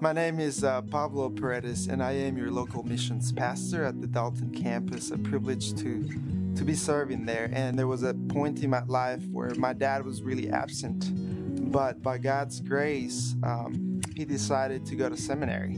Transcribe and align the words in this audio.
My 0.00 0.12
name 0.12 0.38
is 0.38 0.62
uh, 0.62 0.82
Pablo 0.82 1.28
Paredes, 1.28 1.88
and 1.88 2.00
I 2.00 2.12
am 2.12 2.38
your 2.38 2.52
local 2.52 2.84
missions 2.84 3.32
pastor 3.32 3.82
at 3.82 4.00
the 4.00 4.06
Dalton 4.06 4.50
campus. 4.54 5.10
A 5.10 5.18
privilege 5.18 5.74
to 5.80 6.08
to 6.54 6.64
be 6.64 6.76
serving 6.76 7.26
there. 7.26 7.50
And 7.52 7.76
there 7.76 7.88
was 7.88 8.04
a 8.04 8.14
point 8.14 8.62
in 8.62 8.70
my 8.70 8.84
life 8.84 9.26
where 9.32 9.52
my 9.56 9.72
dad 9.72 10.04
was 10.04 10.22
really 10.22 10.50
absent, 10.50 11.10
but 11.72 12.00
by 12.00 12.18
God's 12.18 12.60
grace, 12.60 13.34
um, 13.42 14.00
he 14.14 14.24
decided 14.24 14.86
to 14.86 14.94
go 14.94 15.08
to 15.08 15.16
seminary 15.16 15.74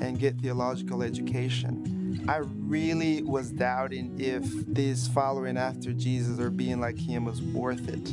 and 0.00 0.18
get 0.18 0.40
theological 0.40 1.04
education. 1.04 2.24
I 2.28 2.38
really 2.38 3.22
was 3.22 3.52
doubting 3.52 4.16
if 4.18 4.44
this 4.66 5.06
following 5.06 5.56
after 5.56 5.92
Jesus 5.92 6.40
or 6.40 6.50
being 6.50 6.80
like 6.80 6.98
him 6.98 7.24
was 7.24 7.40
worth 7.40 7.88
it 7.88 8.12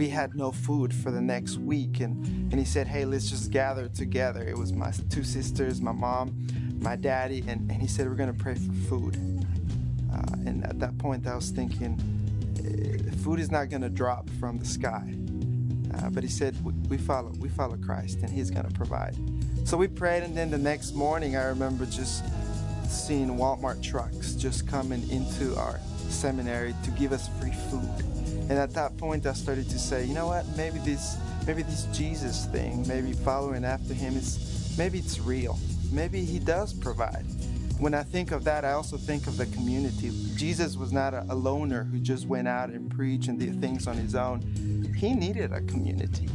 we 0.00 0.08
had 0.08 0.34
no 0.34 0.50
food 0.50 0.94
for 0.94 1.10
the 1.10 1.20
next 1.20 1.58
week. 1.58 2.00
And, 2.00 2.24
and 2.50 2.54
he 2.54 2.64
said, 2.64 2.88
Hey, 2.88 3.04
let's 3.04 3.28
just 3.28 3.50
gather 3.50 3.86
together. 3.86 4.42
It 4.42 4.56
was 4.56 4.72
my 4.72 4.92
two 5.10 5.22
sisters, 5.22 5.82
my 5.82 5.92
mom, 5.92 6.46
my 6.80 6.96
daddy, 6.96 7.44
and, 7.46 7.70
and 7.70 7.82
he 7.82 7.86
said, 7.86 8.08
We're 8.08 8.14
going 8.14 8.34
to 8.34 8.42
pray 8.42 8.54
for 8.54 8.72
food. 8.88 9.16
Uh, 10.10 10.48
and 10.48 10.64
at 10.64 10.80
that 10.80 10.96
point, 10.96 11.26
I 11.26 11.36
was 11.36 11.50
thinking, 11.50 12.00
eh, 12.64 13.14
food 13.22 13.40
is 13.40 13.50
not 13.50 13.68
going 13.68 13.82
to 13.82 13.90
drop 13.90 14.30
from 14.40 14.58
the 14.58 14.64
sky. 14.64 15.14
Uh, 15.94 16.08
but 16.08 16.22
he 16.22 16.30
said, 16.30 16.56
we 16.88 16.96
follow, 16.96 17.32
we 17.38 17.50
follow 17.50 17.76
Christ, 17.76 18.20
and 18.22 18.30
He's 18.30 18.50
going 18.50 18.66
to 18.66 18.72
provide. 18.72 19.14
So 19.64 19.76
we 19.76 19.86
prayed, 19.86 20.22
and 20.22 20.34
then 20.34 20.50
the 20.50 20.56
next 20.56 20.94
morning, 20.94 21.36
I 21.36 21.44
remember 21.44 21.84
just 21.84 22.24
seeing 22.88 23.28
Walmart 23.36 23.82
trucks 23.82 24.32
just 24.32 24.66
coming 24.66 25.06
into 25.10 25.54
our 25.56 25.78
seminary 26.08 26.74
to 26.84 26.90
give 26.92 27.12
us 27.12 27.28
free 27.38 27.52
food. 27.52 28.19
And 28.50 28.58
at 28.58 28.74
that 28.74 28.98
point, 28.98 29.26
I 29.26 29.32
started 29.32 29.70
to 29.70 29.78
say, 29.78 30.04
you 30.04 30.12
know 30.12 30.26
what? 30.26 30.44
Maybe 30.56 30.80
this, 30.80 31.16
maybe 31.46 31.62
this 31.62 31.84
Jesus 31.92 32.46
thing, 32.46 32.84
maybe 32.88 33.12
following 33.12 33.64
after 33.64 33.94
him 33.94 34.16
is, 34.16 34.74
maybe 34.76 34.98
it's 34.98 35.20
real. 35.20 35.56
Maybe 35.92 36.24
he 36.24 36.40
does 36.40 36.72
provide. 36.72 37.24
When 37.78 37.94
I 37.94 38.02
think 38.02 38.32
of 38.32 38.42
that, 38.44 38.64
I 38.64 38.72
also 38.72 38.96
think 38.96 39.28
of 39.28 39.36
the 39.36 39.46
community. 39.46 40.10
Jesus 40.34 40.76
was 40.76 40.92
not 40.92 41.14
a, 41.14 41.24
a 41.28 41.34
loner 41.34 41.84
who 41.84 42.00
just 42.00 42.26
went 42.26 42.48
out 42.48 42.70
and 42.70 42.90
preached 42.90 43.28
and 43.28 43.38
did 43.38 43.60
things 43.60 43.86
on 43.86 43.96
his 43.96 44.16
own. 44.16 44.40
He 44.96 45.14
needed 45.14 45.52
a 45.52 45.60
community 45.60 46.28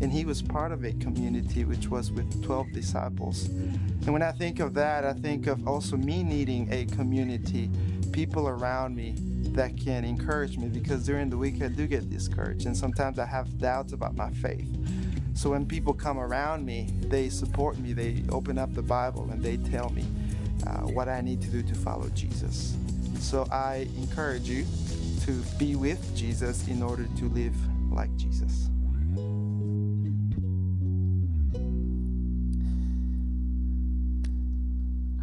and 0.00 0.12
he 0.12 0.24
was 0.24 0.40
part 0.40 0.72
of 0.72 0.84
a 0.84 0.92
community 0.94 1.64
which 1.64 1.88
was 1.88 2.12
with 2.12 2.42
12 2.44 2.72
disciples. 2.72 3.46
And 3.46 4.12
when 4.12 4.22
I 4.22 4.32
think 4.32 4.60
of 4.60 4.72
that, 4.74 5.04
I 5.04 5.12
think 5.12 5.46
of 5.46 5.66
also 5.66 5.96
me 5.96 6.22
needing 6.22 6.72
a 6.72 6.86
community, 6.86 7.68
people 8.18 8.48
around 8.48 8.96
me 8.96 9.14
that 9.52 9.76
can 9.76 10.04
encourage 10.04 10.58
me 10.58 10.66
because 10.66 11.06
during 11.06 11.30
the 11.30 11.36
week 11.36 11.62
I 11.62 11.68
do 11.68 11.86
get 11.86 12.10
discouraged 12.10 12.66
and 12.66 12.76
sometimes 12.76 13.16
I 13.20 13.24
have 13.24 13.60
doubts 13.60 13.92
about 13.92 14.16
my 14.16 14.28
faith. 14.30 14.66
So 15.34 15.50
when 15.50 15.64
people 15.64 15.94
come 15.94 16.18
around 16.18 16.66
me, 16.66 16.88
they 17.02 17.28
support 17.28 17.78
me, 17.78 17.92
they 17.92 18.24
open 18.30 18.58
up 18.58 18.74
the 18.74 18.82
Bible 18.82 19.28
and 19.30 19.40
they 19.40 19.56
tell 19.56 19.90
me 19.90 20.04
uh, 20.66 20.80
what 20.88 21.08
I 21.08 21.20
need 21.20 21.40
to 21.42 21.48
do 21.48 21.62
to 21.62 21.74
follow 21.76 22.08
Jesus. 22.08 22.76
So 23.20 23.46
I 23.52 23.86
encourage 23.96 24.48
you 24.48 24.66
to 25.20 25.30
be 25.56 25.76
with 25.76 26.16
Jesus 26.16 26.66
in 26.66 26.82
order 26.82 27.06
to 27.18 27.28
live 27.28 27.54
like 27.92 28.12
Jesus. 28.16 28.68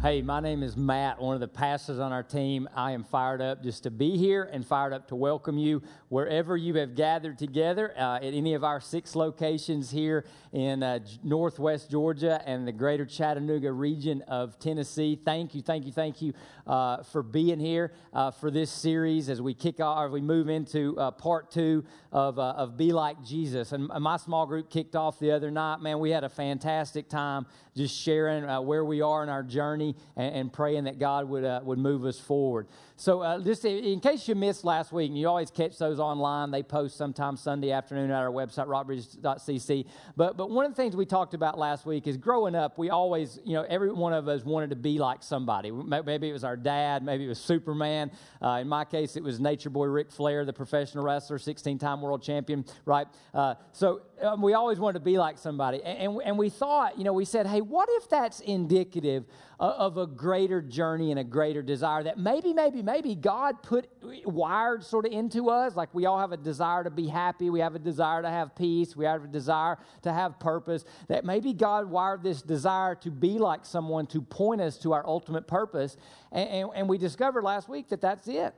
Hey, 0.06 0.22
my 0.22 0.38
name 0.38 0.62
is 0.62 0.76
Matt, 0.76 1.20
one 1.20 1.34
of 1.34 1.40
the 1.40 1.48
pastors 1.48 1.98
on 1.98 2.12
our 2.12 2.22
team. 2.22 2.68
I 2.76 2.92
am 2.92 3.02
fired 3.02 3.42
up 3.42 3.60
just 3.60 3.82
to 3.82 3.90
be 3.90 4.16
here 4.16 4.44
and 4.52 4.64
fired 4.64 4.92
up 4.92 5.08
to 5.08 5.16
welcome 5.16 5.58
you 5.58 5.82
wherever 6.10 6.56
you 6.56 6.74
have 6.74 6.94
gathered 6.94 7.38
together 7.38 7.92
uh, 7.98 8.18
at 8.18 8.32
any 8.32 8.54
of 8.54 8.62
our 8.62 8.80
six 8.80 9.16
locations 9.16 9.90
here 9.90 10.24
in 10.52 10.84
uh, 10.84 11.00
Northwest 11.24 11.90
Georgia 11.90 12.40
and 12.46 12.68
the 12.68 12.70
greater 12.70 13.04
Chattanooga 13.04 13.72
region 13.72 14.22
of 14.28 14.60
Tennessee. 14.60 15.18
Thank 15.24 15.56
you, 15.56 15.62
thank 15.62 15.84
you, 15.84 15.90
thank 15.90 16.22
you 16.22 16.34
uh, 16.68 17.02
for 17.02 17.24
being 17.24 17.58
here 17.58 17.92
uh, 18.12 18.30
for 18.30 18.52
this 18.52 18.70
series 18.70 19.28
as 19.28 19.42
we 19.42 19.54
kick 19.54 19.80
off, 19.80 20.06
as 20.06 20.12
we 20.12 20.20
move 20.20 20.48
into 20.48 20.96
uh, 21.00 21.10
part 21.10 21.50
two 21.50 21.84
of, 22.12 22.38
uh, 22.38 22.50
of 22.50 22.76
Be 22.76 22.92
Like 22.92 23.24
Jesus. 23.24 23.72
And 23.72 23.88
my 23.88 24.18
small 24.18 24.46
group 24.46 24.70
kicked 24.70 24.94
off 24.94 25.18
the 25.18 25.32
other 25.32 25.50
night. 25.50 25.80
Man, 25.80 25.98
we 25.98 26.10
had 26.10 26.22
a 26.22 26.28
fantastic 26.28 27.08
time 27.08 27.46
just 27.76 27.94
sharing 27.94 28.44
where 28.64 28.84
we 28.84 29.02
are 29.02 29.22
in 29.22 29.28
our 29.28 29.42
journey 29.42 29.94
and, 30.16 30.34
and 30.34 30.52
praying 30.52 30.84
that 30.84 30.98
God 30.98 31.28
would, 31.28 31.44
uh, 31.44 31.60
would 31.62 31.78
move 31.78 32.04
us 32.04 32.18
forward. 32.18 32.66
So, 32.98 33.20
uh, 33.20 33.40
just 33.40 33.62
in 33.66 34.00
case 34.00 34.26
you 34.26 34.34
missed 34.34 34.64
last 34.64 34.90
week, 34.90 35.10
and 35.10 35.18
you 35.18 35.28
always 35.28 35.50
catch 35.50 35.76
those 35.76 36.00
online, 36.00 36.50
they 36.50 36.62
post 36.62 36.96
sometimes 36.96 37.42
Sunday 37.42 37.70
afternoon 37.70 38.10
at 38.10 38.16
our 38.16 38.30
website, 38.30 38.66
rockbridge.cc. 38.68 39.84
But, 40.16 40.38
but 40.38 40.50
one 40.50 40.64
of 40.64 40.72
the 40.72 40.76
things 40.76 40.96
we 40.96 41.04
talked 41.04 41.34
about 41.34 41.58
last 41.58 41.84
week 41.84 42.06
is 42.06 42.16
growing 42.16 42.54
up, 42.54 42.78
we 42.78 42.88
always, 42.88 43.38
you 43.44 43.52
know, 43.52 43.66
every 43.68 43.92
one 43.92 44.14
of 44.14 44.28
us 44.28 44.44
wanted 44.44 44.70
to 44.70 44.76
be 44.76 44.98
like 44.98 45.22
somebody. 45.22 45.70
Maybe 45.70 46.30
it 46.30 46.32
was 46.32 46.42
our 46.42 46.56
dad, 46.56 47.02
maybe 47.02 47.26
it 47.26 47.28
was 47.28 47.38
Superman. 47.38 48.10
Uh, 48.40 48.60
in 48.62 48.68
my 48.68 48.86
case, 48.86 49.14
it 49.14 49.22
was 49.22 49.40
Nature 49.40 49.68
Boy 49.68 49.86
Ric 49.86 50.10
Flair, 50.10 50.46
the 50.46 50.54
professional 50.54 51.04
wrestler, 51.04 51.38
16 51.38 51.78
time 51.78 52.00
world 52.00 52.22
champion, 52.22 52.64
right? 52.86 53.06
Uh, 53.34 53.56
so, 53.72 54.00
um, 54.22 54.40
we 54.40 54.54
always 54.54 54.78
wanted 54.78 54.98
to 54.98 55.04
be 55.04 55.18
like 55.18 55.36
somebody. 55.38 55.82
And, 55.82 55.98
and, 55.98 56.22
and, 56.24 56.38
we 56.38 56.48
thought, 56.48 56.96
you 56.96 57.04
know, 57.04 57.12
we 57.12 57.24
said, 57.24 57.46
hey, 57.46 57.60
what 57.60 57.88
if 57.92 58.08
that's 58.08 58.40
indicative 58.40 59.24
of, 59.60 59.96
of 59.96 59.98
a 59.98 60.06
greater 60.06 60.62
journey 60.62 61.10
and 61.10 61.20
a 61.20 61.24
greater 61.24 61.62
desire 61.62 62.02
that 62.04 62.18
maybe, 62.18 62.52
maybe, 62.52 62.82
maybe 62.86 63.16
God 63.16 63.62
put 63.64 63.88
wired 64.24 64.84
sort 64.84 65.06
of 65.06 65.12
into 65.12 65.50
us? 65.50 65.74
Like 65.74 65.92
we 65.92 66.06
all 66.06 66.18
have 66.18 66.30
a 66.30 66.36
desire 66.36 66.84
to 66.84 66.90
be 66.90 67.08
happy, 67.08 67.50
we 67.50 67.60
have 67.60 67.74
a 67.74 67.80
desire 67.80 68.22
to 68.22 68.30
have 68.30 68.54
peace, 68.54 68.96
we 68.96 69.04
have 69.04 69.24
a 69.24 69.26
desire 69.28 69.76
to 70.02 70.12
have 70.12 70.38
purpose. 70.38 70.84
That 71.08 71.24
maybe 71.24 71.52
God 71.52 71.90
wired 71.90 72.22
this 72.22 72.40
desire 72.40 72.94
to 72.96 73.10
be 73.10 73.38
like 73.38 73.66
someone 73.66 74.06
to 74.06 74.22
point 74.22 74.60
us 74.60 74.78
to 74.78 74.92
our 74.92 75.04
ultimate 75.04 75.48
purpose. 75.48 75.96
and, 76.30 76.48
and, 76.48 76.70
and 76.74 76.88
we 76.88 76.96
discovered 76.96 77.42
last 77.42 77.68
week 77.68 77.88
that 77.88 78.00
that's 78.00 78.28
it 78.28 78.54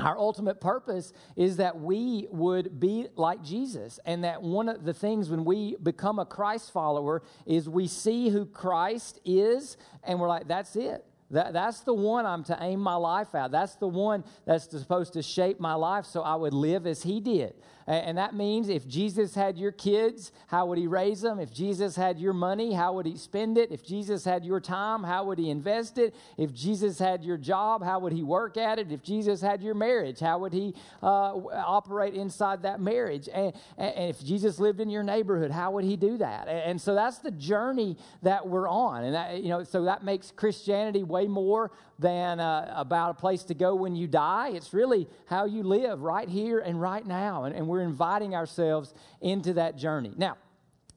our 0.00 0.18
ultimate 0.18 0.60
purpose 0.60 1.12
is 1.36 1.58
that 1.58 1.78
we 1.80 2.26
would 2.30 2.80
be 2.80 3.06
like 3.14 3.44
Jesus. 3.44 4.00
And 4.04 4.24
that 4.24 4.42
one 4.42 4.68
of 4.68 4.84
the 4.84 4.92
things 4.92 5.30
when 5.30 5.44
we 5.44 5.76
become 5.82 6.18
a 6.18 6.26
Christ 6.26 6.72
follower 6.72 7.22
is 7.46 7.68
we 7.68 7.86
see 7.86 8.28
who 8.28 8.44
Christ 8.44 9.20
is 9.24 9.76
and 10.02 10.18
we're 10.18 10.28
like, 10.28 10.48
that's 10.48 10.74
it. 10.74 11.04
That, 11.34 11.52
that's 11.52 11.80
the 11.80 11.92
one 11.92 12.26
I'm 12.26 12.44
to 12.44 12.56
aim 12.60 12.78
my 12.78 12.94
life 12.94 13.34
at. 13.34 13.50
That's 13.50 13.74
the 13.74 13.88
one 13.88 14.22
that's 14.46 14.70
supposed 14.70 15.14
to 15.14 15.22
shape 15.22 15.58
my 15.58 15.74
life 15.74 16.06
so 16.06 16.22
I 16.22 16.36
would 16.36 16.54
live 16.54 16.86
as 16.86 17.02
he 17.02 17.18
did. 17.18 17.54
And 17.86 18.16
that 18.16 18.34
means 18.34 18.70
if 18.70 18.88
Jesus 18.88 19.34
had 19.34 19.58
your 19.58 19.72
kids, 19.72 20.32
how 20.46 20.66
would 20.66 20.78
he 20.78 20.86
raise 20.86 21.20
them? 21.20 21.38
If 21.38 21.52
Jesus 21.52 21.96
had 21.96 22.18
your 22.18 22.32
money, 22.32 22.72
how 22.72 22.94
would 22.94 23.04
he 23.04 23.18
spend 23.18 23.58
it? 23.58 23.70
If 23.70 23.84
Jesus 23.84 24.24
had 24.24 24.42
your 24.42 24.58
time, 24.58 25.02
how 25.02 25.24
would 25.24 25.38
he 25.38 25.50
invest 25.50 25.98
it? 25.98 26.14
If 26.38 26.54
Jesus 26.54 26.98
had 26.98 27.22
your 27.22 27.36
job, 27.36 27.84
how 27.84 27.98
would 27.98 28.12
he 28.12 28.22
work 28.22 28.56
at 28.56 28.78
it? 28.78 28.90
If 28.90 29.02
Jesus 29.02 29.42
had 29.42 29.62
your 29.62 29.74
marriage, 29.74 30.18
how 30.20 30.38
would 30.38 30.54
he 30.54 30.74
uh, 31.02 31.34
operate 31.66 32.14
inside 32.14 32.62
that 32.62 32.80
marriage? 32.80 33.28
And, 33.32 33.52
and, 33.76 34.10
if 34.10 34.24
Jesus 34.24 34.58
lived 34.58 34.80
in 34.80 34.88
your 34.88 35.02
neighborhood, 35.02 35.50
how 35.50 35.72
would 35.72 35.84
he 35.84 35.96
do 35.96 36.16
that? 36.18 36.48
And, 36.48 36.80
so 36.80 36.94
that's 36.94 37.18
the 37.18 37.30
journey 37.30 37.96
that 38.22 38.46
we're 38.46 38.68
on. 38.68 39.04
And 39.04 39.14
that, 39.14 39.42
you 39.42 39.48
know, 39.48 39.62
so 39.62 39.84
that 39.84 40.04
makes 40.04 40.30
Christianity 40.30 41.02
way 41.02 41.26
more 41.26 41.70
than 41.98 42.40
uh, 42.40 42.72
about 42.76 43.10
a 43.10 43.14
place 43.14 43.44
to 43.44 43.54
go 43.54 43.74
when 43.74 43.94
you 43.94 44.06
die. 44.06 44.50
It's 44.50 44.74
really 44.74 45.08
how 45.26 45.44
you 45.44 45.62
live 45.62 46.02
right 46.02 46.28
here 46.28 46.58
and 46.58 46.80
right 46.80 47.06
now. 47.06 47.44
And, 47.44 47.54
and 47.54 47.68
we're 47.68 47.73
inviting 47.80 48.34
ourselves 48.34 48.94
into 49.20 49.54
that 49.54 49.76
journey. 49.76 50.12
Now, 50.16 50.36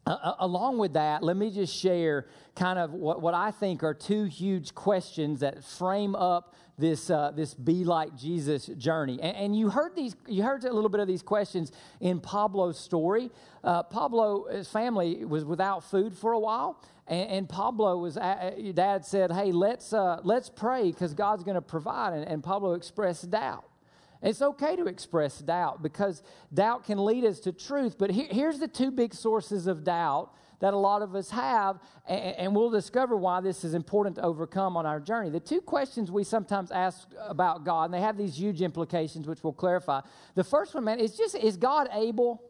uh, 0.08 0.34
along 0.40 0.78
with 0.78 0.94
that, 0.94 1.22
let 1.22 1.36
me 1.36 1.52
just 1.52 1.76
share 1.76 2.28
kind 2.56 2.80
of 2.80 2.94
what, 2.94 3.22
what 3.22 3.34
I 3.34 3.52
think 3.52 3.84
are 3.84 3.94
two 3.94 4.24
huge 4.24 4.74
questions 4.74 5.42
that 5.42 5.64
frame 5.64 6.16
up 6.16 6.56
this, 6.78 7.10
uh, 7.10 7.32
this 7.36 7.54
be 7.54 7.84
like 7.84 8.16
Jesus 8.16 8.68
journey. 8.68 9.20
And, 9.22 9.36
and, 9.36 9.56
you 9.56 9.70
heard 9.70 9.96
these, 9.96 10.16
you 10.28 10.44
heard 10.44 10.64
a 10.64 10.72
little 10.72 10.90
bit 10.90 11.00
of 11.00 11.08
these 11.08 11.24
questions 11.24 11.72
in 12.00 12.20
Pablo's 12.20 12.80
story. 12.80 13.32
Uh, 13.64 13.84
Pablo's 13.84 14.68
family 14.70 15.26
was 15.26 15.44
without 15.44 15.84
food 15.84 16.16
for 16.16 16.34
a 16.34 16.40
while, 16.40 16.82
and, 17.08 17.30
and 17.30 17.50
Pablo 17.50 17.98
was, 17.98 18.16
your 18.58 18.74
dad 18.74 19.06
said, 19.06 19.32
"Hey, 19.32 19.52
let's 19.52 19.92
uh, 19.92 20.20
let's 20.24 20.50
pray 20.50 20.92
because 20.92 21.14
God's 21.14 21.44
going 21.44 21.56
to 21.56 21.62
provide." 21.62 22.14
And, 22.14 22.28
and 22.28 22.44
Pablo 22.44 22.74
expressed 22.74 23.30
doubt. 23.32 23.67
It's 24.22 24.42
okay 24.42 24.76
to 24.76 24.86
express 24.88 25.40
doubt 25.40 25.82
because 25.84 26.24
doubt 26.54 26.86
can 26.86 27.04
lead 27.04 27.24
us 27.24 27.40
to 27.42 27.52
truth. 27.52 27.98
But 27.98 28.12
here, 28.12 28.28
here's 28.30 28.60
the 28.60 28.68
two 28.68 28.92
big 28.92 29.14
sources 29.14 29.68
of 29.68 29.84
doubt 29.84 30.32
that 30.60 30.74
a 30.74 30.78
lot 30.78 31.02
of 31.02 31.16
us 31.16 31.30
have, 31.30 31.80
and, 32.08 32.36
and, 32.36 32.56
we'll 32.56 32.72
discover 32.72 33.16
why 33.16 33.42
this 33.42 33.64
is 33.64 33.76
important 33.76 34.16
to 34.16 34.24
overcome 34.24 34.76
on 34.76 34.88
our 34.88 35.00
journey. 35.00 35.30
The 35.30 35.40
two 35.40 35.62
questions 35.62 36.12
we 36.12 36.24
sometimes 36.24 36.72
ask 36.72 37.08
about 37.20 37.64
God, 37.64 37.86
and 37.86 37.94
they 37.94 38.02
have 38.02 38.18
these 38.18 38.40
huge 38.40 38.64
implications, 38.64 39.28
which 39.28 39.44
we'll 39.44 39.54
clarify. 39.54 40.02
The 40.34 40.44
first 40.44 40.74
one, 40.74 40.86
man, 40.86 41.00
is 41.00 41.16
just 41.16 41.36
is 41.36 41.58
God 41.58 41.90
able? 41.94 42.42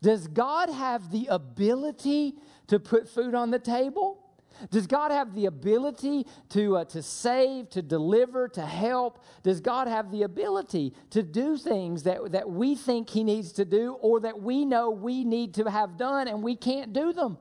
Does 0.00 0.26
God 0.26 0.70
have 0.70 1.10
the 1.10 1.26
ability 1.26 2.36
to 2.68 2.78
put 2.78 3.08
food 3.08 3.34
on 3.34 3.50
the 3.50 3.58
table? 3.58 4.24
Does 4.70 4.86
God 4.86 5.10
have 5.10 5.34
the 5.34 5.46
ability 5.46 6.26
to, 6.50 6.78
uh, 6.78 6.84
to 6.86 7.02
save, 7.02 7.70
to 7.70 7.82
deliver, 7.82 8.48
to 8.48 8.62
help? 8.62 9.24
Does 9.42 9.60
God 9.60 9.88
have 9.88 10.10
the 10.10 10.22
ability 10.22 10.94
to 11.10 11.22
do 11.22 11.56
things 11.56 12.02
that, 12.04 12.32
that 12.32 12.50
we 12.50 12.74
think 12.74 13.10
He 13.10 13.24
needs 13.24 13.52
to 13.52 13.64
do 13.64 13.94
or 14.00 14.20
that 14.20 14.40
we 14.40 14.64
know 14.64 14.90
we 14.90 15.24
need 15.24 15.54
to 15.54 15.70
have 15.70 15.96
done 15.96 16.28
and 16.28 16.42
we 16.42 16.56
can't 16.56 16.92
do 16.92 17.12
them? 17.12 17.38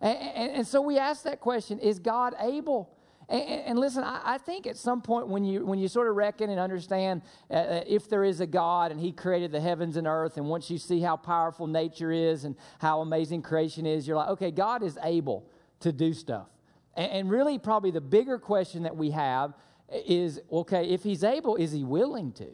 And, 0.00 0.18
and, 0.18 0.52
and 0.52 0.66
so 0.66 0.80
we 0.80 0.98
ask 0.98 1.24
that 1.24 1.40
question 1.40 1.78
is 1.78 1.98
God 1.98 2.34
able? 2.40 2.90
And, 3.28 3.42
and, 3.42 3.78
listen, 3.78 4.04
I, 4.04 4.20
I, 4.34 4.38
think 4.38 4.66
at 4.66 4.76
some 4.76 5.00
point 5.00 5.28
when 5.28 5.44
you 5.44 5.64
when 5.64 5.78
you 5.78 5.88
sort 5.88 6.08
of 6.08 6.16
reckon 6.16 6.50
and 6.50 6.60
understand 6.60 7.22
uh, 7.50 7.54
uh, 7.54 7.84
if 7.86 8.06
there 8.06 8.22
is 8.22 8.40
a 8.40 8.46
God 8.46 8.90
and 8.90 9.00
He 9.00 9.12
created 9.12 9.50
the 9.50 9.60
heavens 9.60 9.96
and 9.96 10.06
earth, 10.06 10.36
and 10.36 10.46
once 10.46 10.70
you 10.70 10.76
see 10.76 11.00
how 11.00 11.16
powerful 11.16 11.66
nature 11.66 12.12
is 12.12 12.44
and 12.44 12.54
how 12.80 13.00
amazing 13.00 13.40
creation 13.40 13.86
is, 13.86 14.06
you're 14.06 14.16
like, 14.18 14.28
okay, 14.28 14.50
God 14.50 14.82
is 14.82 14.98
able 15.02 15.48
to 15.80 15.90
do 15.90 16.12
stuff. 16.12 16.48
And, 16.96 17.28
really, 17.28 17.58
probably 17.58 17.90
the 17.90 18.00
bigger 18.00 18.38
question 18.38 18.84
that 18.84 18.96
we 18.96 19.10
have 19.10 19.54
is, 19.92 20.40
okay, 20.50 20.88
if 20.88 21.02
He's 21.02 21.24
able, 21.24 21.56
is 21.56 21.72
He 21.72 21.84
willing 21.84 22.32
to? 22.32 22.48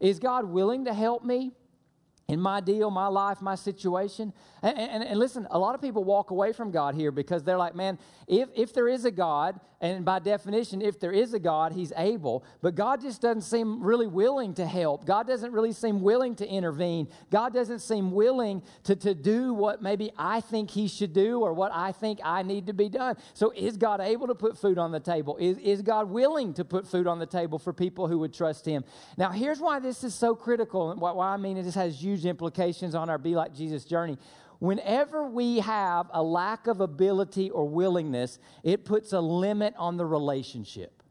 Is 0.00 0.18
God 0.18 0.44
willing 0.46 0.84
to 0.86 0.94
help 0.94 1.24
me? 1.24 1.52
In 2.28 2.38
my 2.38 2.60
deal, 2.60 2.90
my 2.90 3.06
life, 3.06 3.40
my 3.40 3.54
situation. 3.54 4.34
And, 4.62 4.78
and, 4.78 5.02
and, 5.02 5.18
listen, 5.18 5.46
a 5.50 5.58
lot 5.58 5.74
of 5.74 5.80
people 5.80 6.04
walk 6.04 6.30
away 6.30 6.52
from 6.52 6.70
God 6.70 6.94
here 6.94 7.10
because 7.10 7.42
they're 7.42 7.56
like, 7.56 7.74
man, 7.74 7.98
if, 8.26 8.50
if 8.54 8.74
there 8.74 8.86
is 8.86 9.06
a 9.06 9.10
God, 9.10 9.58
and 9.80 10.04
by 10.04 10.18
definition, 10.18 10.82
if 10.82 10.98
there 10.98 11.12
is 11.12 11.32
a 11.32 11.38
God, 11.38 11.72
he's 11.72 11.92
able, 11.96 12.44
but 12.60 12.74
God 12.74 13.00
just 13.00 13.22
doesn't 13.22 13.42
seem 13.42 13.82
really 13.82 14.08
willing 14.08 14.52
to 14.54 14.66
help. 14.66 15.06
God 15.06 15.26
doesn't 15.26 15.52
really 15.52 15.72
seem 15.72 16.02
willing 16.02 16.34
to 16.36 16.46
intervene. 16.46 17.08
God 17.30 17.54
doesn't 17.54 17.78
seem 17.78 18.10
willing 18.10 18.62
to, 18.84 18.96
to 18.96 19.14
do 19.14 19.54
what 19.54 19.80
maybe 19.80 20.10
I 20.18 20.40
think 20.40 20.70
he 20.70 20.88
should 20.88 21.12
do 21.12 21.40
or 21.40 21.52
what 21.52 21.70
I 21.72 21.92
think 21.92 22.18
I 22.24 22.42
need 22.42 22.66
to 22.66 22.72
be 22.72 22.88
done. 22.88 23.16
So 23.34 23.52
is 23.56 23.76
God 23.76 24.00
able 24.00 24.26
to 24.26 24.34
put 24.34 24.58
food 24.58 24.78
on 24.78 24.90
the 24.90 25.00
table? 25.00 25.36
Is, 25.38 25.58
is 25.58 25.80
God 25.80 26.10
willing 26.10 26.52
to 26.54 26.64
put 26.64 26.86
food 26.86 27.06
on 27.06 27.20
the 27.20 27.26
table 27.26 27.58
for 27.58 27.72
people 27.72 28.08
who 28.08 28.18
would 28.18 28.34
trust 28.34 28.66
him? 28.66 28.84
Now, 29.16 29.30
here's 29.30 29.60
why 29.60 29.78
this 29.78 30.02
is 30.02 30.14
so 30.14 30.34
critical 30.34 30.90
and 30.90 31.00
why, 31.00 31.12
why 31.12 31.28
I 31.28 31.36
mean 31.36 31.56
it 31.56 31.62
just 31.62 31.76
has 31.76 32.02
huge 32.02 32.17
implications 32.24 32.94
on 32.94 33.10
our 33.10 33.18
Be 33.18 33.34
Like 33.34 33.54
Jesus 33.54 33.84
journey 33.84 34.18
whenever 34.58 35.28
we 35.28 35.60
have 35.60 36.08
a 36.12 36.22
lack 36.22 36.66
of 36.66 36.80
ability 36.80 37.50
or 37.50 37.68
willingness, 37.68 38.38
it 38.62 38.84
puts 38.84 39.12
a 39.12 39.20
limit 39.20 39.74
on 39.76 39.96
the 39.96 40.06
relationship. 40.06 41.02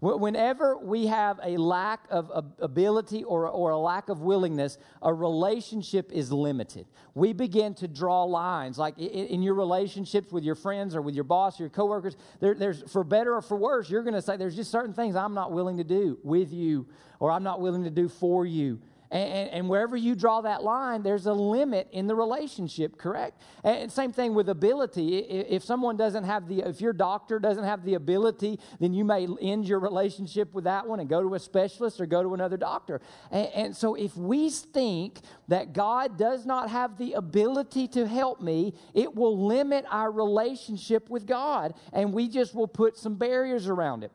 Whenever 0.00 0.78
we 0.78 1.08
have 1.08 1.40
a 1.42 1.56
lack 1.56 2.04
of 2.08 2.30
ability 2.60 3.24
or, 3.24 3.48
or 3.48 3.70
a 3.70 3.78
lack 3.78 4.08
of 4.08 4.20
willingness, 4.20 4.78
a 5.02 5.12
relationship 5.12 6.12
is 6.12 6.30
limited. 6.30 6.86
We 7.14 7.32
begin 7.32 7.74
to 7.74 7.88
draw 7.88 8.22
lines, 8.22 8.78
like 8.78 8.96
in 8.96 9.42
your 9.42 9.54
relationships 9.54 10.30
with 10.30 10.44
your 10.44 10.54
friends 10.54 10.94
or 10.94 11.02
with 11.02 11.16
your 11.16 11.24
boss, 11.24 11.58
or 11.58 11.64
your 11.64 11.70
coworkers. 11.70 12.16
There, 12.38 12.54
there's 12.54 12.88
for 12.92 13.02
better 13.02 13.34
or 13.34 13.42
for 13.42 13.56
worse, 13.56 13.90
you're 13.90 14.04
going 14.04 14.14
to 14.14 14.22
say 14.22 14.36
there's 14.36 14.54
just 14.54 14.70
certain 14.70 14.94
things 14.94 15.16
I'm 15.16 15.34
not 15.34 15.50
willing 15.50 15.78
to 15.78 15.84
do 15.84 16.16
with 16.22 16.52
you, 16.52 16.86
or 17.18 17.32
I'm 17.32 17.42
not 17.42 17.60
willing 17.60 17.82
to 17.82 17.90
do 17.90 18.08
for 18.08 18.46
you. 18.46 18.78
And, 19.10 19.50
and, 19.50 19.68
wherever 19.70 19.96
you 19.96 20.14
draw 20.14 20.42
that 20.42 20.62
line, 20.62 21.02
there's 21.02 21.24
a 21.24 21.32
limit 21.32 21.88
in 21.92 22.06
the 22.06 22.14
relationship, 22.14 22.98
correct? 22.98 23.40
And 23.64 23.90
same 23.90 24.12
thing 24.12 24.34
with 24.34 24.50
ability. 24.50 25.18
If 25.18 25.64
someone 25.64 25.96
doesn't 25.96 26.24
have 26.24 26.46
the, 26.46 26.60
if 26.60 26.82
your 26.82 26.92
doctor 26.92 27.38
doesn't 27.38 27.64
have 27.64 27.84
the 27.84 27.94
ability, 27.94 28.60
then 28.80 28.92
you 28.92 29.06
may 29.06 29.26
end 29.40 29.66
your 29.66 29.80
relationship 29.80 30.52
with 30.52 30.64
that 30.64 30.86
one 30.86 31.00
and 31.00 31.08
go 31.08 31.22
to 31.22 31.34
a 31.34 31.38
specialist 31.38 32.02
or 32.02 32.06
go 32.06 32.22
to 32.22 32.34
another 32.34 32.58
doctor. 32.58 33.00
And, 33.30 33.48
and 33.54 33.76
so 33.76 33.94
if 33.94 34.14
we 34.14 34.50
think 34.50 35.20
that 35.48 35.72
God 35.72 36.18
does 36.18 36.44
not 36.44 36.68
have 36.68 36.98
the 36.98 37.14
ability 37.14 37.88
to 37.88 38.06
help 38.06 38.42
me, 38.42 38.74
it 38.92 39.14
will 39.14 39.46
limit 39.46 39.86
our 39.90 40.10
relationship 40.10 41.08
with 41.08 41.26
God. 41.26 41.72
And 41.94 42.12
we 42.12 42.28
just 42.28 42.54
will 42.54 42.68
put 42.68 42.98
some 42.98 43.14
barriers 43.14 43.68
around 43.68 44.04
it. 44.04 44.12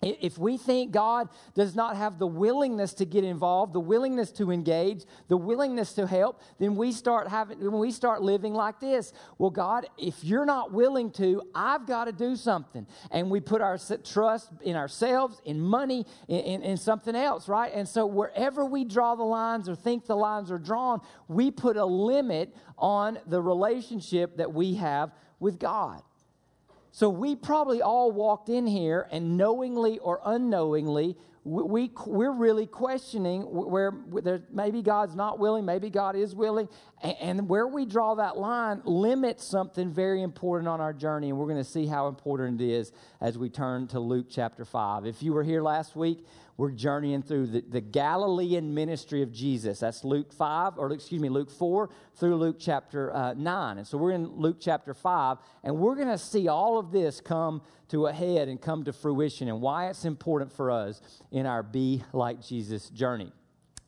If 0.00 0.38
we 0.38 0.56
think 0.56 0.92
God 0.92 1.28
does 1.54 1.74
not 1.74 1.96
have 1.96 2.20
the 2.20 2.26
willingness 2.26 2.94
to 2.94 3.04
get 3.04 3.24
involved, 3.24 3.72
the 3.72 3.80
willingness 3.80 4.30
to 4.32 4.52
engage, 4.52 5.02
the 5.26 5.36
willingness 5.36 5.92
to 5.94 6.06
help, 6.06 6.40
then 6.60 6.76
we 6.76 6.92
start 6.92 7.26
having 7.26 7.58
when 7.58 7.80
we 7.80 7.90
start 7.90 8.22
living 8.22 8.54
like 8.54 8.78
this. 8.78 9.12
Well, 9.38 9.50
God, 9.50 9.86
if 9.98 10.22
you're 10.22 10.44
not 10.44 10.72
willing 10.72 11.10
to, 11.12 11.42
I've 11.52 11.84
got 11.84 12.04
to 12.04 12.12
do 12.12 12.36
something. 12.36 12.86
And 13.10 13.28
we 13.28 13.40
put 13.40 13.60
our 13.60 13.76
trust 14.04 14.50
in 14.62 14.76
ourselves, 14.76 15.42
in 15.44 15.60
money, 15.60 16.06
in, 16.28 16.40
in, 16.40 16.62
in 16.62 16.76
something 16.76 17.16
else, 17.16 17.48
right? 17.48 17.72
And 17.74 17.88
so 17.88 18.06
wherever 18.06 18.64
we 18.64 18.84
draw 18.84 19.16
the 19.16 19.24
lines 19.24 19.68
or 19.68 19.74
think 19.74 20.06
the 20.06 20.16
lines 20.16 20.52
are 20.52 20.58
drawn, 20.58 21.00
we 21.26 21.50
put 21.50 21.76
a 21.76 21.84
limit 21.84 22.54
on 22.78 23.18
the 23.26 23.42
relationship 23.42 24.36
that 24.36 24.54
we 24.54 24.74
have 24.74 25.10
with 25.40 25.58
God. 25.58 26.02
So 26.98 27.08
we 27.08 27.36
probably 27.36 27.80
all 27.80 28.10
walked 28.10 28.48
in 28.48 28.66
here 28.66 29.06
and 29.12 29.36
knowingly 29.36 30.00
or 30.00 30.20
unknowingly, 30.24 31.16
we, 31.44 31.92
we, 32.04 32.24
are 32.26 32.32
really 32.32 32.66
questioning 32.66 33.42
where, 33.42 33.92
where 33.92 34.42
maybe 34.50 34.82
God's 34.82 35.14
not 35.14 35.38
willing, 35.38 35.64
maybe 35.64 35.90
God 35.90 36.16
is 36.16 36.34
willing. 36.34 36.68
And, 37.00 37.16
and 37.20 37.48
where 37.48 37.68
we 37.68 37.86
draw 37.86 38.16
that 38.16 38.36
line 38.36 38.82
limits 38.84 39.44
something 39.44 39.92
very 39.92 40.22
important 40.22 40.66
on 40.66 40.80
our 40.80 40.92
journey. 40.92 41.28
And 41.28 41.38
we're 41.38 41.46
going 41.46 41.62
to 41.62 41.70
see 41.70 41.86
how 41.86 42.08
important 42.08 42.60
it 42.60 42.68
is 42.68 42.90
as 43.20 43.38
we 43.38 43.48
turn 43.48 43.86
to 43.88 44.00
Luke 44.00 44.26
chapter 44.28 44.64
5. 44.64 45.06
If 45.06 45.22
you 45.22 45.32
were 45.32 45.44
here 45.44 45.62
last 45.62 45.94
week, 45.94 46.26
we're 46.58 46.72
journeying 46.72 47.22
through 47.22 47.46
the, 47.46 47.60
the 47.60 47.80
Galilean 47.80 48.74
ministry 48.74 49.22
of 49.22 49.32
Jesus. 49.32 49.78
That's 49.78 50.02
Luke 50.02 50.32
5, 50.32 50.76
or 50.76 50.92
excuse 50.92 51.22
me, 51.22 51.28
Luke 51.28 51.52
4 51.52 51.88
through 52.16 52.34
Luke 52.34 52.56
chapter 52.58 53.14
uh, 53.14 53.32
9. 53.34 53.78
And 53.78 53.86
so 53.86 53.96
we're 53.96 54.10
in 54.10 54.26
Luke 54.26 54.56
chapter 54.60 54.92
5, 54.92 55.38
and 55.62 55.78
we're 55.78 55.94
going 55.94 56.08
to 56.08 56.18
see 56.18 56.48
all 56.48 56.76
of 56.76 56.90
this 56.90 57.20
come 57.20 57.62
to 57.90 58.08
a 58.08 58.12
head 58.12 58.48
and 58.48 58.60
come 58.60 58.84
to 58.84 58.92
fruition 58.92 59.46
and 59.46 59.60
why 59.60 59.88
it's 59.88 60.04
important 60.04 60.52
for 60.52 60.72
us 60.72 61.00
in 61.30 61.46
our 61.46 61.62
Be 61.62 62.02
Like 62.12 62.42
Jesus 62.42 62.90
journey. 62.90 63.32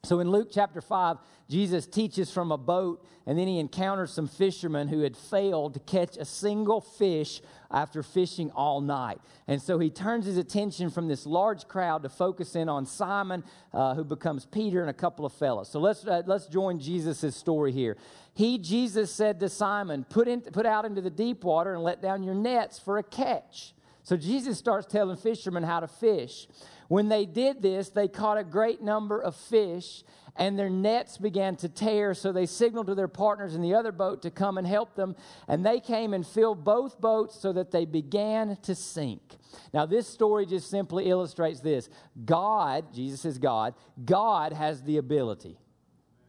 So 0.03 0.21
in 0.21 0.31
Luke 0.31 0.49
chapter 0.51 0.81
5, 0.81 1.19
Jesus 1.51 1.87
teaches 1.87 2.33
from 2.33 2.53
a 2.53 2.57
boat, 2.57 3.05
and 3.27 3.39
then 3.39 3.47
he 3.47 3.59
encounters 3.59 4.11
some 4.11 4.29
fishermen 4.29 4.89
who 4.89 5.01
had 5.01 5.15
failed 5.15 5.75
to 5.75 5.81
catch 5.81 6.17
a 6.17 6.25
single 6.25 6.81
fish 6.81 7.43
after 7.71 8.03
fishing 8.03 8.51
all 8.53 8.81
night. 8.81 9.21
And 9.47 9.61
so 9.61 9.79
he 9.79 9.91
turns 9.91 10.25
his 10.25 10.39
attention 10.39 10.89
from 10.89 11.07
this 11.07 11.27
large 11.27 11.69
crowd 11.69 12.03
to 12.05 12.09
focus 12.09 12.57
in 12.57 12.69
on 12.71 12.87
Simon, 12.87 13.45
uh, 13.75 13.95
who 13.95 14.05
becomes 14.05 14.47
Peter, 14.47 14.81
and 14.81 14.89
a 14.89 14.95
couple 14.95 15.27
of 15.27 15.35
fellows. 15.35 15.69
So 15.69 15.81
let's, 15.81 16.07
uh, 16.07 16.23
let's 16.25 16.47
join 16.47 16.81
Jesus' 16.81 17.37
story 17.37 17.71
here. 17.71 17.99
He, 18.33 18.57
Jesus, 18.57 19.13
said 19.13 19.39
to 19.41 19.51
Simon, 19.51 20.07
put, 20.09 20.29
in, 20.29 20.41
put 20.41 20.65
out 20.65 20.87
into 20.87 21.03
the 21.03 21.11
deep 21.11 21.45
water 21.45 21.75
and 21.75 21.83
let 21.83 22.01
down 22.01 22.23
your 22.23 22.35
nets 22.35 22.79
for 22.79 22.97
a 22.97 23.03
catch. 23.03 23.75
So 24.03 24.17
Jesus 24.17 24.57
starts 24.57 24.87
telling 24.87 25.19
fishermen 25.19 25.63
how 25.63 25.81
to 25.81 25.89
fish. 25.89 26.49
When 26.91 27.09
they 27.09 27.25
did 27.25 27.63
this, 27.63 27.91
they 27.91 28.09
caught 28.09 28.37
a 28.37 28.43
great 28.43 28.83
number 28.83 29.21
of 29.23 29.37
fish, 29.37 30.03
and 30.35 30.59
their 30.59 30.69
nets 30.69 31.19
began 31.19 31.55
to 31.59 31.69
tear. 31.69 32.15
So 32.15 32.33
they 32.33 32.47
signaled 32.47 32.89
to 32.89 32.97
their 32.97 33.07
partners 33.07 33.55
in 33.55 33.63
the 33.63 33.75
other 33.75 33.93
boat 33.93 34.23
to 34.23 34.31
come 34.33 34.59
and 34.59 34.67
help 34.67 34.97
them. 34.97 35.15
And 35.47 35.65
they 35.65 35.79
came 35.79 36.13
and 36.13 36.27
filled 36.27 36.65
both 36.65 37.01
boats 37.01 37.39
so 37.39 37.53
that 37.53 37.71
they 37.71 37.85
began 37.85 38.57
to 38.63 38.75
sink. 38.75 39.37
Now, 39.73 39.87
this 39.87 40.09
story 40.09 40.47
just 40.47 40.69
simply 40.69 41.09
illustrates 41.09 41.61
this 41.61 41.89
God, 42.25 42.93
Jesus 42.93 43.25
is 43.25 43.39
God, 43.39 43.75
God 44.05 44.53
has 44.53 44.83
the 44.83 44.97
ability. 44.97 45.59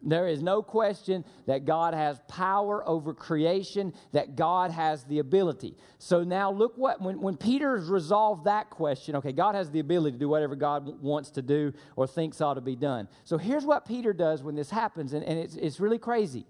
There 0.03 0.27
is 0.27 0.41
no 0.41 0.63
question 0.63 1.23
that 1.45 1.65
God 1.65 1.93
has 1.93 2.19
power 2.27 2.87
over 2.87 3.13
creation, 3.13 3.93
that 4.13 4.35
God 4.35 4.71
has 4.71 5.03
the 5.03 5.19
ability. 5.19 5.77
So 5.99 6.23
now 6.23 6.51
look 6.51 6.73
what, 6.75 7.01
when, 7.01 7.21
when 7.21 7.37
Peter's 7.37 7.87
resolved 7.87 8.45
that 8.45 8.69
question, 8.69 9.15
okay, 9.17 9.31
God 9.31 9.53
has 9.53 9.69
the 9.69 9.79
ability 9.79 10.13
to 10.13 10.19
do 10.19 10.29
whatever 10.29 10.55
God 10.55 11.01
wants 11.01 11.29
to 11.31 11.41
do 11.41 11.73
or 11.95 12.07
thinks 12.07 12.41
ought 12.41 12.55
to 12.55 12.61
be 12.61 12.75
done. 12.75 13.07
So 13.23 13.37
here's 13.37 13.65
what 13.65 13.85
Peter 13.85 14.11
does 14.11 14.41
when 14.41 14.55
this 14.55 14.71
happens, 14.71 15.13
and, 15.13 15.23
and 15.23 15.37
it's, 15.37 15.55
it's 15.55 15.79
really 15.79 15.99
crazy. 15.99 16.45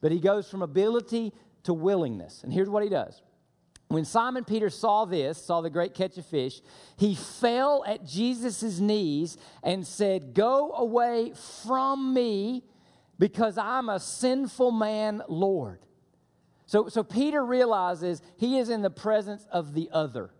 But 0.00 0.10
he 0.12 0.20
goes 0.20 0.48
from 0.48 0.62
ability 0.62 1.32
to 1.64 1.74
willingness. 1.74 2.42
And 2.42 2.52
here's 2.52 2.68
what 2.70 2.82
he 2.82 2.88
does. 2.88 3.22
When 3.88 4.04
Simon 4.04 4.44
Peter 4.44 4.70
saw 4.70 5.04
this, 5.04 5.42
saw 5.42 5.60
the 5.60 5.70
great 5.70 5.94
catch 5.94 6.16
of 6.16 6.26
fish, 6.26 6.60
he 6.96 7.14
fell 7.14 7.84
at 7.86 8.04
Jesus' 8.04 8.80
knees 8.80 9.36
and 9.62 9.86
said, 9.86 10.34
Go 10.34 10.72
away 10.72 11.32
from 11.62 12.14
me 12.14 12.64
because 13.18 13.58
I'm 13.58 13.88
a 13.88 14.00
sinful 14.00 14.72
man, 14.72 15.22
Lord. 15.28 15.80
So, 16.66 16.88
so 16.88 17.02
Peter 17.02 17.44
realizes 17.44 18.22
he 18.36 18.58
is 18.58 18.68
in 18.68 18.82
the 18.82 18.90
presence 18.90 19.46
of 19.52 19.74
the 19.74 19.90
other, 19.92 20.30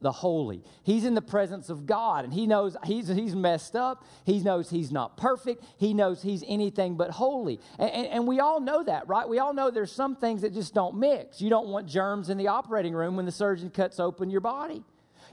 the 0.00 0.12
holy. 0.12 0.62
He's 0.84 1.04
in 1.04 1.14
the 1.14 1.22
presence 1.22 1.68
of 1.68 1.84
God, 1.84 2.24
and 2.24 2.32
he 2.32 2.46
knows 2.46 2.76
he's, 2.84 3.08
he's 3.08 3.34
messed 3.34 3.74
up. 3.74 4.04
He 4.24 4.38
knows 4.38 4.70
he's 4.70 4.92
not 4.92 5.16
perfect. 5.16 5.64
He 5.78 5.92
knows 5.92 6.22
he's 6.22 6.44
anything 6.46 6.96
but 6.96 7.10
holy. 7.10 7.60
And, 7.78 7.90
and, 7.90 8.06
and 8.06 8.26
we 8.26 8.38
all 8.40 8.60
know 8.60 8.84
that, 8.84 9.08
right? 9.08 9.28
We 9.28 9.40
all 9.40 9.52
know 9.52 9.70
there's 9.70 9.92
some 9.92 10.14
things 10.16 10.42
that 10.42 10.54
just 10.54 10.74
don't 10.74 10.96
mix. 10.96 11.40
You 11.40 11.50
don't 11.50 11.68
want 11.68 11.88
germs 11.88 12.30
in 12.30 12.38
the 12.38 12.48
operating 12.48 12.94
room 12.94 13.16
when 13.16 13.26
the 13.26 13.32
surgeon 13.32 13.70
cuts 13.70 13.98
open 13.98 14.30
your 14.30 14.40
body. 14.40 14.84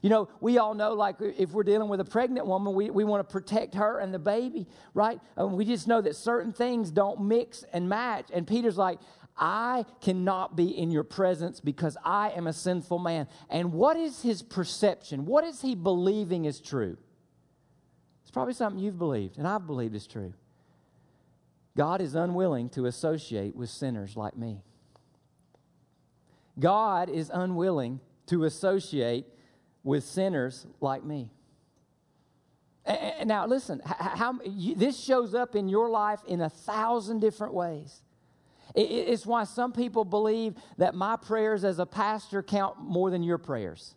You 0.02 0.10
know, 0.10 0.30
we 0.40 0.58
all 0.58 0.74
know, 0.74 0.94
like, 0.94 1.18
if 1.20 1.52
we're 1.52 1.64
dealing 1.64 1.88
with 1.88 2.00
a 2.00 2.06
pregnant 2.06 2.48
woman, 2.48 2.74
we, 2.74 2.90
we 2.90 3.04
want 3.04 3.28
to 3.28 3.32
protect 3.32 3.76
her 3.76 4.00
and 4.00 4.12
the 4.12 4.20
baby, 4.20 4.68
right? 4.96 5.20
And 5.36 5.54
we 5.54 5.64
just 5.64 5.88
know 5.88 6.02
that 6.02 6.16
certain 6.16 6.54
things 6.54 6.90
don't 6.90 7.22
mix 7.22 7.64
and 7.72 7.88
match. 7.88 8.30
And 8.34 8.48
Peter's 8.48 8.78
like, 8.78 9.00
I 9.38 9.86
cannot 10.02 10.56
be 10.56 10.66
in 10.78 10.90
your 10.90 11.04
presence 11.04 11.60
because 11.60 11.98
I 12.04 12.32
am 12.32 12.48
a 12.48 12.54
sinful 12.54 12.98
man. 13.00 13.28
And 13.50 13.74
what 13.74 13.96
is 13.96 14.24
his 14.24 14.42
perception? 14.42 15.26
What 15.26 15.44
is 15.44 15.62
he 15.62 15.76
believing 15.76 16.46
is 16.46 16.60
true? 16.60 16.98
It's 18.24 18.32
probably 18.32 18.54
something 18.54 18.82
you've 18.82 19.00
believed, 19.00 19.38
and 19.38 19.48
I've 19.48 19.68
believed 19.68 19.96
is 19.96 20.08
true. 20.08 20.34
God 21.78 22.02
is 22.02 22.16
unwilling 22.16 22.70
to 22.70 22.86
associate 22.86 23.56
with 23.56 23.70
sinners 23.70 24.18
like 24.18 24.36
me. 24.36 24.62
God 26.60 27.10
is 27.10 27.30
unwilling 27.34 28.00
to 28.28 28.44
associate 28.44 29.26
with 29.84 30.04
sinners 30.04 30.68
like 30.80 31.04
me. 31.04 31.32
Now, 33.26 33.46
listen, 33.46 33.82
how, 33.86 34.40
you, 34.44 34.76
this 34.76 35.00
shows 35.00 35.36
up 35.36 35.56
in 35.56 35.70
your 35.70 35.90
life 35.90 36.20
in 36.28 36.42
a 36.42 36.50
thousand 36.50 37.20
different 37.20 37.54
ways. 37.54 38.02
It, 38.74 38.82
it's 38.82 39.26
why 39.26 39.44
some 39.44 39.72
people 39.72 40.04
believe 40.04 40.56
that 40.78 40.96
my 40.96 41.16
prayers 41.16 41.64
as 41.64 41.78
a 41.78 41.86
pastor 41.86 42.42
count 42.42 42.80
more 42.80 43.12
than 43.12 43.22
your 43.22 43.38
prayers 43.38 43.96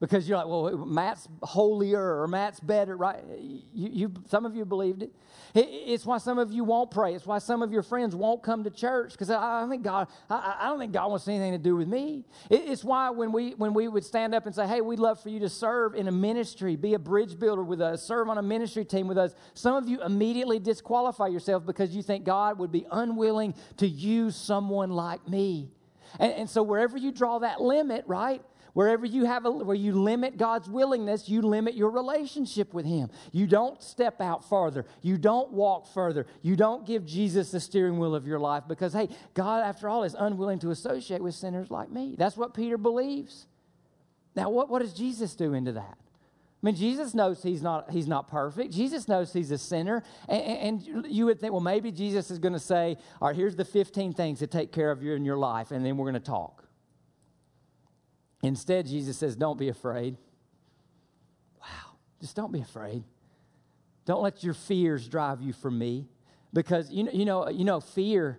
because 0.00 0.28
you're 0.28 0.38
like, 0.38 0.46
well, 0.46 0.86
Matt's 0.86 1.26
holier 1.42 2.20
or 2.20 2.28
Matt's 2.28 2.60
better, 2.60 2.96
right? 2.96 3.20
You, 3.36 3.62
you, 3.92 4.14
some 4.28 4.46
of 4.46 4.54
you 4.54 4.64
believed 4.64 5.02
it. 5.02 5.12
It's 5.54 6.06
why 6.06 6.18
some 6.18 6.38
of 6.38 6.52
you 6.52 6.62
won't 6.62 6.90
pray. 6.90 7.14
It's 7.14 7.26
why 7.26 7.38
some 7.38 7.62
of 7.62 7.72
your 7.72 7.82
friends 7.82 8.14
won't 8.14 8.42
come 8.42 8.64
to 8.64 8.70
church 8.70 9.12
because 9.12 9.30
I, 9.30 9.64
I 9.64 9.68
think 9.68 9.82
God, 9.82 10.06
I, 10.30 10.56
I, 10.60 10.66
don't 10.68 10.78
think 10.78 10.92
God 10.92 11.10
wants 11.10 11.26
anything 11.26 11.52
to 11.52 11.58
do 11.58 11.74
with 11.74 11.88
me. 11.88 12.24
It's 12.50 12.84
why 12.84 13.10
when 13.10 13.32
we 13.32 13.52
when 13.52 13.74
we 13.74 13.88
would 13.88 14.04
stand 14.04 14.34
up 14.34 14.46
and 14.46 14.54
say, 14.54 14.66
hey, 14.66 14.82
we'd 14.82 14.98
love 14.98 15.20
for 15.20 15.30
you 15.30 15.40
to 15.40 15.48
serve 15.48 15.94
in 15.94 16.06
a 16.06 16.12
ministry, 16.12 16.76
be 16.76 16.94
a 16.94 16.98
bridge 16.98 17.38
builder 17.38 17.64
with 17.64 17.80
us, 17.80 18.02
serve 18.02 18.28
on 18.28 18.38
a 18.38 18.42
ministry 18.42 18.84
team 18.84 19.08
with 19.08 19.18
us. 19.18 19.34
Some 19.54 19.74
of 19.74 19.88
you 19.88 20.02
immediately 20.02 20.58
disqualify 20.58 21.28
yourself 21.28 21.64
because 21.64 21.96
you 21.96 22.02
think 22.02 22.24
God 22.24 22.58
would 22.58 22.70
be 22.70 22.86
unwilling 22.92 23.54
to 23.78 23.88
use 23.88 24.36
someone 24.36 24.90
like 24.90 25.26
me. 25.28 25.70
And, 26.18 26.32
and 26.32 26.50
so 26.50 26.62
wherever 26.62 26.96
you 26.96 27.10
draw 27.10 27.38
that 27.40 27.60
limit, 27.60 28.04
right? 28.06 28.42
Wherever 28.78 29.04
you 29.04 29.24
have 29.24 29.44
a, 29.44 29.50
where 29.50 29.74
you 29.74 29.92
limit 29.92 30.36
God's 30.36 30.70
willingness, 30.70 31.28
you 31.28 31.42
limit 31.42 31.74
your 31.74 31.90
relationship 31.90 32.72
with 32.72 32.86
Him. 32.86 33.10
You 33.32 33.48
don't 33.48 33.82
step 33.82 34.20
out 34.20 34.48
farther. 34.48 34.86
You 35.02 35.18
don't 35.18 35.50
walk 35.50 35.88
further. 35.92 36.26
You 36.42 36.54
don't 36.54 36.86
give 36.86 37.04
Jesus 37.04 37.50
the 37.50 37.58
steering 37.58 37.98
wheel 37.98 38.14
of 38.14 38.24
your 38.24 38.38
life 38.38 38.62
because, 38.68 38.92
hey, 38.92 39.08
God, 39.34 39.64
after 39.64 39.88
all, 39.88 40.04
is 40.04 40.14
unwilling 40.16 40.60
to 40.60 40.70
associate 40.70 41.20
with 41.20 41.34
sinners 41.34 41.72
like 41.72 41.90
me. 41.90 42.14
That's 42.16 42.36
what 42.36 42.54
Peter 42.54 42.78
believes. 42.78 43.48
Now, 44.36 44.48
what, 44.48 44.68
what 44.68 44.80
does 44.80 44.92
Jesus 44.92 45.34
do 45.34 45.54
into 45.54 45.72
that? 45.72 45.98
I 45.98 46.62
mean, 46.62 46.76
Jesus 46.76 47.14
knows 47.14 47.42
he's 47.42 47.62
not, 47.62 47.90
he's 47.90 48.06
not 48.06 48.28
perfect. 48.28 48.72
Jesus 48.72 49.08
knows 49.08 49.32
he's 49.32 49.50
a 49.50 49.58
sinner. 49.58 50.04
And, 50.28 50.86
and 50.86 51.06
you 51.12 51.26
would 51.26 51.40
think, 51.40 51.52
well, 51.52 51.60
maybe 51.60 51.90
Jesus 51.90 52.30
is 52.30 52.38
going 52.38 52.54
to 52.54 52.60
say, 52.60 52.96
all 53.20 53.26
right, 53.26 53.36
here's 53.36 53.56
the 53.56 53.64
15 53.64 54.12
things 54.12 54.38
to 54.38 54.46
take 54.46 54.70
care 54.70 54.92
of 54.92 55.02
you 55.02 55.14
in 55.14 55.24
your 55.24 55.36
life, 55.36 55.72
and 55.72 55.84
then 55.84 55.96
we're 55.96 56.08
going 56.08 56.14
to 56.14 56.20
talk. 56.20 56.67
Instead, 58.42 58.86
Jesus 58.86 59.16
says, 59.16 59.36
Don't 59.36 59.58
be 59.58 59.68
afraid. 59.68 60.16
Wow, 61.60 61.96
just 62.20 62.36
don't 62.36 62.52
be 62.52 62.60
afraid. 62.60 63.02
Don't 64.04 64.22
let 64.22 64.42
your 64.42 64.54
fears 64.54 65.08
drive 65.08 65.42
you 65.42 65.52
from 65.52 65.78
me. 65.78 66.06
Because 66.52 66.90
you 66.90 67.04
know, 67.04 67.12
you 67.12 67.24
know, 67.24 67.48
you 67.50 67.64
know, 67.64 67.80
fear 67.80 68.38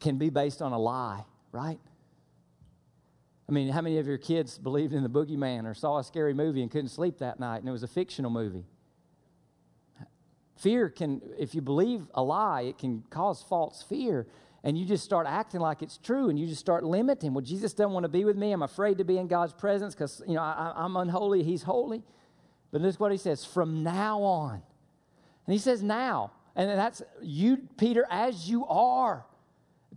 can 0.00 0.18
be 0.18 0.28
based 0.28 0.60
on 0.60 0.72
a 0.72 0.78
lie, 0.78 1.24
right? 1.50 1.78
I 3.48 3.52
mean, 3.52 3.68
how 3.68 3.80
many 3.80 3.98
of 3.98 4.06
your 4.06 4.18
kids 4.18 4.58
believed 4.58 4.92
in 4.92 5.02
the 5.02 5.08
boogeyman 5.08 5.64
or 5.64 5.74
saw 5.74 5.98
a 5.98 6.04
scary 6.04 6.34
movie 6.34 6.62
and 6.62 6.70
couldn't 6.70 6.88
sleep 6.88 7.18
that 7.18 7.38
night 7.38 7.58
and 7.58 7.68
it 7.68 7.72
was 7.72 7.84
a 7.84 7.88
fictional 7.88 8.30
movie? 8.30 8.66
Fear 10.56 10.90
can, 10.90 11.22
if 11.38 11.54
you 11.54 11.60
believe 11.60 12.06
a 12.14 12.22
lie, 12.22 12.62
it 12.62 12.78
can 12.78 13.04
cause 13.08 13.42
false 13.42 13.82
fear 13.82 14.26
and 14.66 14.76
you 14.76 14.84
just 14.84 15.04
start 15.04 15.28
acting 15.28 15.60
like 15.60 15.80
it's 15.80 15.96
true 15.96 16.28
and 16.28 16.36
you 16.36 16.48
just 16.48 16.60
start 16.60 16.82
limiting. 16.82 17.32
Well, 17.32 17.44
Jesus 17.44 17.72
doesn't 17.72 17.92
want 17.92 18.02
to 18.02 18.08
be 18.08 18.24
with 18.24 18.36
me. 18.36 18.50
I'm 18.50 18.64
afraid 18.64 18.98
to 18.98 19.04
be 19.04 19.16
in 19.16 19.28
God's 19.28 19.52
presence 19.52 19.94
because, 19.94 20.20
you 20.26 20.34
know, 20.34 20.42
I, 20.42 20.72
I'm 20.74 20.96
unholy. 20.96 21.44
He's 21.44 21.62
holy. 21.62 22.02
But 22.72 22.82
this 22.82 22.94
is 22.94 23.00
what 23.00 23.12
he 23.12 23.16
says 23.16 23.44
from 23.44 23.84
now 23.84 24.24
on. 24.24 24.54
And 25.46 25.52
he 25.52 25.60
says 25.60 25.84
now. 25.84 26.32
And 26.56 26.68
that's 26.68 27.00
you, 27.22 27.58
Peter, 27.78 28.06
as 28.10 28.50
you 28.50 28.66
are. 28.66 29.24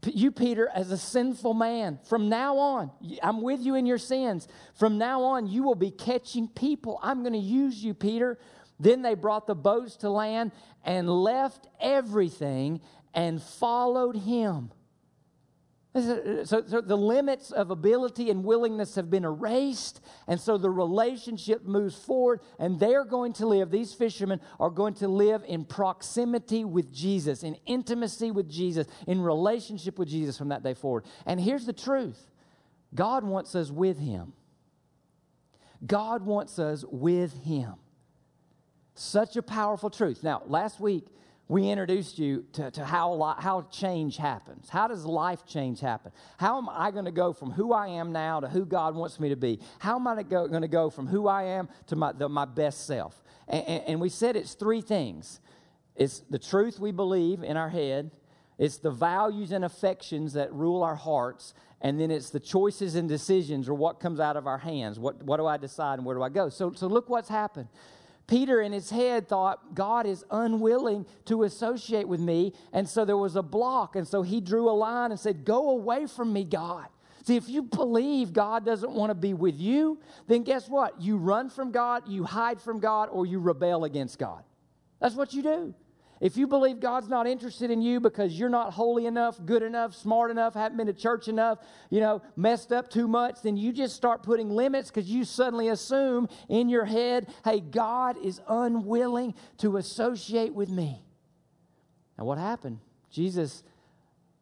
You, 0.05 0.29
Peter, 0.29 0.69
as 0.71 0.91
a 0.91 0.97
sinful 0.99 1.55
man, 1.55 1.97
from 2.07 2.29
now 2.29 2.59
on, 2.59 2.91
I'm 3.23 3.41
with 3.41 3.61
you 3.61 3.73
in 3.73 3.87
your 3.87 3.97
sins. 3.97 4.47
From 4.75 4.99
now 4.99 5.23
on, 5.23 5.47
you 5.47 5.63
will 5.63 5.73
be 5.73 5.89
catching 5.89 6.47
people. 6.47 6.99
I'm 7.01 7.21
going 7.21 7.33
to 7.33 7.39
use 7.39 7.83
you, 7.83 7.95
Peter. 7.95 8.37
Then 8.79 9.01
they 9.01 9.15
brought 9.15 9.47
the 9.47 9.55
boats 9.55 9.97
to 9.97 10.11
land 10.11 10.51
and 10.85 11.09
left 11.09 11.67
everything 11.81 12.81
and 13.13 13.41
followed 13.41 14.15
him. 14.15 14.71
So, 15.95 16.43
so, 16.45 16.81
the 16.81 16.95
limits 16.95 17.49
of 17.49 17.71
ability 17.71 18.29
and 18.29 18.43
willingness 18.43 18.93
have 18.93 19.09
been 19.09 19.25
erased, 19.25 20.01
and 20.27 20.39
so 20.39 20.55
the 20.55 20.69
relationship 20.69 21.65
moves 21.65 21.95
forward, 21.95 22.41
and 22.59 22.79
they're 22.79 23.03
going 23.03 23.33
to 23.33 23.47
live, 23.47 23.71
these 23.71 23.91
fishermen 23.91 24.39
are 24.59 24.69
going 24.69 24.93
to 24.95 25.07
live 25.07 25.43
in 25.47 25.65
proximity 25.65 26.63
with 26.63 26.93
Jesus, 26.93 27.41
in 27.41 27.55
intimacy 27.65 28.29
with 28.29 28.47
Jesus, 28.47 28.85
in 29.07 29.19
relationship 29.19 29.97
with 29.97 30.09
Jesus 30.09 30.37
from 30.37 30.49
that 30.49 30.61
day 30.61 30.75
forward. 30.75 31.05
And 31.25 31.39
here's 31.39 31.65
the 31.65 31.73
truth 31.73 32.29
God 32.93 33.23
wants 33.23 33.55
us 33.55 33.71
with 33.71 33.97
Him. 33.97 34.33
God 35.85 36.23
wants 36.23 36.59
us 36.59 36.85
with 36.87 37.33
Him. 37.43 37.73
Such 38.93 39.37
a 39.37 39.41
powerful 39.41 39.89
truth. 39.89 40.23
Now, 40.23 40.43
last 40.45 40.79
week, 40.79 41.07
we 41.49 41.67
introduced 41.67 42.19
you 42.19 42.45
to, 42.53 42.69
to 42.71 42.85
how, 42.85 43.35
how 43.39 43.63
change 43.71 44.17
happens. 44.17 44.69
How 44.69 44.87
does 44.87 45.03
life 45.03 45.47
change 45.47 45.79
happen? 45.79 46.11
How 46.37 46.59
am 46.59 46.69
I 46.69 46.91
going 46.91 47.05
to 47.05 47.11
go 47.11 47.33
from 47.33 47.49
who 47.49 47.73
I 47.73 47.87
am 47.87 48.11
now 48.11 48.39
to 48.39 48.47
who 48.47 48.65
God 48.65 48.93
wants 48.93 49.19
me 49.19 49.29
to 49.29 49.35
be? 49.35 49.59
How 49.79 49.95
am 49.95 50.07
I 50.07 50.21
going 50.21 50.61
to 50.61 50.67
go 50.67 50.91
from 50.91 51.07
who 51.07 51.27
I 51.27 51.43
am 51.43 51.67
to 51.87 51.95
my, 51.95 52.11
the, 52.11 52.29
my 52.29 52.45
best 52.45 52.85
self? 52.85 53.23
And, 53.47 53.65
and, 53.67 53.83
and 53.87 53.99
we 53.99 54.09
said 54.09 54.35
it's 54.35 54.53
three 54.53 54.81
things 54.81 55.41
it's 55.95 56.19
the 56.29 56.39
truth 56.39 56.79
we 56.79 56.91
believe 56.91 57.43
in 57.43 57.57
our 57.57 57.67
head, 57.67 58.11
it's 58.57 58.77
the 58.77 58.91
values 58.91 59.51
and 59.51 59.65
affections 59.65 60.31
that 60.33 60.53
rule 60.53 60.81
our 60.81 60.95
hearts, 60.95 61.53
and 61.81 61.99
then 61.99 62.09
it's 62.09 62.29
the 62.29 62.39
choices 62.39 62.95
and 62.95 63.09
decisions 63.09 63.67
or 63.67 63.73
what 63.73 63.99
comes 63.99 64.19
out 64.19 64.37
of 64.37 64.47
our 64.47 64.59
hands. 64.59 64.97
What, 64.97 65.21
what 65.23 65.37
do 65.37 65.45
I 65.45 65.57
decide 65.57 65.95
and 65.97 66.05
where 66.05 66.15
do 66.15 66.21
I 66.21 66.29
go? 66.29 66.47
So, 66.47 66.71
so 66.73 66.87
look 66.87 67.09
what's 67.09 67.27
happened. 67.27 67.67
Peter 68.29 68.61
in 68.61 68.71
his 68.71 68.91
head 68.91 69.27
thought, 69.27 69.73
God 69.73 70.05
is 70.05 70.23
unwilling 70.29 71.07
to 71.25 71.43
associate 71.43 72.07
with 72.07 72.19
me. 72.19 72.53
And 72.71 72.87
so 72.87 73.03
there 73.03 73.17
was 73.17 73.35
a 73.35 73.41
block. 73.41 73.95
And 73.95 74.07
so 74.07 74.21
he 74.21 74.39
drew 74.39 74.69
a 74.69 74.71
line 74.71 75.09
and 75.09 75.19
said, 75.19 75.43
Go 75.43 75.71
away 75.71 76.05
from 76.05 76.31
me, 76.31 76.43
God. 76.43 76.85
See, 77.23 77.35
if 77.35 77.49
you 77.49 77.63
believe 77.63 78.31
God 78.31 78.65
doesn't 78.65 78.91
want 78.91 79.09
to 79.09 79.15
be 79.15 79.33
with 79.33 79.59
you, 79.59 79.99
then 80.27 80.43
guess 80.43 80.69
what? 80.69 81.01
You 81.01 81.17
run 81.17 81.49
from 81.49 81.71
God, 81.71 82.07
you 82.07 82.23
hide 82.23 82.61
from 82.61 82.79
God, 82.79 83.09
or 83.11 83.25
you 83.25 83.39
rebel 83.39 83.83
against 83.83 84.19
God. 84.19 84.43
That's 84.99 85.15
what 85.15 85.33
you 85.33 85.41
do. 85.41 85.73
If 86.21 86.35
you 86.35 86.47
believe 86.47 86.81
God's 86.81 87.07
not 87.07 87.27
interested 87.27 87.71
in 87.71 87.81
you 87.81 88.01
because 88.01 88.37
you're 88.37 88.49
not 88.49 88.73
holy 88.73 89.05
enough, 89.05 89.39
good 89.45 89.63
enough, 89.63 89.95
smart 89.95 90.31
enough, 90.31 90.53
haven't 90.53 90.77
been 90.77 90.87
to 90.87 90.93
church 90.93 91.29
enough, 91.29 91.59
you 91.89 92.01
know, 92.01 92.21
messed 92.35 92.73
up 92.73 92.89
too 92.89 93.07
much, 93.07 93.41
then 93.41 93.55
you 93.55 93.71
just 93.71 93.95
start 93.95 94.21
putting 94.21 94.49
limits 94.49 94.89
because 94.89 95.09
you 95.09 95.23
suddenly 95.23 95.69
assume 95.69 96.27
in 96.49 96.67
your 96.67 96.83
head, 96.83 97.27
hey, 97.45 97.61
God 97.61 98.17
is 98.21 98.41
unwilling 98.49 99.33
to 99.59 99.77
associate 99.77 100.53
with 100.53 100.69
me. 100.69 101.01
Now, 102.17 102.25
what 102.25 102.37
happened? 102.37 102.79
Jesus 103.09 103.63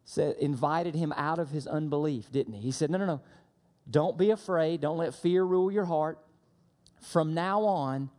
said, 0.04 0.34
invited 0.38 0.96
him 0.96 1.12
out 1.16 1.38
of 1.38 1.50
his 1.50 1.68
unbelief, 1.68 2.32
didn't 2.32 2.54
he? 2.54 2.60
He 2.60 2.72
said, 2.72 2.90
no, 2.90 2.98
no, 2.98 3.06
no. 3.06 3.20
Don't 3.88 4.18
be 4.18 4.30
afraid. 4.30 4.80
Don't 4.80 4.98
let 4.98 5.14
fear 5.14 5.44
rule 5.44 5.70
your 5.70 5.84
heart. 5.84 6.18
From 7.00 7.34
now 7.34 7.62
on, 7.64 8.10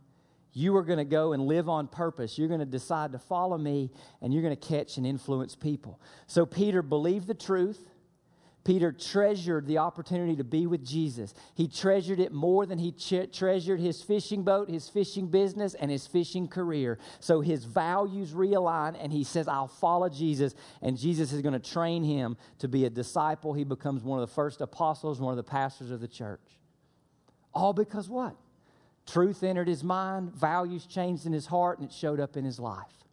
you 0.52 0.76
are 0.76 0.82
going 0.82 0.98
to 0.98 1.04
go 1.04 1.32
and 1.32 1.44
live 1.44 1.68
on 1.68 1.86
purpose. 1.86 2.36
You're 2.36 2.48
going 2.48 2.60
to 2.60 2.66
decide 2.66 3.12
to 3.12 3.18
follow 3.18 3.56
me 3.56 3.90
and 4.20 4.32
you're 4.32 4.42
going 4.42 4.56
to 4.56 4.68
catch 4.68 4.96
and 4.96 5.06
influence 5.06 5.54
people. 5.54 6.00
So 6.26 6.44
Peter 6.44 6.82
believed 6.82 7.26
the 7.26 7.34
truth. 7.34 7.88
Peter 8.62 8.92
treasured 8.92 9.66
the 9.66 9.78
opportunity 9.78 10.36
to 10.36 10.44
be 10.44 10.66
with 10.66 10.84
Jesus. 10.84 11.32
He 11.54 11.66
treasured 11.66 12.20
it 12.20 12.30
more 12.30 12.66
than 12.66 12.78
he 12.78 12.92
ch- 12.92 13.32
treasured 13.32 13.80
his 13.80 14.02
fishing 14.02 14.42
boat, 14.42 14.68
his 14.68 14.86
fishing 14.86 15.28
business, 15.28 15.72
and 15.72 15.90
his 15.90 16.06
fishing 16.06 16.46
career. 16.46 16.98
So 17.20 17.40
his 17.40 17.64
values 17.64 18.32
realign, 18.32 19.02
and 19.02 19.12
he 19.12 19.24
says, 19.24 19.48
I'll 19.48 19.66
follow 19.66 20.10
Jesus. 20.10 20.54
And 20.82 20.98
Jesus 20.98 21.32
is 21.32 21.40
going 21.40 21.58
to 21.58 21.70
train 21.70 22.04
him 22.04 22.36
to 22.58 22.68
be 22.68 22.84
a 22.84 22.90
disciple. 22.90 23.54
He 23.54 23.64
becomes 23.64 24.02
one 24.02 24.20
of 24.20 24.28
the 24.28 24.34
first 24.34 24.60
apostles, 24.60 25.20
one 25.20 25.32
of 25.32 25.38
the 25.38 25.42
pastors 25.42 25.90
of 25.90 26.00
the 26.00 26.08
church. 26.08 26.58
All 27.54 27.72
because 27.72 28.10
what? 28.10 28.36
Truth 29.06 29.42
entered 29.42 29.68
his 29.68 29.82
mind, 29.82 30.34
values 30.34 30.86
changed 30.86 31.26
in 31.26 31.32
his 31.32 31.46
heart, 31.46 31.78
and 31.78 31.88
it 31.88 31.92
showed 31.92 32.20
up 32.20 32.36
in 32.36 32.44
his 32.44 32.58
life. 32.58 33.04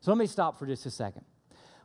So 0.00 0.10
let 0.10 0.18
me 0.18 0.26
stop 0.26 0.58
for 0.58 0.66
just 0.66 0.84
a 0.86 0.90
second. 0.90 1.24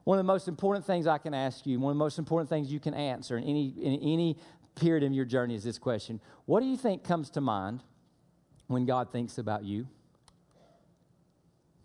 One 0.03 0.17
of 0.17 0.25
the 0.25 0.31
most 0.31 0.47
important 0.47 0.85
things 0.85 1.07
I 1.07 1.17
can 1.17 1.33
ask 1.33 1.65
you, 1.65 1.79
one 1.79 1.91
of 1.91 1.95
the 1.95 2.03
most 2.03 2.17
important 2.17 2.49
things 2.49 2.71
you 2.71 2.79
can 2.79 2.93
answer 2.93 3.37
in 3.37 3.43
any, 3.43 3.67
in 3.79 3.93
any 3.93 4.37
period 4.75 5.03
of 5.03 5.13
your 5.13 5.25
journey 5.25 5.55
is 5.55 5.63
this 5.63 5.77
question 5.77 6.19
What 6.45 6.61
do 6.61 6.65
you 6.65 6.77
think 6.77 7.03
comes 7.03 7.29
to 7.31 7.41
mind 7.41 7.83
when 8.67 8.85
God 8.85 9.11
thinks 9.11 9.37
about 9.37 9.63
you? 9.63 9.87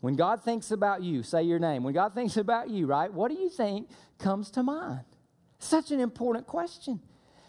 When 0.01 0.17
God 0.17 0.43
thinks 0.43 0.71
about 0.71 1.03
you, 1.03 1.23
say 1.23 1.43
your 1.43 1.59
name. 1.59 1.83
When 1.83 1.95
God 1.95 2.15
thinks 2.15 2.37
about 2.37 2.69
you, 2.69 2.87
right, 2.87 3.13
what 3.13 3.31
do 3.31 3.39
you 3.39 3.49
think 3.49 3.89
comes 4.19 4.51
to 4.51 4.63
mind? 4.63 5.01
Such 5.59 5.93
an 5.93 6.01
important 6.01 6.47
question. 6.47 7.01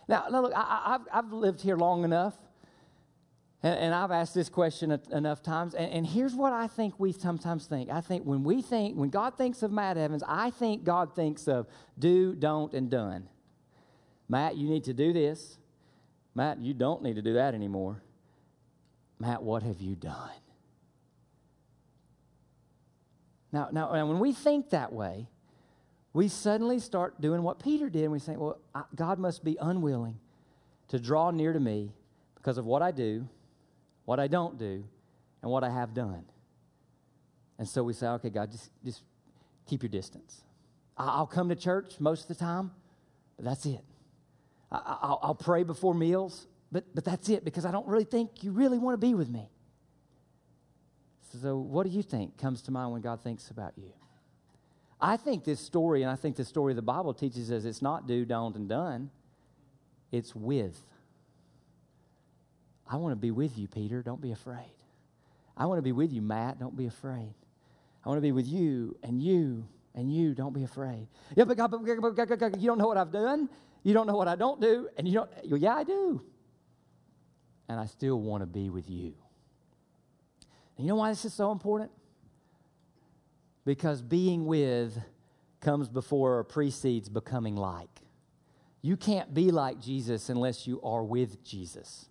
Now, 0.08 0.27
look, 0.29 0.53
I, 0.55 1.00
have 1.12 1.34
lived 1.34 1.62
here 1.62 1.75
long 1.75 2.05
enough 2.05 2.38
and, 3.65 3.79
and 3.79 3.95
I've 3.95 4.12
asked 4.12 4.36
this 4.36 4.48
question 4.48 4.98
enough 5.12 5.41
times. 5.41 5.74
And, 5.74 5.91
and 5.91 6.05
here's 6.05 6.36
what 6.36 6.53
I 6.53 6.67
think 6.67 7.00
we 7.00 7.12
sometimes 7.12 7.65
think. 7.65 7.89
I 7.89 8.00
think 8.00 8.24
when 8.24 8.43
we 8.43 8.62
think, 8.62 8.95
when 8.95 9.10
God 9.10 9.36
thinks 9.38 9.63
of 9.63 9.72
Matt 9.72 9.98
Evans, 9.98 10.24
I 10.27 10.51
think 10.51 10.84
God 10.84 11.15
thinks 11.15 11.48
of 11.48 11.65
do, 11.98 12.36
don't, 12.36 12.72
and 12.75 12.91
done. 12.91 13.27
Matt, 14.29 14.55
you 14.55 14.69
need 14.69 14.84
to 14.84 14.93
do 14.93 15.13
this. 15.13 15.57
Matt, 16.36 16.60
you 16.60 16.75
don't 16.75 17.01
need 17.01 17.15
to 17.15 17.24
do 17.24 17.34
that 17.34 17.55
anymore. 17.55 18.03
Matt, 19.17 19.41
what 19.41 19.63
have 19.63 19.81
you 19.81 19.95
done? 19.95 20.29
Now, 23.51 23.69
now, 23.72 23.91
now 23.93 24.05
when 24.05 24.19
we 24.19 24.31
think 24.31 24.69
that 24.69 24.93
way, 24.93 25.27
we 26.13 26.27
suddenly 26.27 26.77
start 26.77 27.19
doing 27.19 27.41
what 27.41 27.60
Peter 27.60 27.89
did, 27.89 28.03
and 28.03 28.12
we 28.12 28.19
think, 28.19 28.39
well, 28.39 28.60
I, 28.75 28.84
God 28.93 29.17
must 29.17 29.43
be 29.43 29.57
unwilling 29.60 30.19
to 30.89 31.00
draw 31.00 31.31
near 31.31 31.51
to 31.51 31.60
me 31.60 31.93
because 32.36 32.60
of 32.60 32.65
what 32.65 32.84
I 32.84 32.91
do, 32.91 33.27
what 34.06 34.20
I 34.20 34.28
don't 34.28 34.58
do, 34.58 34.84
and 35.42 35.52
what 35.52 35.64
I 35.64 35.70
have 35.70 35.94
done. 35.94 36.26
And 37.58 37.68
so 37.68 37.84
we 37.84 37.94
say, 37.94 38.08
okay, 38.08 38.30
God, 38.30 38.52
just, 38.52 38.70
just 38.84 39.02
keep 39.68 39.84
your 39.84 39.90
distance. 39.90 40.42
I'll 40.98 41.28
come 41.28 41.50
to 41.50 41.56
church 41.56 42.00
most 42.00 42.24
of 42.24 42.28
the 42.30 42.36
time, 42.36 42.72
but 43.36 43.46
that's 43.46 43.66
it. 43.66 43.84
I, 44.72 45.16
will 45.24 45.36
pray 45.36 45.64
before 45.64 45.94
meals, 45.94 46.48
but, 46.72 46.84
but 46.94 47.06
that's 47.06 47.30
it 47.30 47.44
because 47.46 47.66
I 47.66 47.72
don't 47.72 47.88
really 47.88 48.06
think 48.06 48.44
you 48.44 48.52
really 48.52 48.78
want 48.78 48.94
to 49.00 49.06
be 49.06 49.14
with 49.14 49.30
me. 49.30 49.50
So, 51.42 51.58
what 51.58 51.86
do 51.86 51.90
you 51.90 52.02
think 52.02 52.38
comes 52.38 52.62
to 52.64 52.72
mind 52.72 52.94
when 52.94 53.02
God 53.02 53.22
thinks 53.22 53.50
about 53.50 53.74
you? 53.78 53.92
I 55.02 55.18
think 55.18 55.44
this 55.44 55.60
story, 55.60 56.02
and 56.02 56.12
I 56.12 56.16
think 56.16 56.38
the 56.38 56.46
story 56.46 56.72
of 56.72 56.78
the 56.78 56.82
Bible 56.82 57.14
teaches 57.14 57.52
us 57.52 57.66
it's 57.66 57.82
not 57.82 58.08
do, 58.08 58.26
don't, 58.26 58.56
and 58.56 58.70
done, 58.70 59.10
it's 60.12 60.34
with. 60.34 60.82
I 62.88 62.98
want 62.98 63.13
to 63.13 63.15
be 63.15 63.32
with 63.32 63.58
you, 63.58 63.68
Peter. 63.68 64.01
Don't 64.01 64.22
be 64.22 64.32
afraid. 64.32 64.74
I 65.58 65.65
want 65.65 65.77
to 65.80 65.82
be 65.82 65.92
with 65.92 66.12
you, 66.12 66.22
Matt. 66.22 66.60
Don't 66.60 66.75
be 66.75 66.86
afraid. 66.86 67.34
I 68.04 68.10
want 68.10 68.18
to 68.18 68.22
be 68.22 68.32
with 68.32 68.48
you 68.48 68.96
and 69.04 69.22
you 69.22 69.65
and 69.96 70.13
you. 70.13 70.34
Don't 70.36 70.54
be 70.54 70.63
afraid. 70.63 71.08
Yeah, 71.36 71.46
but 71.46 71.58
God, 71.58 71.72
but 71.72 71.84
God, 71.84 72.27
God, 72.27 72.39
God, 72.39 72.62
you 72.62 72.68
don't 72.68 72.77
know 72.77 72.88
what 72.88 72.98
I've 72.98 73.12
done. 73.12 73.50
You 73.84 73.94
don't 73.94 74.08
know 74.08 74.15
what 74.15 74.27
I 74.27 74.36
don't 74.36 74.60
do. 74.62 74.89
And 74.98 75.08
you 75.08 75.13
don't, 75.13 75.30
yeah, 75.62 75.75
I 75.75 75.84
do. 75.84 76.22
And 77.68 77.80
I 77.80 77.86
still 77.86 78.20
want 78.20 78.42
to 78.42 78.48
be 78.48 78.70
with 78.70 78.89
you. 78.89 79.13
And 80.77 80.86
you 80.86 80.88
know 80.88 80.96
why 80.96 81.10
this 81.10 81.25
is 81.25 81.34
so 81.34 81.51
important? 81.51 81.92
Because 83.63 84.01
being 84.01 84.46
with 84.46 84.98
comes 85.62 85.89
before 85.89 86.38
or 86.38 86.44
precedes 86.44 87.10
becoming 87.10 87.56
like. 87.56 87.89
You 88.82 88.98
can't 88.98 89.34
be 89.34 89.50
like 89.50 89.82
Jesus 89.82 90.30
unless 90.30 90.68
you 90.68 90.80
are 90.84 91.04
with 91.04 91.44
Jesus. 91.44 92.08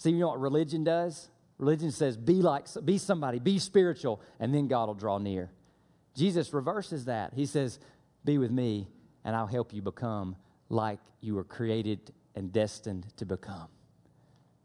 See, 0.00 0.12
you 0.12 0.20
know 0.20 0.28
what 0.28 0.40
religion 0.40 0.82
does? 0.82 1.28
Religion 1.58 1.90
says, 1.90 2.16
be 2.16 2.36
like, 2.36 2.64
be 2.86 2.96
somebody, 2.96 3.38
be 3.38 3.58
spiritual, 3.58 4.22
and 4.38 4.54
then 4.54 4.66
God 4.66 4.86
will 4.86 4.94
draw 4.94 5.18
near. 5.18 5.50
Jesus 6.16 6.54
reverses 6.54 7.04
that. 7.04 7.34
He 7.34 7.44
says, 7.44 7.78
be 8.24 8.38
with 8.38 8.50
me, 8.50 8.88
and 9.26 9.36
I'll 9.36 9.46
help 9.46 9.74
you 9.74 9.82
become 9.82 10.36
like 10.70 11.00
you 11.20 11.34
were 11.34 11.44
created 11.44 12.14
and 12.34 12.50
destined 12.50 13.14
to 13.18 13.26
become. 13.26 13.68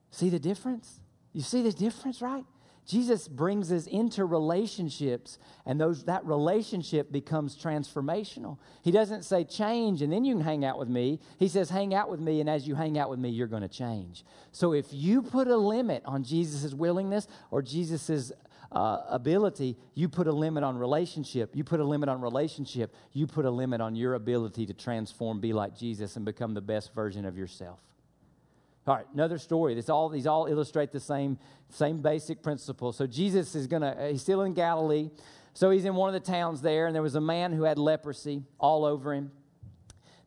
See 0.10 0.30
the 0.30 0.40
difference? 0.40 1.02
You 1.34 1.42
see 1.42 1.62
the 1.64 1.74
difference, 1.74 2.22
right? 2.22 2.46
Jesus 2.86 3.28
brings 3.28 3.72
us 3.72 3.88
into 3.88 4.26
relationships, 4.26 5.40
and 5.66 5.82
those, 5.82 6.04
that 6.06 6.24
relationship 6.26 7.12
becomes 7.12 7.58
transformational. 7.58 8.60
He 8.84 8.92
doesn't 8.92 9.26
say 9.26 9.44
change 9.44 10.02
and 10.02 10.12
then 10.12 10.24
you 10.24 10.36
can 10.36 10.44
hang 10.44 10.66
out 10.66 10.78
with 10.78 10.90
me. 10.90 11.20
He 11.38 11.48
says, 11.48 11.70
hang 11.70 11.94
out 11.94 12.10
with 12.10 12.20
me, 12.20 12.42
and 12.42 12.50
as 12.50 12.68
you 12.68 12.76
hang 12.76 12.98
out 12.98 13.10
with 13.10 13.20
me, 13.20 13.30
you're 13.30 13.48
going 13.48 13.62
to 13.62 13.68
change. 13.68 14.24
So 14.52 14.74
if 14.74 14.88
you 14.92 15.22
put 15.22 15.48
a 15.48 15.58
limit 15.58 16.04
on 16.06 16.24
Jesus' 16.24 16.74
willingness 16.74 17.28
or 17.52 17.62
Jesus' 17.62 18.32
uh, 18.72 19.02
ability, 19.10 19.78
you 19.94 20.10
put 20.10 20.28
a 20.28 20.32
limit 20.32 20.64
on 20.64 20.78
relationship. 20.78 21.56
You 21.56 21.64
put 21.64 21.80
a 21.80 21.84
limit 21.84 22.10
on 22.10 22.22
relationship. 22.22 22.94
You 23.14 23.28
put 23.28 23.46
a 23.46 23.52
limit 23.52 23.82
on 23.82 23.96
your 23.96 24.14
ability 24.16 24.66
to 24.68 24.74
transform, 24.74 25.40
be 25.40 25.54
like 25.54 25.76
Jesus, 25.76 26.16
and 26.16 26.26
become 26.26 26.54
the 26.54 26.62
best 26.62 26.94
version 26.94 27.26
of 27.26 27.38
yourself. 27.38 27.80
All 28.88 28.96
right, 28.96 29.08
another 29.16 29.40
story. 29.40 29.74
This 29.74 29.90
all 29.90 30.10
these 30.10 30.28
all 30.28 30.46
illustrate 30.46 30.92
the 30.92 31.00
same 31.00 31.40
same 31.70 32.02
basic 32.02 32.44
principle. 32.44 32.94
So 32.94 33.08
Jesus 33.08 33.56
is 33.56 33.66
gonna 33.66 33.96
uh, 34.00 34.10
he's 34.10 34.22
still 34.22 34.42
in 34.44 34.54
Galilee. 34.54 35.10
So 35.54 35.72
he's 35.72 35.86
in 35.86 35.96
one 35.96 36.14
of 36.14 36.22
the 36.22 36.32
towns 36.32 36.62
there, 36.62 36.86
and 36.86 36.94
there 36.94 37.02
was 37.02 37.16
a 37.16 37.22
man 37.22 37.54
who 37.54 37.64
had 37.64 37.80
leprosy 37.80 38.44
all 38.60 38.86
over 38.86 39.14
him. 39.14 39.32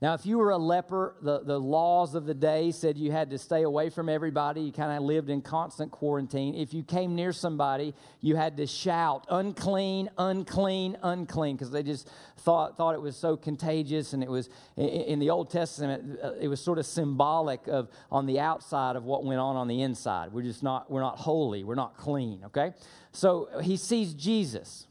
Now, 0.01 0.15
if 0.15 0.25
you 0.25 0.39
were 0.39 0.51
a 0.51 0.59
leper, 0.59 1.17
the, 1.23 1.41
the 1.41 1.59
laws 1.59 2.15
of 2.15 2.25
the 2.25 2.35
day 2.35 2.71
said 2.71 2.97
you 2.97 3.11
had 3.11 3.31
to 3.31 3.39
stay 3.39 3.63
away 3.63 3.91
from 3.91 4.09
everybody. 4.09 4.61
You 4.61 4.73
kind 4.73 4.93
of 4.93 5.03
lived 5.03 5.29
in 5.29 5.43
constant 5.43 5.91
quarantine. 5.91 6.55
If 6.55 6.73
you 6.73 6.85
came 6.85 7.17
near 7.17 7.33
somebody, 7.33 7.95
you 8.21 8.37
had 8.37 8.57
to 8.59 8.67
shout, 8.67 9.27
unclean, 9.29 10.09
unclean, 10.17 10.97
unclean, 11.03 11.57
because 11.57 11.73
they 11.73 11.83
just 11.83 12.09
thought, 12.39 12.77
thought 12.77 12.95
it 12.95 13.01
was 13.01 13.17
so 13.17 13.37
contagious. 13.37 14.13
And 14.13 14.23
it 14.23 14.31
was, 14.31 14.49
in 14.77 15.19
the 15.19 15.31
Old 15.31 15.51
Testament, 15.51 16.19
uh, 16.23 16.35
it 16.41 16.47
was 16.47 16.61
sort 16.61 16.79
of 16.79 16.87
symbolic 16.87 17.67
of 17.67 17.89
on 18.11 18.27
the 18.27 18.39
outside 18.39 18.95
of 18.95 19.03
what 19.03 19.25
went 19.25 19.41
on 19.41 19.57
on 19.57 19.67
the 19.67 19.83
inside. 19.83 20.33
We're 20.33 20.43
just 20.43 20.63
not, 20.63 20.89
we're 20.91 21.01
not 21.01 21.19
holy, 21.19 21.65
we're 21.65 21.75
not 21.75 21.97
clean, 21.97 22.43
okay? 22.47 22.73
So 23.11 23.49
he 23.63 23.77
sees 23.77 24.15
Jesus 24.15 24.88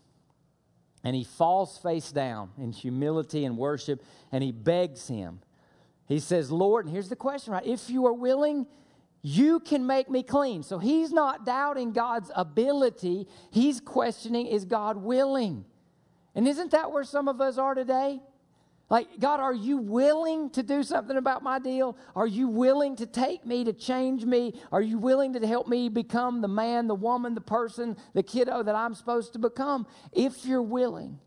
and 1.08 1.16
he 1.16 1.24
falls 1.24 1.78
face 1.78 2.12
down 2.12 2.50
in 2.58 2.74
humility 2.74 3.46
and 3.46 3.58
worship 3.58 4.04
and 4.30 4.44
he 4.44 4.52
begs 4.52 5.08
him. 5.08 5.40
He 6.06 6.20
says, 6.20 6.52
Lord, 6.52 6.84
and 6.84 6.94
here's 6.94 7.08
the 7.08 7.16
question, 7.16 7.54
right? 7.54 7.66
If 7.66 7.90
you 7.90 8.06
are 8.08 8.14
willing, 8.14 8.68
you 9.22 9.62
can 9.62 9.88
make 9.88 10.10
me 10.10 10.22
clean. 10.22 10.64
So 10.64 10.80
he's 10.80 11.14
not 11.14 11.46
doubting 11.46 11.94
God's 11.94 12.30
ability, 12.36 13.26
he's 13.52 13.80
questioning, 13.80 14.48
is 14.48 14.66
God 14.66 14.98
willing? 14.98 15.64
And 16.36 16.46
isn't 16.46 16.72
that 16.72 16.92
where 16.92 17.06
some 17.06 17.30
of 17.30 17.40
us 17.40 17.58
are 17.58 17.74
today? 17.74 18.20
Like, 18.90 19.20
God, 19.20 19.42
are 19.42 19.54
you 19.54 19.78
willing 19.78 20.50
to 20.52 20.64
do 20.64 20.82
something 20.82 21.18
about 21.18 21.44
my 21.44 21.60
deal? 21.60 21.98
Are 22.16 22.28
you 22.28 22.48
willing 22.48 22.96
to 22.98 23.06
take 23.06 23.46
me, 23.46 23.66
to 23.66 23.74
change 23.74 24.24
me? 24.24 24.54
Are 24.72 24.82
you 24.82 24.98
willing 24.98 25.34
to 25.34 25.46
help 25.46 25.68
me 25.68 25.90
become 25.90 26.42
the 26.42 26.48
man, 26.48 26.88
the 26.88 26.96
woman, 26.96 27.36
the 27.36 27.42
person, 27.42 27.98
the 28.14 28.24
kiddo 28.24 28.64
that 28.64 28.76
I'm 28.76 28.96
supposed 28.96 29.34
to 29.34 29.40
become? 29.40 29.88
If 30.14 30.46
you're 30.46 30.62
willing, 30.62 31.20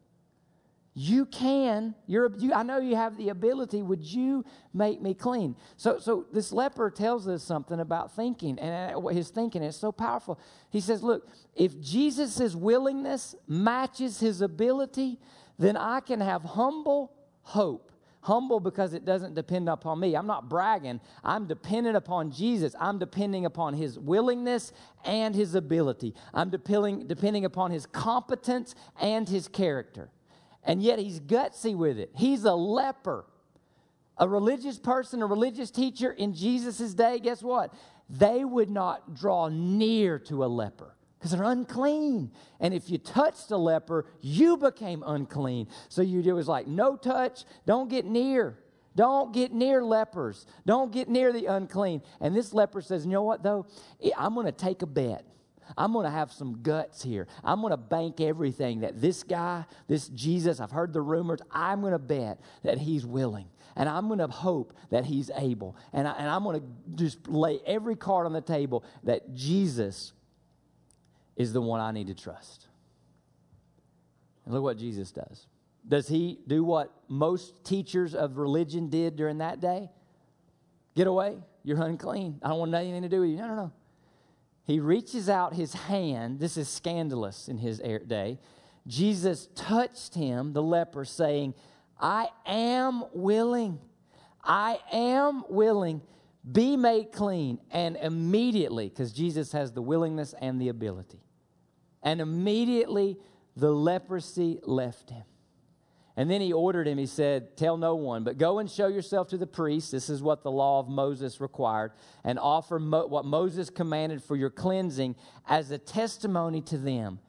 you 0.95 1.27
can. 1.27 1.95
You're, 2.07 2.35
you, 2.39 2.55
I 2.55 2.63
know 2.63 2.79
you 2.79 2.97
have 2.97 3.19
the 3.19 3.29
ability. 3.29 3.83
Would 3.83 4.05
you 4.05 4.45
make 4.73 5.03
me 5.03 5.13
clean? 5.13 5.55
So, 5.77 5.99
so 5.99 6.27
this 6.33 6.53
leper 6.53 6.91
tells 6.91 7.29
us 7.29 7.43
something 7.43 7.79
about 7.79 8.17
thinking, 8.17 8.59
and 8.59 8.97
uh, 8.97 9.09
his 9.09 9.29
thinking 9.29 9.63
is 9.63 9.77
so 9.77 9.93
powerful. 9.93 10.41
He 10.71 10.81
says, 10.81 11.03
Look, 11.03 11.29
if 11.55 11.79
Jesus' 11.79 12.55
willingness 12.55 13.35
matches 13.47 14.19
his 14.19 14.41
ability, 14.41 15.19
then 15.59 15.77
I 15.77 16.01
can 16.01 16.21
have 16.21 16.43
humble 16.43 17.13
hope. 17.51 17.91
Humble 18.23 18.61
because 18.61 18.93
it 18.93 19.07
doesn't 19.07 19.35
depend 19.35 19.69
upon 19.69 19.99
me. 19.99 20.15
I'm 20.15 20.27
not 20.27 20.49
bragging. 20.51 21.01
I'm 21.25 21.47
dependent 21.47 21.97
upon 21.97 22.31
Jesus. 22.31 22.75
I'm 22.79 22.99
depending 22.99 23.47
upon 23.47 23.75
his 23.75 23.99
willingness 23.99 24.73
and 25.05 25.35
his 25.35 25.55
ability. 25.55 26.15
I'm 26.35 26.51
depending, 26.51 27.07
depending 27.07 27.47
upon 27.47 27.71
his 27.71 27.87
competence 27.87 28.75
and 29.01 29.27
his 29.27 29.49
character. 29.49 30.11
And 30.63 30.83
yet 30.83 30.99
he's 30.99 31.19
gutsy 31.19 31.75
with 31.75 31.99
it. 31.99 32.11
He's 32.15 32.45
a 32.45 32.53
leper. 32.53 33.25
A 34.19 34.29
religious 34.29 34.79
person, 34.79 35.23
a 35.23 35.27
religious 35.27 35.71
teacher 35.71 36.13
in 36.13 36.35
Jesus' 36.35 36.93
day, 36.93 37.19
guess 37.21 37.43
what? 37.43 37.73
They 38.11 38.45
would 38.45 38.69
not 38.69 39.15
draw 39.15 39.49
near 39.49 40.19
to 40.19 40.45
a 40.45 40.47
leper 40.47 40.95
because 41.21 41.33
they're 41.33 41.45
unclean. 41.45 42.33
And 42.61 42.73
if 42.73 42.89
you 42.89 42.97
touched 42.97 43.51
a 43.51 43.57
leper, 43.59 44.07
you 44.23 44.57
became 44.57 45.05
unclean. 45.07 45.69
So 45.91 46.01
you 46.01 46.21
it 46.21 46.33
was 46.33 46.49
like 46.49 46.67
no 46.67 46.97
touch, 46.97 47.45
don't 47.67 47.91
get 47.91 48.07
near. 48.07 48.57
Don't 48.97 49.33
get 49.33 49.53
near 49.53 49.85
lepers. 49.85 50.47
Don't 50.67 50.91
get 50.91 51.09
near 51.09 51.33
the 51.33 51.47
unclean. 51.47 52.03
And 52.21 52.35
this 52.35 52.53
leper 52.53 52.81
says, 52.81 53.05
You 53.05 53.13
know 53.13 53.23
what, 53.23 53.43
though? 53.43 53.67
I'm 54.17 54.35
going 54.35 54.47
to 54.47 54.53
take 54.53 54.83
a 54.83 54.87
bet. 54.87 55.25
I'm 55.79 55.93
going 55.93 56.05
to 56.05 56.11
have 56.11 56.33
some 56.33 56.63
guts 56.63 57.03
here. 57.03 57.29
I'm 57.45 57.61
going 57.61 57.71
to 57.71 57.77
bank 57.77 58.21
everything 58.21 58.81
that 58.81 59.01
this 59.01 59.23
guy, 59.23 59.67
this 59.87 60.09
Jesus, 60.09 60.59
I've 60.59 60.73
heard 60.73 60.93
the 60.93 61.01
rumors, 61.01 61.41
I'm 61.53 61.81
going 61.81 61.93
to 61.93 62.01
bet 62.01 62.41
that 62.65 62.79
he's 62.79 63.07
willing. 63.07 63.47
And 63.77 63.89
I'm 63.89 64.09
going 64.09 64.19
to 64.19 64.27
hope 64.27 64.75
that 64.91 65.05
he's 65.05 65.31
able. 65.37 65.77
And, 65.93 66.09
I, 66.09 66.13
and 66.13 66.29
I'm 66.29 66.43
going 66.43 66.61
to 66.61 66.67
just 66.97 67.29
lay 67.29 67.61
every 67.65 67.95
card 67.95 68.27
on 68.27 68.33
the 68.33 68.41
table 68.41 68.85
that 69.05 69.33
Jesus 69.33 70.13
is 71.41 71.55
the 71.55 71.61
one 71.63 71.81
I 71.81 71.91
need 71.91 72.09
to 72.09 72.15
trust. 72.15 72.67
And 74.45 74.53
look 74.53 74.63
what 74.63 74.77
Jesus 74.77 75.11
does. 75.11 75.47
Does 75.89 76.07
he 76.07 76.39
do 76.47 76.63
what 76.63 76.93
most 77.09 77.65
teachers 77.65 78.15
of 78.15 78.37
religion 78.37 78.91
did 78.91 79.17
during 79.17 79.39
that 79.39 79.59
day? 79.59 79.89
Get 80.95 81.07
away. 81.07 81.39
You're 81.65 81.83
unclean. 81.83 82.41
I 82.43 82.49
don't 82.49 82.59
want 82.59 82.75
anything 82.75 83.03
to 83.03 83.09
do 83.09 83.21
with 83.21 83.31
you. 83.31 83.37
No, 83.37 83.49
no, 83.49 83.55
no. 83.55 83.73
He 84.65 84.81
reaches 84.81 85.31
out 85.31 85.55
his 85.55 85.73
hand. 85.73 86.41
This 86.41 86.59
is 86.59 86.69
scandalous 86.69 87.49
in 87.49 87.57
his 87.57 87.79
day. 87.79 88.39
Jesus 88.87 89.49
touched 89.55 90.15
him, 90.15 90.53
the 90.53 90.63
leper, 90.63 91.07
saying, 91.07 91.55
I 91.99 92.29
am 92.45 93.05
willing. 93.15 93.79
I 94.45 94.79
am 94.93 95.45
willing. 95.49 96.03
Be 96.53 96.77
made 96.77 97.13
clean. 97.13 97.61
And 97.71 97.97
immediately, 97.97 98.91
because 98.91 99.13
Jesus 99.13 99.53
has 99.53 99.73
the 99.73 99.83
willingness 99.83 100.35
and 100.39 100.61
the 100.61 100.69
ability, 100.69 101.23
and 102.03 102.21
immediately 102.21 103.19
the 103.57 103.71
leprosy 103.71 104.61
left 104.63 105.11
him. 105.11 105.25
And 106.17 106.31
then 106.31 106.41
he 106.41 106.53
ordered 106.53 106.87
him, 106.87 106.99
he 106.99 107.07
said, 107.07 107.57
Tell 107.57 107.77
no 107.77 107.95
one, 107.95 108.25
but 108.25 108.37
go 108.37 108.59
and 108.59 108.71
show 108.71 108.89
yourself 108.89 109.29
to 109.29 109.39
the 109.39 109.47
priest. 109.47 109.93
This 109.93 110.11
is 110.11 110.23
what 110.23 110.43
the 110.43 110.51
law 110.51 110.81
of 110.81 110.89
Moses 110.89 111.41
required, 111.41 111.93
and 112.25 112.39
offer 112.39 112.79
mo- 112.79 113.07
what 113.07 113.25
Moses 113.25 113.71
commanded 113.71 114.23
for 114.23 114.37
your 114.37 114.51
cleansing 114.51 115.17
as 115.49 115.71
a 115.71 115.79
testimony 115.79 116.61
to 116.63 116.79
them. 116.79 117.21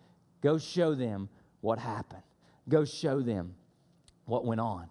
Go 0.41 0.57
show 0.57 0.95
them 0.95 1.29
what 1.61 1.79
happened, 1.79 2.23
go 2.67 2.83
show 2.83 3.21
them 3.21 3.55
what 4.25 4.45
went 4.45 4.59
on. 4.59 4.89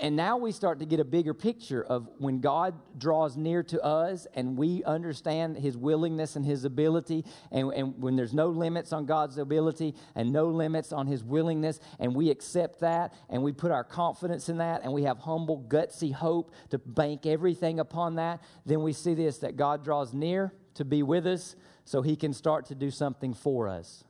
And 0.00 0.16
now 0.16 0.38
we 0.38 0.52
start 0.52 0.78
to 0.78 0.86
get 0.86 1.00
a 1.00 1.04
bigger 1.04 1.34
picture 1.34 1.84
of 1.84 2.08
when 2.16 2.40
God 2.40 2.74
draws 2.96 3.36
near 3.36 3.62
to 3.64 3.82
us 3.82 4.26
and 4.34 4.56
we 4.56 4.82
understand 4.84 5.58
His 5.58 5.76
willingness 5.76 6.34
and 6.34 6.44
His 6.44 6.64
ability, 6.64 7.26
and, 7.52 7.70
and, 7.74 8.02
when 8.02 8.16
there's 8.16 8.32
no 8.32 8.48
limits 8.48 8.92
on 8.94 9.04
God's 9.04 9.36
ability 9.36 9.94
and 10.14 10.32
no 10.32 10.46
limits 10.46 10.92
on 10.92 11.06
His 11.06 11.22
willingness, 11.22 11.78
and 11.98 12.14
we 12.14 12.30
accept 12.30 12.80
that 12.80 13.12
and 13.28 13.42
we 13.42 13.52
put 13.52 13.70
our 13.70 13.84
confidence 13.84 14.48
in 14.48 14.56
that 14.58 14.82
and 14.82 14.92
we 14.94 15.02
have 15.02 15.18
humble, 15.18 15.62
gutsy 15.68 16.12
hope 16.12 16.54
to 16.70 16.78
bank 16.78 17.26
everything 17.26 17.80
upon 17.80 18.14
that, 18.14 18.42
then 18.64 18.82
we 18.82 18.94
see 18.94 19.12
this 19.12 19.38
that 19.38 19.56
God 19.56 19.84
draws 19.84 20.14
near 20.14 20.54
to 20.74 20.86
be 20.86 21.02
with 21.02 21.26
us 21.26 21.54
so 21.84 22.00
He 22.00 22.16
can 22.16 22.32
start 22.32 22.64
to 22.66 22.74
do 22.74 22.90
something 22.90 23.34
for 23.34 23.68
us. 23.68 24.04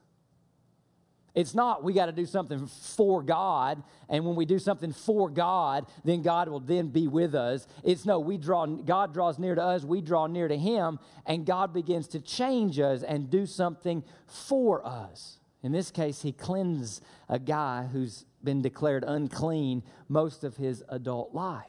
It's 1.33 1.55
not 1.55 1.83
we 1.83 1.93
got 1.93 2.07
to 2.07 2.11
do 2.11 2.25
something 2.25 2.67
for 2.67 3.23
God, 3.23 3.81
and 4.09 4.25
when 4.25 4.35
we 4.35 4.45
do 4.45 4.59
something 4.59 4.91
for 4.91 5.29
God, 5.29 5.85
then 6.03 6.21
God 6.21 6.49
will 6.49 6.59
then 6.59 6.89
be 6.89 7.07
with 7.07 7.35
us. 7.35 7.67
It's 7.83 8.05
no, 8.05 8.19
we 8.19 8.37
draw 8.37 8.65
God 8.65 9.13
draws 9.13 9.39
near 9.39 9.55
to 9.55 9.63
us, 9.63 9.83
we 9.83 10.01
draw 10.01 10.27
near 10.27 10.47
to 10.47 10.57
him, 10.57 10.99
and 11.25 11.45
God 11.45 11.73
begins 11.73 12.07
to 12.09 12.19
change 12.19 12.79
us 12.79 13.03
and 13.03 13.29
do 13.29 13.45
something 13.45 14.03
for 14.25 14.85
us. 14.85 15.39
In 15.63 15.71
this 15.71 15.91
case, 15.91 16.21
he 16.21 16.31
cleansed 16.31 17.03
a 17.29 17.39
guy 17.39 17.87
who's 17.91 18.25
been 18.43 18.61
declared 18.61 19.05
unclean 19.07 19.83
most 20.09 20.43
of 20.43 20.57
his 20.57 20.83
adult 20.89 21.33
life. 21.33 21.65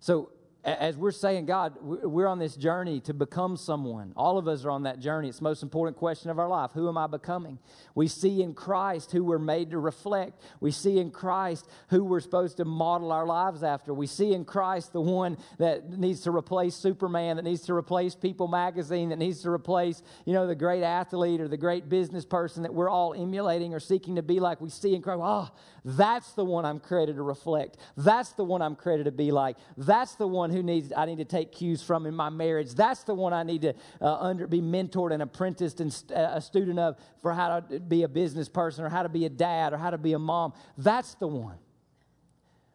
So 0.00 0.30
as 0.78 0.96
we're 0.96 1.10
saying, 1.10 1.46
God, 1.46 1.74
we're 1.82 2.26
on 2.26 2.38
this 2.38 2.56
journey 2.56 3.00
to 3.00 3.14
become 3.14 3.56
someone. 3.56 4.12
All 4.16 4.38
of 4.38 4.48
us 4.48 4.64
are 4.64 4.70
on 4.70 4.82
that 4.82 4.98
journey. 4.98 5.28
It's 5.28 5.38
the 5.38 5.44
most 5.44 5.62
important 5.62 5.96
question 5.96 6.30
of 6.30 6.38
our 6.38 6.48
life. 6.48 6.72
Who 6.72 6.88
am 6.88 6.98
I 6.98 7.06
becoming? 7.06 7.58
We 7.94 8.08
see 8.08 8.42
in 8.42 8.54
Christ 8.54 9.12
who 9.12 9.24
we're 9.24 9.38
made 9.38 9.70
to 9.70 9.78
reflect. 9.78 10.42
We 10.60 10.70
see 10.70 10.98
in 10.98 11.10
Christ 11.10 11.68
who 11.90 12.04
we're 12.04 12.20
supposed 12.20 12.58
to 12.58 12.64
model 12.64 13.12
our 13.12 13.26
lives 13.26 13.62
after. 13.62 13.94
We 13.94 14.06
see 14.06 14.32
in 14.32 14.44
Christ 14.44 14.92
the 14.92 15.00
one 15.00 15.38
that 15.58 15.98
needs 15.98 16.20
to 16.22 16.30
replace 16.30 16.74
Superman, 16.74 17.36
that 17.36 17.44
needs 17.44 17.62
to 17.62 17.74
replace 17.74 18.14
People 18.14 18.48
magazine, 18.48 19.08
that 19.10 19.18
needs 19.18 19.42
to 19.42 19.50
replace, 19.50 20.02
you 20.24 20.32
know, 20.32 20.46
the 20.46 20.54
great 20.54 20.82
athlete 20.82 21.40
or 21.40 21.48
the 21.48 21.56
great 21.56 21.88
business 21.88 22.24
person 22.24 22.62
that 22.64 22.74
we're 22.74 22.90
all 22.90 23.14
emulating 23.14 23.74
or 23.74 23.80
seeking 23.80 24.16
to 24.16 24.22
be 24.22 24.40
like. 24.40 24.60
We 24.60 24.70
see 24.70 24.94
in 24.94 25.02
Christ, 25.02 25.20
oh, 25.22 25.48
that's 25.84 26.32
the 26.32 26.44
one 26.44 26.64
I'm 26.64 26.80
created 26.80 27.16
to 27.16 27.22
reflect. 27.22 27.78
That's 27.96 28.32
the 28.32 28.44
one 28.44 28.60
I'm 28.60 28.76
created 28.76 29.04
to 29.04 29.12
be 29.12 29.30
like. 29.30 29.56
That's 29.76 30.14
the 30.16 30.26
one 30.26 30.50
who 30.50 30.57
needs 30.62 30.92
I 30.96 31.06
need 31.06 31.18
to 31.18 31.24
take 31.24 31.52
cues 31.52 31.82
from 31.82 32.06
in 32.06 32.14
my 32.14 32.28
marriage. 32.28 32.74
That's 32.74 33.02
the 33.04 33.14
one 33.14 33.32
I 33.32 33.42
need 33.42 33.62
to 33.62 33.74
uh, 34.00 34.14
under, 34.16 34.46
be 34.46 34.60
mentored 34.60 35.12
and 35.12 35.22
apprenticed 35.22 35.80
and 35.80 35.92
st- 35.92 36.16
uh, 36.16 36.32
a 36.34 36.40
student 36.40 36.78
of 36.78 36.96
for 37.20 37.32
how 37.32 37.60
to 37.60 37.80
be 37.80 38.02
a 38.02 38.08
business 38.08 38.48
person 38.48 38.84
or 38.84 38.88
how 38.88 39.02
to 39.02 39.08
be 39.08 39.24
a 39.24 39.28
dad 39.28 39.72
or 39.72 39.78
how 39.78 39.90
to 39.90 39.98
be 39.98 40.12
a 40.12 40.18
mom. 40.18 40.52
That's 40.76 41.14
the 41.14 41.28
one. 41.28 41.58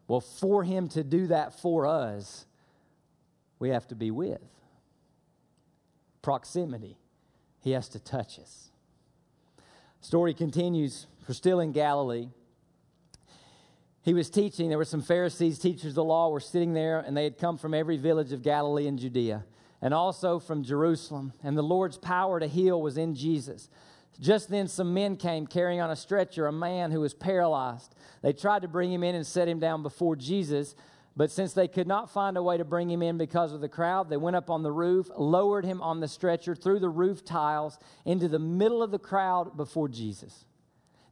Well, 0.08 0.22
for 0.22 0.64
him 0.64 0.90
to 0.90 1.04
do 1.04 1.28
that 1.28 1.60
for 1.60 1.88
us, 1.88 2.46
we 3.60 3.70
have 3.70 3.88
to 3.88 3.96
be 3.96 4.12
with. 4.12 4.42
Proximity. 6.22 6.98
He 7.62 7.72
has 7.72 7.88
to 7.90 8.00
touch 8.00 8.40
us. 8.40 8.70
Story 10.02 10.34
continues. 10.34 11.08
We're 11.28 11.34
still 11.34 11.62
in 11.62 11.72
Galilee 11.72 12.28
he 14.04 14.14
was 14.14 14.30
teaching. 14.30 14.70
There 14.70 14.78
were 14.78 14.86
some 14.86 15.02
Pharisees, 15.02 15.58
teachers 15.58 15.92
of 15.92 15.96
the 15.96 16.04
law, 16.04 16.30
were 16.30 16.42
sitting 16.42 16.74
there, 16.74 17.00
and 17.00 17.16
they 17.16 17.24
had 17.24 17.38
come 17.38 17.58
from 17.58 17.74
every 17.74 17.98
village 17.98 18.34
of 18.34 18.44
Galilee 18.44 18.88
and 18.88 19.00
Judea, 19.00 19.46
and 19.82 19.94
also 19.94 20.40
from 20.40 20.64
Jerusalem. 20.64 21.32
And 21.42 21.58
the 21.58 21.64
Lord's 21.64 21.98
power 21.98 22.40
to 22.40 22.48
heal 22.48 22.82
was 22.82 22.98
in 22.98 23.16
Jesus. 23.16 23.70
Just 24.20 24.50
then, 24.50 24.68
some 24.68 24.94
men 24.94 25.16
came 25.16 25.48
carrying 25.48 25.80
on 25.80 25.90
a 25.90 25.96
stretcher 25.96 26.48
a 26.48 26.52
man 26.52 26.92
who 26.92 27.00
was 27.00 27.14
paralyzed. 27.14 27.96
They 28.22 28.34
tried 28.34 28.62
to 28.64 28.68
bring 28.68 28.92
him 28.92 29.04
in 29.04 29.16
and 29.16 29.26
set 29.26 29.48
him 29.48 29.60
down 29.60 29.84
before 29.84 30.18
Jesus, 30.18 30.76
but 31.16 31.32
since 31.32 31.54
they 31.54 31.70
could 31.70 31.88
not 31.88 32.12
find 32.12 32.36
a 32.36 32.44
way 32.44 32.58
to 32.58 32.66
bring 32.66 32.92
him 32.92 33.02
in 33.02 33.18
because 33.18 33.54
of 33.54 33.62
the 33.62 33.70
crowd, 33.70 34.10
they 34.10 34.18
went 34.18 34.36
up 34.36 34.50
on 34.50 34.64
the 34.64 34.72
roof, 34.72 35.10
lowered 35.16 35.64
him 35.64 35.82
on 35.82 36.02
the 36.02 36.08
stretcher 36.08 36.56
through 36.56 36.80
the 36.80 36.90
roof 36.90 37.24
tiles 37.24 37.80
into 38.04 38.28
the 38.28 38.40
middle 38.40 38.84
of 38.84 38.92
the 38.92 39.00
crowd 39.00 39.56
before 39.56 39.88
Jesus. 39.88 40.46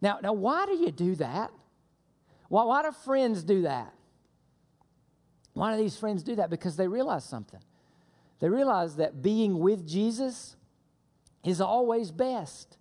Now, 0.02 0.20
now 0.22 0.34
why 0.34 0.66
do 0.66 0.74
you 0.74 0.92
do 0.92 1.16
that? 1.16 1.52
Why, 2.52 2.66
why 2.66 2.84
do 2.84 2.92
friends 2.92 3.44
do 3.44 3.62
that? 3.62 3.94
Why 5.54 5.74
do 5.74 5.82
these 5.82 5.96
friends 5.96 6.22
do 6.22 6.36
that? 6.36 6.50
Because 6.50 6.76
they 6.76 6.90
realize 6.90 7.24
something. 7.24 7.62
They 8.42 8.50
realize 8.50 8.98
that 8.98 9.22
being 9.22 9.58
with 9.58 9.88
Jesus 9.88 10.58
is 11.46 11.62
always 11.62 12.12
best. 12.12 12.78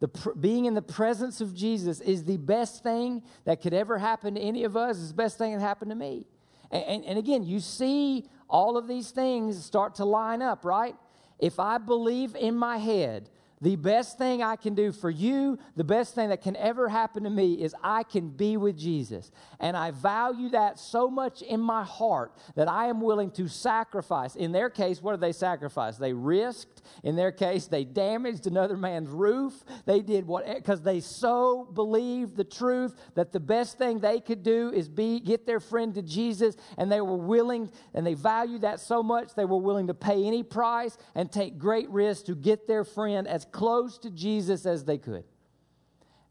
The 0.00 0.08
pr- 0.08 0.32
being 0.32 0.64
in 0.64 0.74
the 0.74 0.82
presence 0.82 1.40
of 1.40 1.54
Jesus 1.54 2.00
is 2.00 2.24
the 2.24 2.36
best 2.36 2.82
thing 2.82 3.22
that 3.44 3.62
could 3.62 3.74
ever 3.74 3.96
happen 3.96 4.34
to 4.34 4.40
any 4.40 4.64
of 4.64 4.76
us. 4.76 4.98
It's 4.98 5.10
the 5.10 5.14
best 5.14 5.38
thing 5.38 5.52
that 5.52 5.60
happened 5.60 5.92
to 5.92 5.96
me. 5.96 6.26
And, 6.72 6.82
and, 6.82 7.04
and 7.04 7.16
again, 7.16 7.44
you 7.44 7.60
see 7.60 8.28
all 8.50 8.76
of 8.76 8.88
these 8.88 9.12
things 9.12 9.64
start 9.64 9.94
to 9.96 10.04
line 10.04 10.42
up, 10.42 10.64
right? 10.64 10.96
If 11.38 11.60
I 11.60 11.78
believe 11.78 12.34
in 12.34 12.56
my 12.56 12.78
head 12.78 13.30
the 13.60 13.76
best 13.76 14.18
thing 14.18 14.42
I 14.42 14.56
can 14.56 14.74
do 14.74 14.92
for 14.92 15.10
you, 15.10 15.58
the 15.76 15.84
best 15.84 16.14
thing 16.14 16.28
that 16.28 16.42
can 16.42 16.56
ever 16.56 16.88
happen 16.88 17.24
to 17.24 17.30
me 17.30 17.54
is 17.54 17.74
I 17.82 18.02
can 18.02 18.28
be 18.28 18.56
with 18.56 18.76
Jesus. 18.76 19.30
And 19.60 19.76
I 19.76 19.90
value 19.90 20.50
that 20.50 20.78
so 20.78 21.08
much 21.08 21.40
in 21.42 21.60
my 21.60 21.84
heart 21.84 22.32
that 22.56 22.68
I 22.68 22.86
am 22.86 23.00
willing 23.00 23.30
to 23.32 23.48
sacrifice. 23.48 24.36
In 24.36 24.52
their 24.52 24.70
case, 24.70 25.00
what 25.00 25.12
did 25.12 25.20
they 25.20 25.32
sacrifice? 25.32 25.96
They 25.96 26.12
risked. 26.12 26.73
In 27.02 27.16
their 27.16 27.32
case, 27.32 27.66
they 27.66 27.84
damaged 27.84 28.46
another 28.46 28.76
man's 28.76 29.08
roof. 29.08 29.64
They 29.86 30.00
did 30.00 30.26
what, 30.26 30.46
because 30.46 30.82
they 30.82 31.00
so 31.00 31.68
believed 31.74 32.36
the 32.36 32.44
truth 32.44 32.94
that 33.14 33.32
the 33.32 33.40
best 33.40 33.78
thing 33.78 33.98
they 34.00 34.20
could 34.20 34.42
do 34.42 34.70
is 34.74 34.88
be, 34.88 35.20
get 35.20 35.46
their 35.46 35.60
friend 35.60 35.94
to 35.94 36.02
Jesus. 36.02 36.56
And 36.78 36.90
they 36.90 37.00
were 37.00 37.16
willing, 37.16 37.70
and 37.94 38.06
they 38.06 38.14
valued 38.14 38.62
that 38.62 38.80
so 38.80 39.02
much, 39.02 39.34
they 39.34 39.44
were 39.44 39.58
willing 39.58 39.86
to 39.88 39.94
pay 39.94 40.24
any 40.24 40.42
price 40.42 40.96
and 41.14 41.30
take 41.30 41.58
great 41.58 41.88
risks 41.90 42.24
to 42.24 42.34
get 42.34 42.66
their 42.66 42.84
friend 42.84 43.26
as 43.26 43.44
close 43.44 43.98
to 43.98 44.10
Jesus 44.10 44.66
as 44.66 44.84
they 44.84 44.98
could. 44.98 45.24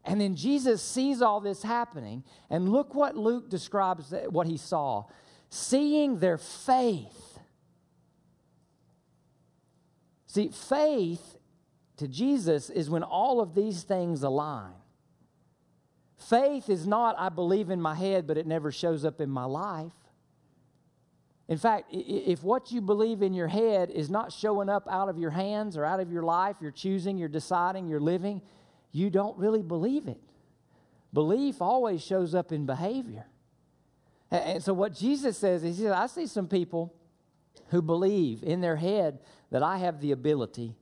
And 0.04 0.20
then 0.20 0.36
Jesus 0.36 0.82
sees 0.82 1.22
all 1.22 1.40
this 1.40 1.62
happening, 1.62 2.24
and 2.50 2.68
look 2.68 2.94
what 2.94 3.16
Luke 3.16 3.48
describes 3.48 4.12
what 4.28 4.46
he 4.46 4.58
saw 4.58 5.04
seeing 5.48 6.18
their 6.18 6.36
faith. 6.36 7.23
See, 10.34 10.48
faith 10.48 11.36
to 11.98 12.08
Jesus 12.08 12.68
is 12.68 12.90
when 12.90 13.04
all 13.04 13.40
of 13.40 13.54
these 13.54 13.84
things 13.84 14.24
align. 14.24 14.72
Faith 16.18 16.68
is 16.68 16.88
not, 16.88 17.14
I 17.16 17.28
believe 17.28 17.70
in 17.70 17.80
my 17.80 17.94
head, 17.94 18.26
but 18.26 18.36
it 18.36 18.44
never 18.44 18.72
shows 18.72 19.04
up 19.04 19.20
in 19.20 19.30
my 19.30 19.44
life. 19.44 19.92
In 21.46 21.56
fact, 21.56 21.86
if 21.92 22.42
what 22.42 22.72
you 22.72 22.80
believe 22.80 23.22
in 23.22 23.32
your 23.32 23.46
head 23.46 23.90
is 23.90 24.10
not 24.10 24.32
showing 24.32 24.68
up 24.68 24.88
out 24.90 25.08
of 25.08 25.18
your 25.18 25.30
hands 25.30 25.76
or 25.76 25.84
out 25.84 26.00
of 26.00 26.10
your 26.10 26.24
life, 26.24 26.56
you're 26.60 26.72
choosing, 26.72 27.16
you're 27.16 27.28
deciding, 27.28 27.86
you're 27.86 28.00
living, 28.00 28.42
you 28.90 29.10
don't 29.10 29.38
really 29.38 29.62
believe 29.62 30.08
it. 30.08 30.20
Belief 31.12 31.62
always 31.62 32.02
shows 32.02 32.34
up 32.34 32.50
in 32.50 32.66
behavior. 32.66 33.26
And 34.32 34.60
so, 34.60 34.74
what 34.74 34.94
Jesus 34.94 35.38
says 35.38 35.62
is, 35.62 35.76
He 35.76 35.84
says, 35.84 35.92
I 35.92 36.08
see 36.08 36.26
some 36.26 36.48
people 36.48 36.92
who 37.68 37.82
believe 37.82 38.42
in 38.42 38.60
their 38.60 38.76
head 38.76 39.20
that 39.54 39.62
I 39.62 39.76
have 39.76 40.00
the 40.00 40.10
ability 40.10 40.74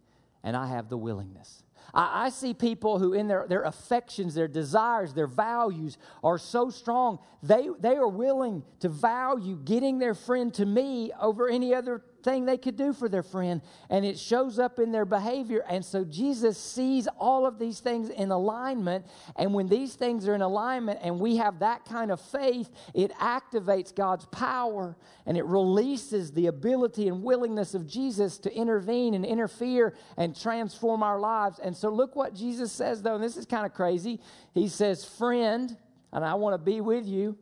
and 0.43 0.57
I 0.57 0.67
have 0.67 0.89
the 0.89 0.97
willingness. 0.97 1.63
I, 1.93 2.25
I, 2.25 2.29
see 2.31 2.55
people 2.55 2.99
who, 2.99 3.13
in 3.13 3.29
their, 3.29 3.45
their 3.47 3.65
affections, 3.65 4.33
their 4.33 4.49
desires, 4.49 5.13
their 5.13 5.27
values 5.27 5.99
are 6.25 6.39
so 6.39 6.71
strong, 6.71 7.19
they, 7.43 7.69
they 7.81 7.97
are 7.97 8.09
willing 8.09 8.63
to 8.81 8.89
value 8.89 9.59
getting 9.63 9.99
their 9.99 10.15
friend 10.15 10.55
to 10.55 10.65
me 10.65 11.13
over 11.21 11.51
any 11.51 11.75
other 11.75 12.03
thing 12.23 12.45
they 12.45 12.57
could 12.57 12.77
do 12.77 12.93
for 12.93 13.09
their 13.09 13.23
friend, 13.23 13.61
and 13.91 14.05
it 14.05 14.19
shows 14.19 14.59
up 14.59 14.79
in 14.79 14.93
their 14.93 15.05
behavior. 15.05 15.65
And 15.69 15.85
so 15.85 16.05
Jesus 16.05 16.59
sees 16.59 17.09
all 17.19 17.47
of 17.47 17.59
these 17.59 17.81
things 17.81 18.09
in 18.09 18.31
alignment. 18.31 19.07
And 19.37 19.55
when 19.55 19.69
these 19.69 19.95
things 19.95 20.27
are 20.29 20.35
in 20.35 20.43
alignment 20.43 21.01
and 21.03 21.19
we 21.19 21.37
have 21.37 21.59
that 21.61 21.85
kind 21.85 22.11
of 22.11 22.21
faith, 22.21 22.71
it 22.95 23.13
activates 23.15 23.95
God's 23.95 24.27
power 24.27 24.97
and 25.27 25.37
it 25.37 25.45
releases 25.45 26.33
the 26.33 26.47
ability 26.47 27.09
and 27.09 27.23
willingness 27.23 27.75
of 27.75 27.87
Jesus 27.87 28.39
to 28.39 28.55
intervene 28.55 29.15
and 29.15 29.25
interfere 29.25 29.95
and 30.17 30.39
transform 30.39 31.03
our 31.03 31.21
lives. 31.21 31.59
And 31.59 31.77
so, 31.77 31.89
look 31.91 32.17
what 32.17 32.35
Jesus 32.35 32.73
says, 32.73 33.03
though, 33.03 33.15
and 33.15 33.25
this 33.25 33.37
is 33.37 33.47
kind 33.47 33.67
of 33.67 33.75
crazy. 33.75 34.21
He 34.55 34.69
says, 34.69 35.05
Friend, 35.05 35.77
and 36.13 36.25
I 36.25 36.35
want 36.35 36.55
to 36.55 36.59
be 36.59 36.81
with 36.81 37.07
you. 37.07 37.37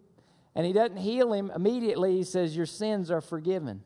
And 0.54 0.66
he 0.66 0.72
doesn't 0.72 0.96
heal 0.96 1.32
him 1.32 1.50
immediately. 1.54 2.16
He 2.16 2.24
says, 2.24 2.56
Your 2.56 2.66
sins 2.66 3.10
are 3.10 3.20
forgiven. 3.20 3.82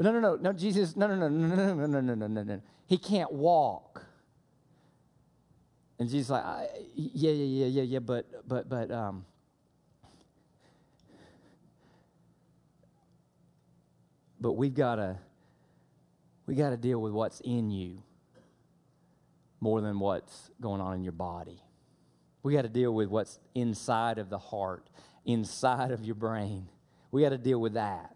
No, 0.00 0.12
no, 0.12 0.20
no, 0.20 0.36
no, 0.36 0.52
Jesus, 0.52 0.94
no, 0.94 1.08
no, 1.08 1.16
no, 1.16 1.28
no, 1.28 1.46
no, 1.56 1.74
no, 1.74 1.86
no, 1.86 2.00
no, 2.00 2.14
no, 2.14 2.26
no, 2.28 2.42
no. 2.44 2.62
He 2.86 2.98
can't 2.98 3.32
walk. 3.32 4.04
And 5.98 6.08
Jesus 6.08 6.30
like, 6.30 6.44
yeah, 6.94 7.32
yeah, 7.32 7.64
yeah, 7.64 7.66
yeah, 7.66 7.82
yeah, 7.82 7.98
but, 7.98 8.48
but, 8.48 8.68
but, 8.68 8.92
um, 8.92 9.24
but 14.40 14.52
we've 14.52 14.74
got 14.74 14.96
to, 14.96 15.18
we 16.46 16.54
got 16.54 16.70
to 16.70 16.76
deal 16.76 17.00
with 17.00 17.12
what's 17.12 17.40
in 17.40 17.72
you 17.72 18.00
more 19.60 19.80
than 19.80 19.98
what's 19.98 20.52
going 20.60 20.80
on 20.80 20.94
in 20.94 21.02
your 21.02 21.12
body. 21.12 21.60
We 22.44 22.52
got 22.52 22.62
to 22.62 22.68
deal 22.68 22.94
with 22.94 23.08
what's 23.08 23.40
inside 23.56 24.18
of 24.18 24.30
the 24.30 24.38
heart, 24.38 24.88
inside 25.24 25.90
of 25.90 26.04
your 26.04 26.14
brain. 26.14 26.68
We 27.10 27.22
got 27.22 27.30
to 27.30 27.38
deal 27.38 27.60
with 27.60 27.72
that. 27.72 28.14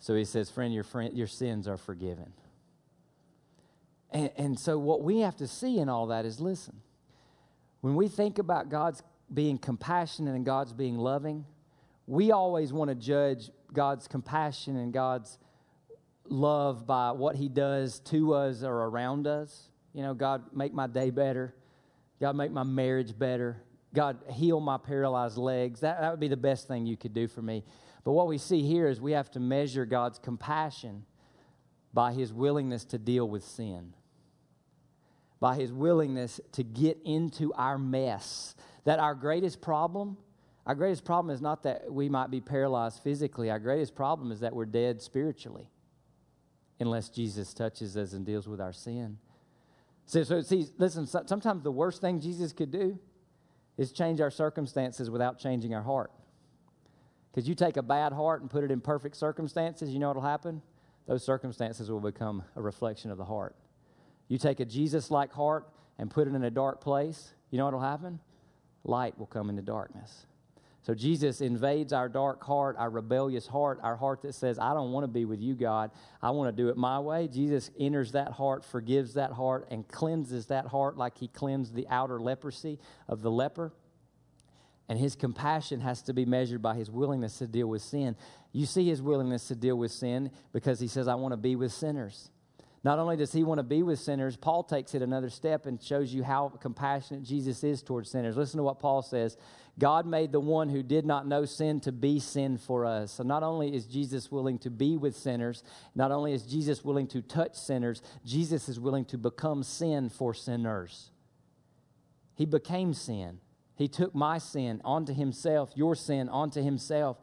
So 0.00 0.14
he 0.14 0.24
says, 0.24 0.50
friend, 0.50 0.74
your, 0.74 0.82
friend, 0.82 1.16
your 1.16 1.26
sins 1.26 1.68
are 1.68 1.76
forgiven. 1.76 2.32
And, 4.10 4.30
and 4.36 4.58
so, 4.58 4.78
what 4.78 5.02
we 5.02 5.20
have 5.20 5.36
to 5.36 5.46
see 5.46 5.78
in 5.78 5.88
all 5.88 6.08
that 6.08 6.24
is 6.24 6.40
listen, 6.40 6.80
when 7.80 7.94
we 7.94 8.08
think 8.08 8.38
about 8.38 8.68
God's 8.68 9.02
being 9.32 9.56
compassionate 9.56 10.34
and 10.34 10.44
God's 10.44 10.72
being 10.72 10.98
loving, 10.98 11.44
we 12.06 12.32
always 12.32 12.72
want 12.72 12.88
to 12.88 12.96
judge 12.96 13.50
God's 13.72 14.08
compassion 14.08 14.76
and 14.76 14.92
God's 14.92 15.38
love 16.24 16.86
by 16.86 17.12
what 17.12 17.36
He 17.36 17.48
does 17.48 18.00
to 18.00 18.34
us 18.34 18.64
or 18.64 18.72
around 18.72 19.26
us. 19.26 19.68
You 19.92 20.02
know, 20.02 20.14
God, 20.14 20.42
make 20.52 20.72
my 20.72 20.86
day 20.86 21.10
better. 21.10 21.54
God, 22.20 22.36
make 22.36 22.50
my 22.50 22.64
marriage 22.64 23.16
better. 23.16 23.62
God, 23.94 24.18
heal 24.32 24.60
my 24.60 24.76
paralyzed 24.76 25.36
legs. 25.36 25.80
That, 25.80 26.00
that 26.00 26.10
would 26.10 26.20
be 26.20 26.28
the 26.28 26.36
best 26.36 26.68
thing 26.68 26.86
you 26.86 26.96
could 26.96 27.14
do 27.14 27.28
for 27.28 27.42
me. 27.42 27.64
But 28.04 28.12
what 28.12 28.28
we 28.28 28.38
see 28.38 28.62
here 28.62 28.88
is 28.88 29.00
we 29.00 29.12
have 29.12 29.30
to 29.32 29.40
measure 29.40 29.84
God's 29.84 30.18
compassion 30.18 31.04
by 31.92 32.12
His 32.12 32.32
willingness 32.32 32.84
to 32.86 32.98
deal 32.98 33.28
with 33.28 33.44
sin 33.44 33.94
by 35.40 35.56
his 35.56 35.72
willingness 35.72 36.38
to 36.52 36.62
get 36.62 36.98
into 37.04 37.52
our 37.54 37.78
mess. 37.78 38.54
That 38.84 38.98
our 38.98 39.14
greatest 39.14 39.60
problem, 39.60 40.18
our 40.66 40.74
greatest 40.74 41.04
problem 41.04 41.34
is 41.34 41.40
not 41.40 41.62
that 41.62 41.90
we 41.90 42.08
might 42.08 42.30
be 42.30 42.40
paralyzed 42.40 43.02
physically, 43.02 43.50
our 43.50 43.58
greatest 43.58 43.94
problem 43.94 44.30
is 44.30 44.40
that 44.40 44.54
we're 44.54 44.66
dead 44.66 45.00
spiritually 45.02 45.68
unless 46.78 47.08
Jesus 47.08 47.52
touches 47.52 47.96
us 47.96 48.12
and 48.12 48.24
deals 48.24 48.46
with 48.46 48.60
our 48.60 48.72
sin. 48.72 49.18
So, 50.06 50.22
so 50.22 50.40
see, 50.42 50.66
listen, 50.78 51.06
sometimes 51.06 51.62
the 51.62 51.70
worst 51.70 52.00
thing 52.00 52.20
Jesus 52.20 52.52
could 52.52 52.70
do 52.70 52.98
is 53.76 53.92
change 53.92 54.20
our 54.20 54.30
circumstances 54.30 55.08
without 55.10 55.38
changing 55.38 55.74
our 55.74 55.82
heart. 55.82 56.10
Because 57.30 57.48
you 57.48 57.54
take 57.54 57.76
a 57.76 57.82
bad 57.82 58.12
heart 58.12 58.40
and 58.40 58.50
put 58.50 58.64
it 58.64 58.70
in 58.70 58.80
perfect 58.80 59.16
circumstances, 59.16 59.90
you 59.90 59.98
know 59.98 60.08
what 60.08 60.16
will 60.16 60.22
happen? 60.22 60.62
Those 61.06 61.24
circumstances 61.24 61.90
will 61.90 62.00
become 62.00 62.42
a 62.56 62.62
reflection 62.62 63.10
of 63.10 63.18
the 63.18 63.24
heart. 63.24 63.54
You 64.28 64.38
take 64.38 64.60
a 64.60 64.64
Jesus 64.64 65.10
like 65.10 65.32
heart 65.32 65.68
and 65.98 66.10
put 66.10 66.26
it 66.26 66.34
in 66.34 66.42
a 66.44 66.50
dark 66.50 66.80
place, 66.80 67.34
you 67.50 67.58
know 67.58 67.64
what 67.64 67.74
will 67.74 67.80
happen? 67.80 68.20
Light 68.84 69.18
will 69.18 69.26
come 69.26 69.50
into 69.50 69.62
darkness. 69.62 70.26
So 70.82 70.94
Jesus 70.94 71.42
invades 71.42 71.92
our 71.92 72.08
dark 72.08 72.42
heart, 72.42 72.76
our 72.78 72.88
rebellious 72.88 73.46
heart, 73.46 73.78
our 73.82 73.96
heart 73.96 74.22
that 74.22 74.34
says, 74.34 74.58
I 74.58 74.72
don't 74.72 74.92
want 74.92 75.04
to 75.04 75.08
be 75.08 75.26
with 75.26 75.40
you, 75.40 75.54
God. 75.54 75.90
I 76.22 76.30
want 76.30 76.56
to 76.56 76.62
do 76.62 76.70
it 76.70 76.76
my 76.76 76.98
way. 76.98 77.28
Jesus 77.28 77.70
enters 77.78 78.12
that 78.12 78.32
heart, 78.32 78.64
forgives 78.64 79.14
that 79.14 79.30
heart, 79.30 79.68
and 79.70 79.86
cleanses 79.86 80.46
that 80.46 80.66
heart 80.66 80.96
like 80.96 81.18
he 81.18 81.28
cleansed 81.28 81.74
the 81.74 81.86
outer 81.90 82.18
leprosy 82.18 82.78
of 83.08 83.20
the 83.20 83.30
leper. 83.30 83.72
And 84.90 84.98
his 84.98 85.14
compassion 85.14 85.80
has 85.82 86.02
to 86.02 86.12
be 86.12 86.24
measured 86.24 86.60
by 86.60 86.74
his 86.74 86.90
willingness 86.90 87.38
to 87.38 87.46
deal 87.46 87.68
with 87.68 87.80
sin. 87.80 88.16
You 88.50 88.66
see 88.66 88.88
his 88.88 89.00
willingness 89.00 89.46
to 89.46 89.54
deal 89.54 89.76
with 89.76 89.92
sin 89.92 90.32
because 90.52 90.80
he 90.80 90.88
says, 90.88 91.06
I 91.06 91.14
want 91.14 91.32
to 91.32 91.36
be 91.36 91.54
with 91.54 91.70
sinners. 91.70 92.28
Not 92.82 92.98
only 92.98 93.16
does 93.16 93.32
he 93.32 93.44
want 93.44 93.60
to 93.60 93.62
be 93.62 93.84
with 93.84 94.00
sinners, 94.00 94.36
Paul 94.36 94.64
takes 94.64 94.96
it 94.96 95.00
another 95.00 95.30
step 95.30 95.66
and 95.66 95.80
shows 95.80 96.12
you 96.12 96.24
how 96.24 96.48
compassionate 96.48 97.22
Jesus 97.22 97.62
is 97.62 97.84
towards 97.84 98.10
sinners. 98.10 98.36
Listen 98.36 98.58
to 98.58 98.64
what 98.64 98.80
Paul 98.80 99.00
says 99.02 99.36
God 99.78 100.06
made 100.06 100.32
the 100.32 100.40
one 100.40 100.68
who 100.68 100.82
did 100.82 101.06
not 101.06 101.24
know 101.24 101.44
sin 101.44 101.78
to 101.82 101.92
be 101.92 102.18
sin 102.18 102.58
for 102.58 102.84
us. 102.84 103.12
So 103.12 103.22
not 103.22 103.44
only 103.44 103.72
is 103.72 103.86
Jesus 103.86 104.32
willing 104.32 104.58
to 104.58 104.70
be 104.70 104.96
with 104.96 105.16
sinners, 105.16 105.62
not 105.94 106.10
only 106.10 106.32
is 106.32 106.42
Jesus 106.42 106.84
willing 106.84 107.06
to 107.08 107.22
touch 107.22 107.54
sinners, 107.54 108.02
Jesus 108.26 108.68
is 108.68 108.80
willing 108.80 109.04
to 109.04 109.18
become 109.18 109.62
sin 109.62 110.08
for 110.08 110.34
sinners. 110.34 111.12
He 112.34 112.44
became 112.44 112.92
sin. 112.92 113.38
He 113.80 113.88
took 113.88 114.14
my 114.14 114.36
sin 114.36 114.82
onto 114.84 115.14
himself, 115.14 115.72
your 115.74 115.94
sin 115.94 116.28
onto 116.28 116.62
himself. 116.62 117.16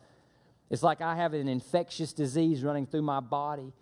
It's 0.72 0.82
like 0.82 1.02
I 1.02 1.16
have 1.16 1.36
an 1.36 1.48
infectious 1.48 2.14
disease 2.14 2.64
running 2.64 2.88
through 2.88 3.04
my 3.04 3.20
body 3.20 3.74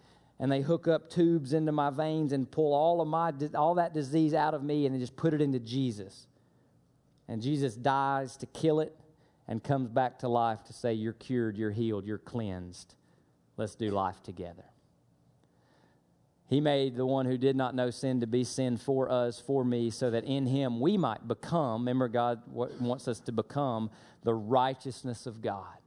and 0.42 0.52
they 0.52 0.60
hook 0.60 0.86
up 0.86 1.10
tubes 1.10 1.54
into 1.54 1.72
my 1.72 1.90
veins 1.90 2.34
and 2.34 2.52
pull 2.52 2.74
all 2.74 3.00
of 3.00 3.08
my 3.08 3.32
all 3.56 3.76
that 3.76 3.94
disease 3.94 4.34
out 4.34 4.54
of 4.54 4.62
me 4.62 4.86
and 4.86 4.94
they 4.94 5.00
just 5.00 5.16
put 5.16 5.34
it 5.34 5.40
into 5.40 5.58
Jesus. 5.58 6.28
And 7.30 7.42
Jesus 7.42 7.76
dies 7.76 8.36
to 8.36 8.46
kill 8.46 8.82
it 8.82 8.94
and 9.48 9.64
comes 9.64 9.88
back 9.88 10.20
to 10.20 10.28
life 10.28 10.62
to 10.66 10.74
say 10.74 10.92
you're 10.92 11.14
cured, 11.14 11.56
you're 11.56 11.72
healed, 11.72 12.06
you're 12.06 12.18
cleansed. 12.18 12.96
Let's 13.56 13.76
do 13.76 13.90
life 13.90 14.22
together. 14.22 14.66
He 16.48 16.62
made 16.62 16.96
the 16.96 17.06
one 17.06 17.26
who 17.26 17.38
did 17.38 17.56
not 17.56 17.74
know 17.74 17.90
sin 17.90 18.22
to 18.22 18.28
be 18.28 18.44
sin 18.44 18.78
for 18.78 19.12
us, 19.12 19.40
for 19.40 19.66
me, 19.66 19.90
so 19.90 20.12
that 20.12 20.26
in 20.26 20.46
him 20.46 20.80
we 20.80 20.96
might 20.98 21.28
become, 21.28 21.82
remember, 21.82 22.08
God 22.08 22.42
wants 22.48 23.08
us 23.08 23.20
to 23.22 23.32
become 23.32 23.90
the 24.24 24.34
righteousness 24.34 25.26
of 25.26 25.42
God. 25.42 25.78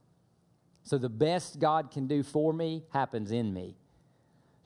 So 0.83 0.97
the 0.97 1.09
best 1.09 1.59
God 1.59 1.91
can 1.91 2.07
do 2.07 2.23
for 2.23 2.51
me 2.51 2.83
happens 2.91 3.31
in 3.31 3.53
me 3.53 3.77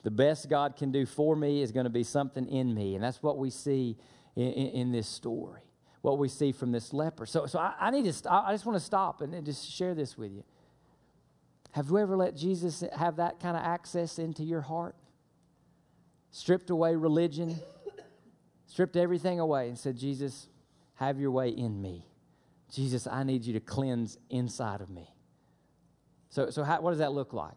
the 0.04 0.10
best 0.10 0.48
God 0.48 0.76
can 0.76 0.92
do 0.92 1.06
for 1.06 1.34
me 1.34 1.62
is 1.62 1.72
going 1.72 1.84
to 1.84 1.90
be 1.90 2.04
something 2.04 2.46
in 2.46 2.72
me. 2.74 2.94
And 2.94 3.02
that's 3.02 3.22
what 3.22 3.38
we 3.38 3.50
see 3.50 3.96
in, 4.36 4.52
in, 4.52 4.66
in 4.68 4.92
this 4.92 5.08
story, 5.08 5.62
what 6.02 6.18
we 6.18 6.28
see 6.28 6.52
from 6.52 6.72
this 6.72 6.92
leper. 6.92 7.24
So, 7.26 7.46
so 7.46 7.58
I, 7.58 7.74
I 7.80 7.90
need 7.90 8.04
to, 8.04 8.12
st- 8.12 8.30
I 8.30 8.52
just 8.52 8.66
want 8.66 8.78
to 8.78 8.84
stop 8.84 9.22
and 9.22 9.44
just 9.44 9.68
share 9.68 9.94
this 9.94 10.16
with 10.16 10.30
you. 10.30 10.44
Have 11.72 11.88
you 11.88 11.98
ever 11.98 12.16
let 12.16 12.36
Jesus 12.36 12.84
have 12.94 13.16
that 13.16 13.40
kind 13.40 13.56
of 13.56 13.64
access 13.64 14.18
into 14.18 14.44
your 14.44 14.60
heart? 14.60 14.94
Stripped 16.34 16.68
away 16.70 16.96
religion, 16.96 17.54
stripped 18.66 18.96
everything 18.96 19.38
away, 19.38 19.68
and 19.68 19.78
said, 19.78 19.96
Jesus, 19.96 20.48
have 20.96 21.20
your 21.20 21.30
way 21.30 21.50
in 21.50 21.80
me. 21.80 22.08
Jesus, 22.72 23.06
I 23.06 23.22
need 23.22 23.44
you 23.44 23.52
to 23.52 23.60
cleanse 23.60 24.18
inside 24.30 24.80
of 24.80 24.90
me. 24.90 25.08
So, 26.30 26.50
so 26.50 26.64
how, 26.64 26.80
what 26.80 26.90
does 26.90 26.98
that 26.98 27.12
look 27.12 27.32
like? 27.32 27.54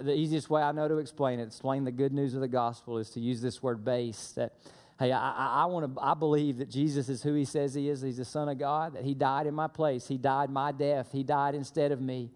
The 0.00 0.14
easiest 0.14 0.48
way 0.48 0.62
I 0.62 0.72
know 0.72 0.88
to 0.88 0.96
explain 0.96 1.38
it, 1.38 1.48
explain 1.48 1.84
the 1.84 1.92
good 1.92 2.14
news 2.14 2.34
of 2.34 2.40
the 2.40 2.48
gospel, 2.48 2.96
is 2.96 3.10
to 3.10 3.20
use 3.20 3.42
this 3.42 3.62
word 3.62 3.84
base. 3.84 4.32
That, 4.36 4.54
hey, 4.98 5.12
I, 5.12 5.32
I, 5.32 5.46
I 5.64 5.64
want 5.66 5.94
to. 5.94 6.00
I 6.00 6.14
believe 6.14 6.56
that 6.56 6.70
Jesus 6.70 7.10
is 7.10 7.22
who 7.22 7.34
He 7.34 7.44
says 7.44 7.74
He 7.74 7.90
is. 7.90 8.00
He's 8.00 8.16
the 8.16 8.24
Son 8.24 8.48
of 8.48 8.58
God. 8.58 8.94
That 8.94 9.04
He 9.04 9.12
died 9.12 9.46
in 9.46 9.52
my 9.52 9.68
place. 9.68 10.08
He 10.08 10.16
died 10.16 10.48
my 10.48 10.72
death. 10.72 11.12
He 11.12 11.24
died 11.24 11.54
instead 11.54 11.92
of 11.92 12.00
me. 12.00 12.30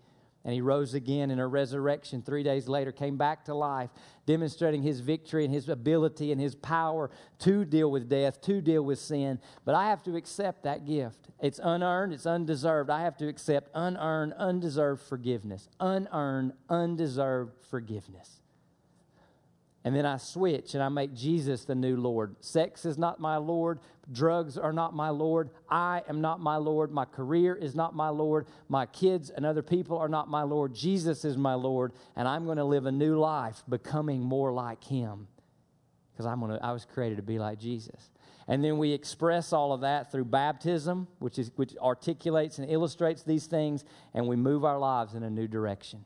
And 0.44 0.54
he 0.54 0.60
rose 0.60 0.94
again 0.94 1.30
in 1.30 1.40
a 1.40 1.46
resurrection 1.46 2.22
three 2.22 2.42
days 2.42 2.68
later, 2.68 2.92
came 2.92 3.18
back 3.18 3.44
to 3.46 3.54
life, 3.54 3.90
demonstrating 4.28 4.82
his 4.82 5.00
victory 5.00 5.46
and 5.46 5.54
his 5.54 5.70
ability 5.70 6.32
and 6.32 6.38
his 6.38 6.54
power 6.54 7.10
to 7.38 7.64
deal 7.64 7.90
with 7.90 8.10
death, 8.10 8.42
to 8.42 8.60
deal 8.60 8.82
with 8.82 8.98
sin. 8.98 9.40
But 9.64 9.74
I 9.74 9.88
have 9.88 10.02
to 10.02 10.16
accept 10.16 10.64
that 10.64 10.84
gift. 10.84 11.28
It's 11.40 11.58
unearned, 11.62 12.12
it's 12.12 12.26
undeserved. 12.26 12.90
I 12.90 13.00
have 13.00 13.16
to 13.16 13.26
accept 13.26 13.70
unearned, 13.74 14.34
undeserved 14.34 15.00
forgiveness. 15.00 15.70
Unearned, 15.80 16.52
undeserved 16.68 17.54
forgiveness. 17.70 18.42
And 19.88 19.96
then 19.96 20.04
I 20.04 20.18
switch 20.18 20.74
and 20.74 20.82
I 20.82 20.90
make 20.90 21.14
Jesus 21.14 21.64
the 21.64 21.74
new 21.74 21.96
Lord. 21.96 22.36
Sex 22.44 22.84
is 22.84 22.98
not 22.98 23.20
my 23.20 23.38
Lord. 23.38 23.78
Drugs 24.12 24.58
are 24.58 24.74
not 24.74 24.94
my 24.94 25.08
Lord. 25.08 25.48
I 25.70 26.02
am 26.10 26.20
not 26.20 26.40
my 26.40 26.56
Lord. 26.56 26.92
My 26.92 27.06
career 27.06 27.54
is 27.54 27.74
not 27.74 27.96
my 27.96 28.10
Lord. 28.10 28.48
My 28.68 28.84
kids 28.84 29.30
and 29.30 29.46
other 29.46 29.62
people 29.62 29.96
are 29.96 30.10
not 30.10 30.28
my 30.28 30.42
Lord. 30.42 30.74
Jesus 30.74 31.24
is 31.24 31.38
my 31.38 31.54
Lord. 31.54 31.92
And 32.16 32.28
I'm 32.28 32.44
going 32.44 32.58
to 32.58 32.64
live 32.64 32.84
a 32.84 32.92
new 32.92 33.18
life 33.18 33.62
becoming 33.66 34.20
more 34.20 34.52
like 34.52 34.84
Him. 34.84 35.26
Because 36.12 36.26
I'm 36.26 36.40
going 36.40 36.58
to, 36.58 36.62
I 36.62 36.72
was 36.72 36.84
created 36.84 37.16
to 37.16 37.22
be 37.22 37.38
like 37.38 37.58
Jesus. 37.58 38.10
And 38.46 38.62
then 38.62 38.76
we 38.76 38.92
express 38.92 39.54
all 39.54 39.72
of 39.72 39.80
that 39.80 40.12
through 40.12 40.26
baptism, 40.26 41.08
which, 41.18 41.38
is, 41.38 41.50
which 41.56 41.74
articulates 41.78 42.58
and 42.58 42.70
illustrates 42.70 43.22
these 43.22 43.46
things, 43.46 43.86
and 44.12 44.28
we 44.28 44.36
move 44.36 44.66
our 44.66 44.78
lives 44.78 45.14
in 45.14 45.22
a 45.22 45.30
new 45.30 45.48
direction. 45.48 46.04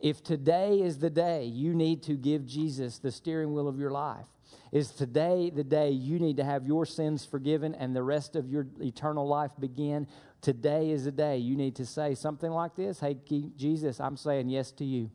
If 0.00 0.22
today 0.22 0.80
is 0.80 0.98
the 0.98 1.10
day 1.10 1.44
you 1.44 1.74
need 1.74 2.02
to 2.04 2.14
give 2.14 2.46
Jesus 2.46 2.98
the 2.98 3.10
steering 3.10 3.52
wheel 3.52 3.68
of 3.68 3.78
your 3.78 3.90
life, 3.90 4.26
is 4.70 4.90
today 4.90 5.50
the 5.50 5.64
day 5.64 5.90
you 5.90 6.18
need 6.18 6.36
to 6.36 6.44
have 6.44 6.66
your 6.66 6.86
sins 6.86 7.24
forgiven 7.24 7.74
and 7.74 7.96
the 7.96 8.02
rest 8.02 8.36
of 8.36 8.48
your 8.48 8.66
eternal 8.80 9.26
life 9.26 9.52
begin? 9.58 10.06
Today 10.40 10.90
is 10.90 11.04
the 11.04 11.12
day 11.12 11.38
you 11.38 11.56
need 11.56 11.74
to 11.76 11.86
say 11.86 12.14
something 12.14 12.50
like 12.50 12.76
this 12.76 13.00
Hey, 13.00 13.16
Jesus, 13.56 13.98
I'm 13.98 14.16
saying 14.16 14.50
yes 14.50 14.70
to 14.72 14.84
you. 14.84 15.10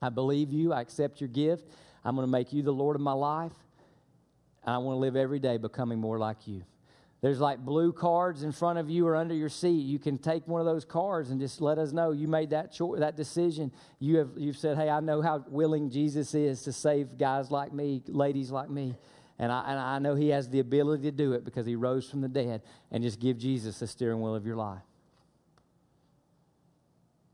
I 0.00 0.08
believe 0.08 0.52
you. 0.52 0.72
I 0.72 0.80
accept 0.80 1.20
your 1.20 1.28
gift. 1.28 1.68
I'm 2.04 2.14
going 2.14 2.26
to 2.26 2.30
make 2.30 2.52
you 2.52 2.62
the 2.62 2.72
Lord 2.72 2.96
of 2.96 3.02
my 3.02 3.12
life. 3.12 3.52
I 4.64 4.78
want 4.78 4.96
to 4.96 5.00
live 5.00 5.16
every 5.16 5.38
day 5.38 5.58
becoming 5.58 5.98
more 5.98 6.18
like 6.18 6.46
you. 6.46 6.62
There's 7.26 7.40
like 7.40 7.58
blue 7.58 7.92
cards 7.92 8.44
in 8.44 8.52
front 8.52 8.78
of 8.78 8.88
you 8.88 9.04
or 9.04 9.16
under 9.16 9.34
your 9.34 9.48
seat. 9.48 9.80
You 9.84 9.98
can 9.98 10.16
take 10.16 10.46
one 10.46 10.60
of 10.60 10.64
those 10.64 10.84
cards 10.84 11.30
and 11.30 11.40
just 11.40 11.60
let 11.60 11.76
us 11.76 11.90
know 11.90 12.12
you 12.12 12.28
made 12.28 12.50
that 12.50 12.72
choice, 12.72 13.00
that 13.00 13.16
decision. 13.16 13.72
You 13.98 14.18
have 14.18 14.28
you've 14.36 14.56
said, 14.56 14.76
"Hey, 14.76 14.88
I 14.88 15.00
know 15.00 15.20
how 15.20 15.44
willing 15.48 15.90
Jesus 15.90 16.36
is 16.36 16.62
to 16.62 16.72
save 16.72 17.18
guys 17.18 17.50
like 17.50 17.72
me, 17.72 18.00
ladies 18.06 18.52
like 18.52 18.70
me." 18.70 18.94
And 19.40 19.50
I, 19.50 19.72
and 19.72 19.80
I 19.80 19.98
know 19.98 20.14
He 20.14 20.28
has 20.28 20.48
the 20.48 20.60
ability 20.60 21.02
to 21.02 21.10
do 21.10 21.32
it 21.32 21.44
because 21.44 21.66
He 21.66 21.74
rose 21.74 22.08
from 22.08 22.20
the 22.20 22.28
dead. 22.28 22.62
And 22.92 23.02
just 23.02 23.18
give 23.18 23.38
Jesus 23.38 23.80
the 23.80 23.88
steering 23.88 24.20
wheel 24.20 24.36
of 24.36 24.46
your 24.46 24.54
life. 24.54 24.84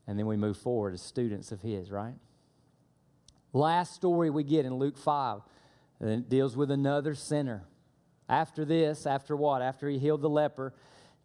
And 0.07 0.17
then 0.17 0.25
we 0.25 0.37
move 0.37 0.57
forward 0.57 0.95
as 0.95 1.03
students 1.03 1.51
of 1.51 1.61
His, 1.61 1.91
right? 1.91 2.15
Last 3.53 3.93
story 3.93 4.31
we 4.31 4.43
get 4.43 4.65
in 4.65 4.73
Luke 4.73 4.97
5 4.97 5.41
and 5.99 6.09
it 6.09 6.29
deals 6.29 6.57
with 6.57 6.71
another 6.71 7.13
sinner. 7.13 7.67
After 8.29 8.65
this, 8.65 9.05
after 9.05 9.35
what? 9.35 9.61
After 9.61 9.89
he 9.89 9.99
healed 9.99 10.21
the 10.21 10.29
leper, 10.29 10.73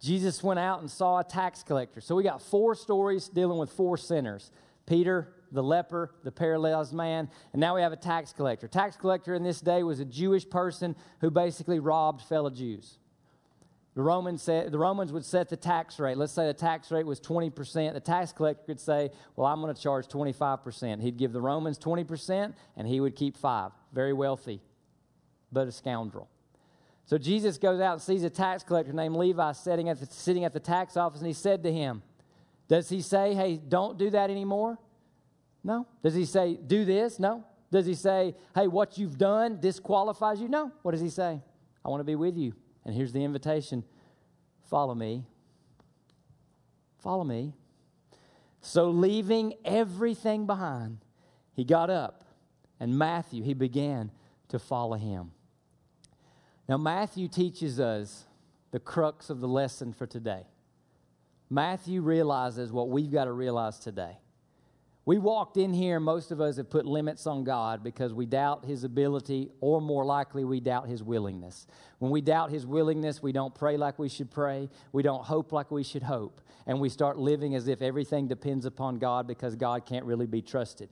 Jesus 0.00 0.42
went 0.42 0.60
out 0.60 0.80
and 0.80 0.90
saw 0.90 1.18
a 1.18 1.24
tax 1.24 1.62
collector. 1.62 2.00
So 2.00 2.14
we 2.14 2.22
got 2.22 2.42
four 2.42 2.74
stories 2.74 3.28
dealing 3.28 3.58
with 3.58 3.70
four 3.70 3.96
sinners 3.96 4.50
Peter, 4.86 5.34
the 5.52 5.62
leper, 5.62 6.14
the 6.24 6.32
paralyzed 6.32 6.94
man, 6.94 7.28
and 7.52 7.60
now 7.60 7.74
we 7.74 7.82
have 7.82 7.92
a 7.92 7.96
tax 7.96 8.32
collector. 8.32 8.66
Tax 8.66 8.96
collector 8.96 9.34
in 9.34 9.42
this 9.42 9.60
day 9.60 9.82
was 9.82 10.00
a 10.00 10.04
Jewish 10.04 10.48
person 10.48 10.96
who 11.20 11.30
basically 11.30 11.78
robbed 11.78 12.22
fellow 12.22 12.48
Jews. 12.48 12.98
The 13.94 14.02
Romans, 14.02 14.42
said, 14.42 14.70
the 14.70 14.78
Romans 14.78 15.12
would 15.12 15.24
set 15.24 15.48
the 15.48 15.56
tax 15.56 15.98
rate. 15.98 16.16
Let's 16.16 16.32
say 16.32 16.46
the 16.46 16.54
tax 16.54 16.92
rate 16.92 17.04
was 17.04 17.20
20%. 17.20 17.94
The 17.94 18.00
tax 18.00 18.32
collector 18.32 18.62
could 18.64 18.80
say, 18.80 19.10
Well, 19.34 19.46
I'm 19.46 19.60
going 19.60 19.74
to 19.74 19.80
charge 19.80 20.06
25%. 20.06 21.02
He'd 21.02 21.16
give 21.16 21.32
the 21.32 21.40
Romans 21.40 21.78
20% 21.78 22.54
and 22.76 22.86
he 22.86 23.00
would 23.00 23.16
keep 23.16 23.36
5 23.36 23.72
Very 23.92 24.12
wealthy, 24.12 24.62
but 25.50 25.66
a 25.66 25.72
scoundrel. 25.72 26.28
So 27.08 27.16
Jesus 27.16 27.56
goes 27.56 27.80
out 27.80 27.94
and 27.94 28.02
sees 28.02 28.22
a 28.22 28.28
tax 28.28 28.62
collector 28.62 28.92
named 28.92 29.16
Levi 29.16 29.52
sitting 29.52 29.88
at 29.88 29.98
the, 29.98 30.04
sitting 30.04 30.44
at 30.44 30.52
the 30.52 30.60
tax 30.60 30.94
office, 30.94 31.20
and 31.20 31.26
he 31.26 31.32
said 31.32 31.62
to 31.62 31.72
him, 31.72 32.02
Does 32.68 32.90
he 32.90 33.00
say, 33.00 33.32
Hey, 33.32 33.56
don't 33.56 33.96
do 33.96 34.10
that 34.10 34.28
anymore? 34.28 34.76
No. 35.64 35.86
Does 36.02 36.14
he 36.14 36.26
say, 36.26 36.56
Do 36.56 36.84
this? 36.84 37.18
No. 37.18 37.44
Does 37.72 37.86
he 37.86 37.94
say, 37.94 38.34
Hey, 38.54 38.66
what 38.66 38.98
you've 38.98 39.16
done 39.16 39.58
disqualifies 39.58 40.38
you? 40.38 40.48
No. 40.48 40.70
What 40.82 40.92
does 40.92 41.00
he 41.00 41.08
say? 41.08 41.40
I 41.82 41.88
want 41.88 42.00
to 42.00 42.04
be 42.04 42.14
with 42.14 42.36
you. 42.36 42.52
And 42.84 42.94
here's 42.94 43.12
the 43.12 43.24
invitation 43.24 43.84
follow 44.64 44.94
me. 44.94 45.24
Follow 46.98 47.24
me. 47.24 47.54
So, 48.60 48.90
leaving 48.90 49.54
everything 49.64 50.46
behind, 50.46 50.98
he 51.54 51.64
got 51.64 51.88
up, 51.88 52.26
and 52.78 52.98
Matthew, 52.98 53.42
he 53.42 53.54
began 53.54 54.10
to 54.48 54.58
follow 54.58 54.96
him. 54.96 55.30
Now, 56.68 56.76
Matthew 56.76 57.28
teaches 57.28 57.80
us 57.80 58.26
the 58.72 58.78
crux 58.78 59.30
of 59.30 59.40
the 59.40 59.48
lesson 59.48 59.94
for 59.94 60.06
today. 60.06 60.42
Matthew 61.48 62.02
realizes 62.02 62.70
what 62.70 62.90
we've 62.90 63.10
got 63.10 63.24
to 63.24 63.32
realize 63.32 63.78
today. 63.78 64.18
We 65.06 65.16
walked 65.16 65.56
in 65.56 65.72
here, 65.72 65.98
most 65.98 66.30
of 66.30 66.42
us 66.42 66.58
have 66.58 66.68
put 66.68 66.84
limits 66.84 67.26
on 67.26 67.42
God 67.42 67.82
because 67.82 68.12
we 68.12 68.26
doubt 68.26 68.66
His 68.66 68.84
ability, 68.84 69.48
or 69.62 69.80
more 69.80 70.04
likely, 70.04 70.44
we 70.44 70.60
doubt 70.60 70.86
His 70.86 71.02
willingness. 71.02 71.66
When 71.98 72.10
we 72.10 72.20
doubt 72.20 72.50
His 72.50 72.66
willingness, 72.66 73.22
we 73.22 73.32
don't 73.32 73.54
pray 73.54 73.78
like 73.78 73.98
we 73.98 74.10
should 74.10 74.30
pray, 74.30 74.68
we 74.92 75.02
don't 75.02 75.24
hope 75.24 75.50
like 75.50 75.70
we 75.70 75.82
should 75.82 76.02
hope, 76.02 76.42
and 76.66 76.78
we 76.78 76.90
start 76.90 77.16
living 77.16 77.54
as 77.54 77.68
if 77.68 77.80
everything 77.80 78.28
depends 78.28 78.66
upon 78.66 78.98
God 78.98 79.26
because 79.26 79.56
God 79.56 79.86
can't 79.86 80.04
really 80.04 80.26
be 80.26 80.42
trusted. 80.42 80.90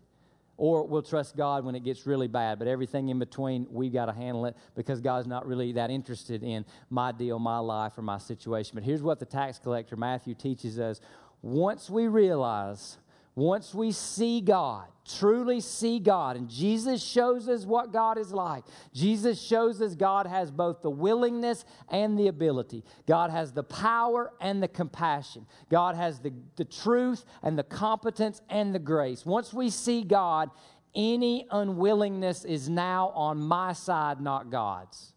Or 0.58 0.86
we'll 0.86 1.02
trust 1.02 1.36
God 1.36 1.64
when 1.64 1.74
it 1.74 1.84
gets 1.84 2.06
really 2.06 2.28
bad, 2.28 2.58
but 2.58 2.66
everything 2.66 3.10
in 3.10 3.18
between, 3.18 3.66
we've 3.70 3.92
got 3.92 4.06
to 4.06 4.12
handle 4.12 4.46
it 4.46 4.56
because 4.74 5.00
God's 5.00 5.26
not 5.26 5.46
really 5.46 5.72
that 5.72 5.90
interested 5.90 6.42
in 6.42 6.64
my 6.88 7.12
deal, 7.12 7.38
my 7.38 7.58
life, 7.58 7.98
or 7.98 8.02
my 8.02 8.18
situation. 8.18 8.72
But 8.74 8.82
here's 8.82 9.02
what 9.02 9.18
the 9.18 9.26
tax 9.26 9.58
collector, 9.58 9.96
Matthew, 9.96 10.34
teaches 10.34 10.78
us. 10.78 11.00
Once 11.42 11.90
we 11.90 12.08
realize 12.08 12.96
once 13.36 13.74
we 13.74 13.92
see 13.92 14.40
God, 14.40 14.86
truly 15.06 15.60
see 15.60 15.98
God, 15.98 16.36
and 16.36 16.48
Jesus 16.48 17.04
shows 17.04 17.50
us 17.50 17.66
what 17.66 17.92
God 17.92 18.16
is 18.16 18.32
like, 18.32 18.64
Jesus 18.94 19.38
shows 19.38 19.82
us 19.82 19.94
God 19.94 20.26
has 20.26 20.50
both 20.50 20.80
the 20.80 20.90
willingness 20.90 21.66
and 21.90 22.18
the 22.18 22.28
ability. 22.28 22.82
God 23.06 23.30
has 23.30 23.52
the 23.52 23.62
power 23.62 24.32
and 24.40 24.62
the 24.62 24.68
compassion. 24.68 25.46
God 25.70 25.96
has 25.96 26.18
the, 26.18 26.32
the 26.56 26.64
truth 26.64 27.26
and 27.42 27.58
the 27.58 27.62
competence 27.62 28.40
and 28.48 28.74
the 28.74 28.78
grace. 28.78 29.26
Once 29.26 29.52
we 29.52 29.68
see 29.68 30.02
God, 30.02 30.50
any 30.94 31.46
unwillingness 31.50 32.46
is 32.46 32.70
now 32.70 33.10
on 33.14 33.38
my 33.38 33.74
side, 33.74 34.18
not 34.18 34.48
God's. 34.48 35.12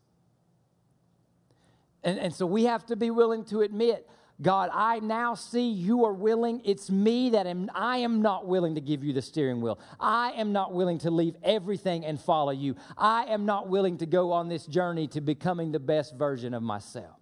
And, 2.03 2.19
and 2.19 2.33
so 2.33 2.45
we 2.45 2.65
have 2.65 2.85
to 2.87 2.97
be 2.97 3.11
willing 3.11 3.45
to 3.45 3.61
admit 3.61 4.09
God, 4.41 4.69
I 4.73 4.99
now 4.99 5.35
see 5.35 5.69
you 5.69 6.05
are 6.05 6.13
willing. 6.13 6.61
It's 6.63 6.89
me 6.89 7.31
that 7.31 7.45
am, 7.45 7.69
I 7.75 7.97
am 7.97 8.21
not 8.21 8.47
willing 8.47 8.75
to 8.75 8.81
give 8.81 9.03
you 9.03 9.11
the 9.11 9.21
steering 9.21 9.59
wheel. 9.59 9.79
I 9.99 10.31
am 10.31 10.53
not 10.53 10.73
willing 10.73 10.97
to 10.99 11.11
leave 11.11 11.35
everything 11.43 12.05
and 12.05 12.19
follow 12.19 12.51
you. 12.51 12.75
I 12.97 13.25
am 13.25 13.45
not 13.45 13.67
willing 13.67 13.97
to 13.97 14.05
go 14.05 14.31
on 14.31 14.47
this 14.47 14.65
journey 14.65 15.07
to 15.09 15.19
becoming 15.19 15.73
the 15.73 15.79
best 15.79 16.15
version 16.15 16.53
of 16.53 16.63
myself. 16.63 17.17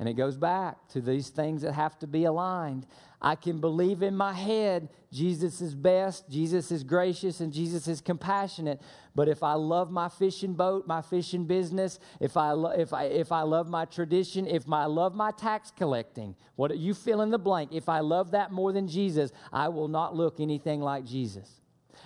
And 0.00 0.08
it 0.08 0.14
goes 0.14 0.36
back 0.36 0.88
to 0.88 1.00
these 1.00 1.28
things 1.28 1.62
that 1.62 1.72
have 1.72 1.96
to 2.00 2.08
be 2.08 2.24
aligned. 2.24 2.86
I 3.24 3.36
can 3.36 3.58
believe 3.58 4.02
in 4.02 4.14
my 4.14 4.34
head 4.34 4.90
Jesus 5.10 5.60
is 5.60 5.74
best, 5.74 6.28
Jesus 6.28 6.70
is 6.72 6.82
gracious, 6.82 7.40
and 7.40 7.52
Jesus 7.52 7.86
is 7.86 8.00
compassionate. 8.00 8.82
But 9.14 9.28
if 9.28 9.44
I 9.44 9.54
love 9.54 9.90
my 9.90 10.08
fishing 10.08 10.54
boat, 10.54 10.88
my 10.88 11.00
fishing 11.00 11.46
business, 11.46 12.00
if 12.20 12.36
I, 12.36 12.50
lo- 12.50 12.72
if 12.72 12.92
I, 12.92 13.04
if 13.04 13.30
I 13.30 13.42
love 13.42 13.68
my 13.68 13.84
tradition, 13.84 14.46
if 14.46 14.70
I 14.70 14.86
love 14.86 15.14
my 15.14 15.30
tax 15.30 15.70
collecting, 15.70 16.34
what 16.56 16.76
you 16.76 16.94
fill 16.94 17.22
in 17.22 17.30
the 17.30 17.38
blank, 17.38 17.70
if 17.72 17.88
I 17.88 18.00
love 18.00 18.32
that 18.32 18.50
more 18.50 18.72
than 18.72 18.88
Jesus, 18.88 19.30
I 19.52 19.68
will 19.68 19.88
not 19.88 20.16
look 20.16 20.40
anything 20.40 20.80
like 20.80 21.04
Jesus. 21.04 21.48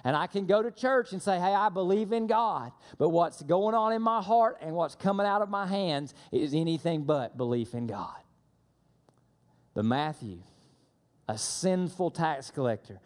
And 0.05 0.15
I 0.15 0.27
can 0.27 0.45
go 0.45 0.63
to 0.63 0.71
church 0.71 1.13
and 1.13 1.23
say, 1.23 1.39
hey, 1.39 1.55
I 1.55 1.71
believe 1.71 2.13
in 2.13 2.27
God. 2.27 2.73
But 2.99 3.09
what's 3.09 3.43
going 3.43 3.75
on 3.75 3.95
in 3.95 4.03
my 4.03 4.21
heart 4.23 4.59
and 4.61 4.75
what's 4.75 4.95
coming 4.95 5.27
out 5.27 5.41
of 5.41 5.49
my 5.49 5.67
hands 5.67 6.13
is 6.31 6.53
anything 6.53 7.05
but 7.05 7.39
belief 7.39 7.75
in 7.75 7.87
God. 7.87 8.21
But 9.75 9.87
Matthew, 9.87 10.41
a 11.29 11.37
sinful 11.37 12.11
tax 12.11 12.51
collector, 12.51 13.01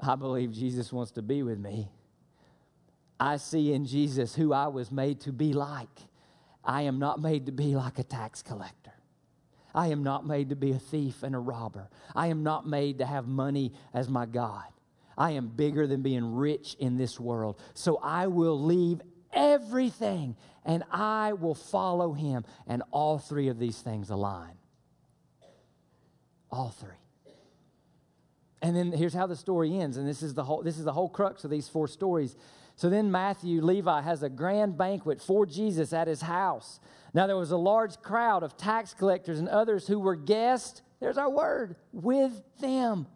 I 0.00 0.14
believe 0.14 0.52
Jesus 0.52 0.92
wants 0.92 1.12
to 1.12 1.22
be 1.22 1.42
with 1.42 1.58
me. 1.58 1.88
I 3.18 3.38
see 3.38 3.72
in 3.72 3.86
Jesus 3.86 4.34
who 4.34 4.52
I 4.52 4.68
was 4.68 4.92
made 4.92 5.20
to 5.22 5.32
be 5.32 5.54
like. 5.54 5.88
I 6.62 6.82
am 6.82 6.98
not 6.98 7.20
made 7.20 7.46
to 7.46 7.52
be 7.52 7.74
like 7.74 7.98
a 7.98 8.04
tax 8.04 8.42
collector. 8.42 8.92
I 9.74 9.88
am 9.88 10.02
not 10.02 10.26
made 10.26 10.50
to 10.50 10.56
be 10.56 10.72
a 10.72 10.78
thief 10.78 11.22
and 11.22 11.34
a 11.34 11.38
robber. 11.38 11.88
I 12.14 12.26
am 12.28 12.42
not 12.42 12.66
made 12.66 12.98
to 12.98 13.06
have 13.06 13.26
money 13.26 13.72
as 13.94 14.08
my 14.08 14.26
God. 14.26 14.64
I 15.16 15.32
am 15.32 15.48
bigger 15.48 15.86
than 15.86 16.02
being 16.02 16.34
rich 16.34 16.76
in 16.78 16.96
this 16.96 17.18
world. 17.18 17.58
So 17.74 17.98
I 18.02 18.26
will 18.26 18.60
leave 18.60 19.00
everything 19.32 20.36
and 20.64 20.82
I 20.90 21.34
will 21.34 21.54
follow 21.54 22.12
him. 22.12 22.44
And 22.66 22.82
all 22.90 23.18
three 23.18 23.48
of 23.48 23.58
these 23.58 23.78
things 23.78 24.10
align. 24.10 24.54
All 26.50 26.70
three. 26.70 27.05
And 28.62 28.74
then 28.74 28.92
here's 28.92 29.14
how 29.14 29.26
the 29.26 29.36
story 29.36 29.78
ends. 29.78 29.96
And 29.96 30.08
this 30.08 30.22
is 30.22 30.34
the 30.34 30.44
whole, 30.44 30.62
this 30.62 30.78
is 30.78 30.84
the 30.84 30.92
whole 30.92 31.08
crux 31.08 31.44
of 31.44 31.50
these 31.50 31.68
four 31.68 31.88
stories. 31.88 32.36
So 32.76 32.90
then 32.90 33.10
Matthew, 33.10 33.62
Levi, 33.62 34.02
has 34.02 34.22
a 34.22 34.28
grand 34.28 34.76
banquet 34.76 35.20
for 35.20 35.46
Jesus 35.46 35.92
at 35.92 36.08
his 36.08 36.22
house. 36.22 36.80
Now 37.14 37.26
there 37.26 37.36
was 37.36 37.50
a 37.50 37.56
large 37.56 38.00
crowd 38.02 38.42
of 38.42 38.56
tax 38.56 38.92
collectors 38.92 39.38
and 39.38 39.48
others 39.48 39.86
who 39.86 39.98
were 39.98 40.16
guests, 40.16 40.82
there's 41.00 41.18
our 41.18 41.30
word, 41.30 41.76
with 41.92 42.42
them. 42.60 43.06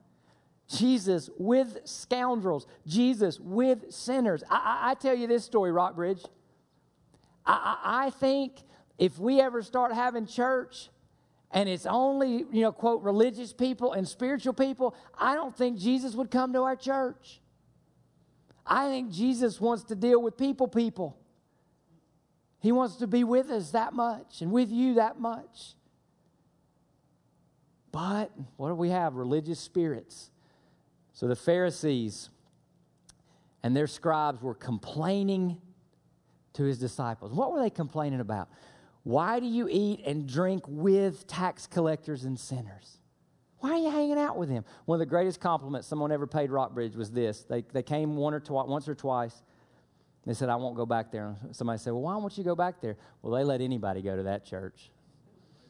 Jesus 0.68 1.28
with 1.36 1.78
scoundrels, 1.84 2.66
Jesus 2.86 3.40
with 3.40 3.92
sinners. 3.92 4.44
I, 4.48 4.54
I, 4.54 4.90
I 4.90 4.94
tell 4.94 5.14
you 5.14 5.26
this 5.26 5.44
story, 5.44 5.72
Rockbridge. 5.72 6.22
I, 7.44 7.78
I 7.84 8.10
think 8.10 8.62
if 8.98 9.18
we 9.18 9.40
ever 9.40 9.62
start 9.62 9.92
having 9.92 10.26
church 10.26 10.88
and 11.50 11.68
it's 11.68 11.86
only, 11.86 12.44
you 12.52 12.62
know, 12.62 12.72
quote, 12.72 13.02
religious 13.02 13.52
people 13.52 13.92
and 13.92 14.06
spiritual 14.06 14.52
people, 14.52 14.94
I 15.18 15.34
don't 15.34 15.56
think 15.56 15.78
Jesus 15.78 16.14
would 16.14 16.30
come 16.30 16.52
to 16.52 16.62
our 16.62 16.76
church. 16.76 17.40
I 18.66 18.88
think 18.88 19.10
Jesus 19.10 19.60
wants 19.60 19.84
to 19.84 19.96
deal 19.96 20.22
with 20.22 20.36
people, 20.36 20.68
people. 20.68 21.16
He 22.60 22.72
wants 22.72 22.96
to 22.96 23.06
be 23.06 23.24
with 23.24 23.50
us 23.50 23.70
that 23.70 23.94
much 23.94 24.42
and 24.42 24.52
with 24.52 24.70
you 24.70 24.94
that 24.94 25.18
much. 25.18 25.74
But 27.90 28.30
what 28.56 28.68
do 28.68 28.74
we 28.74 28.90
have? 28.90 29.14
Religious 29.14 29.58
spirits 29.58 30.30
so 31.20 31.28
the 31.28 31.36
Pharisees 31.36 32.30
and 33.62 33.76
their 33.76 33.86
scribes 33.86 34.40
were 34.40 34.54
complaining 34.54 35.60
to 36.54 36.64
his 36.64 36.78
disciples. 36.78 37.34
What 37.34 37.52
were 37.52 37.60
they 37.60 37.68
complaining 37.68 38.20
about? 38.20 38.48
Why 39.02 39.40
do 39.40 39.46
you 39.46 39.68
eat 39.70 40.02
and 40.04 40.28
drink 40.28 40.64
with 40.66 41.26
tax 41.26 41.66
collectors 41.66 42.24
and 42.24 42.38
sinners? 42.38 42.98
Why 43.58 43.72
are 43.72 43.78
you 43.78 43.90
hanging 43.90 44.18
out 44.18 44.38
with 44.38 44.48
them? 44.48 44.64
One 44.86 44.96
of 44.96 45.00
the 45.00 45.06
greatest 45.06 45.40
compliments 45.40 45.86
someone 45.86 46.12
ever 46.12 46.26
paid 46.26 46.50
Rockbridge 46.50 46.96
was 46.96 47.10
this. 47.10 47.42
They, 47.42 47.62
they 47.72 47.82
came 47.82 48.16
one 48.16 48.34
or 48.34 48.40
twi- 48.40 48.64
once 48.64 48.88
or 48.88 48.94
twice. 48.94 49.42
They 50.26 50.34
said, 50.34 50.48
I 50.48 50.56
won't 50.56 50.76
go 50.76 50.86
back 50.86 51.10
there. 51.10 51.36
And 51.42 51.54
somebody 51.54 51.78
said, 51.78 51.92
Well, 51.92 52.02
why 52.02 52.16
won't 52.16 52.36
you 52.36 52.44
go 52.44 52.54
back 52.54 52.80
there? 52.80 52.96
Well, 53.22 53.34
they 53.34 53.44
let 53.44 53.60
anybody 53.60 54.02
go 54.02 54.16
to 54.16 54.22
that 54.24 54.44
church. 54.44 54.90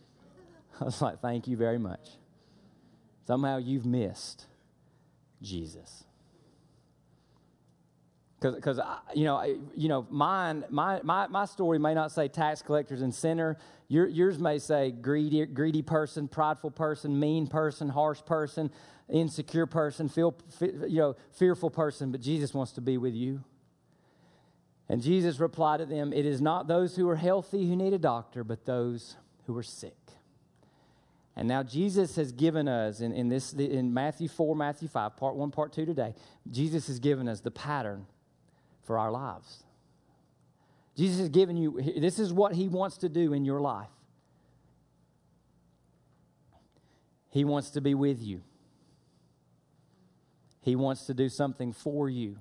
I 0.81 0.85
was 0.85 1.03
like, 1.03 1.20
Thank 1.20 1.49
you 1.49 1.57
very 1.57 1.78
much. 1.78 2.11
Somehow 3.26 3.59
you've 3.59 3.87
missed 3.87 4.47
Jesus. 5.43 6.05
Because 8.41 8.80
you 9.14 9.24
know 9.24 9.43
you 9.74 9.88
know 9.88 10.07
mine 10.11 10.64
my, 10.70 11.01
my 11.03 11.26
my 11.26 11.45
story 11.45 11.78
may 11.78 11.95
not 11.95 12.11
say 12.11 12.28
tax 12.28 12.62
collectors 12.62 13.03
and 13.03 13.14
sinner. 13.14 13.59
Your, 13.88 14.07
yours 14.07 14.38
may 14.38 14.59
say 14.59 14.91
greedy 14.91 15.45
greedy 15.47 15.82
person 15.82 16.28
prideful 16.28 16.70
person 16.70 17.18
mean 17.18 17.47
person 17.47 17.88
harsh 17.88 18.20
person 18.24 18.70
insecure 19.09 19.66
person 19.66 20.09
feel 20.09 20.34
you 20.61 20.99
know 20.99 21.16
fearful 21.32 21.70
person 21.70 22.12
but 22.12 22.20
jesus 22.20 22.55
wants 22.55 22.72
to 22.72 22.80
be 22.80 22.97
with 22.97 23.14
you. 23.14 23.43
And 24.88 25.03
jesus 25.03 25.38
replied 25.38 25.78
to 25.78 25.86
them 25.86 26.12
it 26.12 26.24
is 26.24 26.41
not 26.41 26.66
those 26.66 26.97
who 26.97 27.09
are 27.09 27.16
healthy 27.16 27.68
who 27.68 27.76
need 27.76 27.93
a 27.93 27.99
doctor 27.99 28.43
but 28.45 28.64
those 28.64 29.16
who 29.47 29.57
are 29.57 29.62
sick. 29.62 29.97
And 31.36 31.49
now 31.49 31.62
Jesus 31.62 32.16
has 32.16 32.32
given 32.32 32.68
us 32.68 33.01
in, 33.01 33.12
in 33.12 33.28
this 33.28 33.53
in 33.53 33.95
Matthew 33.95 34.28
4, 34.28 34.55
Matthew 34.55 34.88
5, 34.88 35.16
part 35.16 35.36
1, 35.36 35.51
part 35.51 35.72
2 35.72 35.86
today, 35.86 36.14
Jesus 36.51 36.86
has 36.88 36.99
given 36.99 37.28
us 37.28 37.41
the 37.41 37.51
pattern 37.51 38.07
for 38.91 38.99
our 38.99 39.12
lives. 39.12 39.62
Jesus 40.97 41.20
has 41.20 41.28
given 41.28 41.57
you, 41.57 41.80
this 42.01 42.18
is 42.18 42.32
what 42.32 42.55
He 42.55 42.66
wants 42.66 42.97
to 42.97 43.09
do 43.09 43.32
in 43.32 43.45
your 43.45 43.61
life. 43.61 43.86
He 47.28 47.45
wants 47.45 47.70
to 47.70 47.80
be 47.80 47.95
with 47.95 48.20
you, 48.20 48.43
He 50.61 50.74
wants 50.74 51.07
to 51.07 51.14
do 51.14 51.28
something 51.28 51.72
for 51.72 52.11
you. 52.11 52.38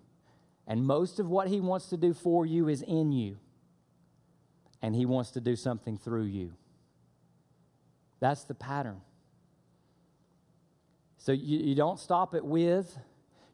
And 0.65 0.83
most 0.83 1.19
of 1.19 1.29
what 1.29 1.49
He 1.49 1.61
wants 1.61 1.85
to 1.89 1.97
do 1.97 2.15
for 2.15 2.47
you 2.47 2.67
is 2.67 2.81
in 2.81 3.11
you, 3.11 3.37
and 4.81 4.95
He 4.95 5.05
wants 5.05 5.29
to 5.31 5.41
do 5.41 5.55
something 5.55 5.99
through 5.99 6.25
you. 6.25 6.53
That's 8.19 8.43
the 8.45 8.55
pattern. 8.55 9.01
So 11.19 11.31
you, 11.31 11.59
you 11.59 11.75
don't 11.75 11.99
stop 11.99 12.33
it 12.33 12.43
with, 12.43 12.97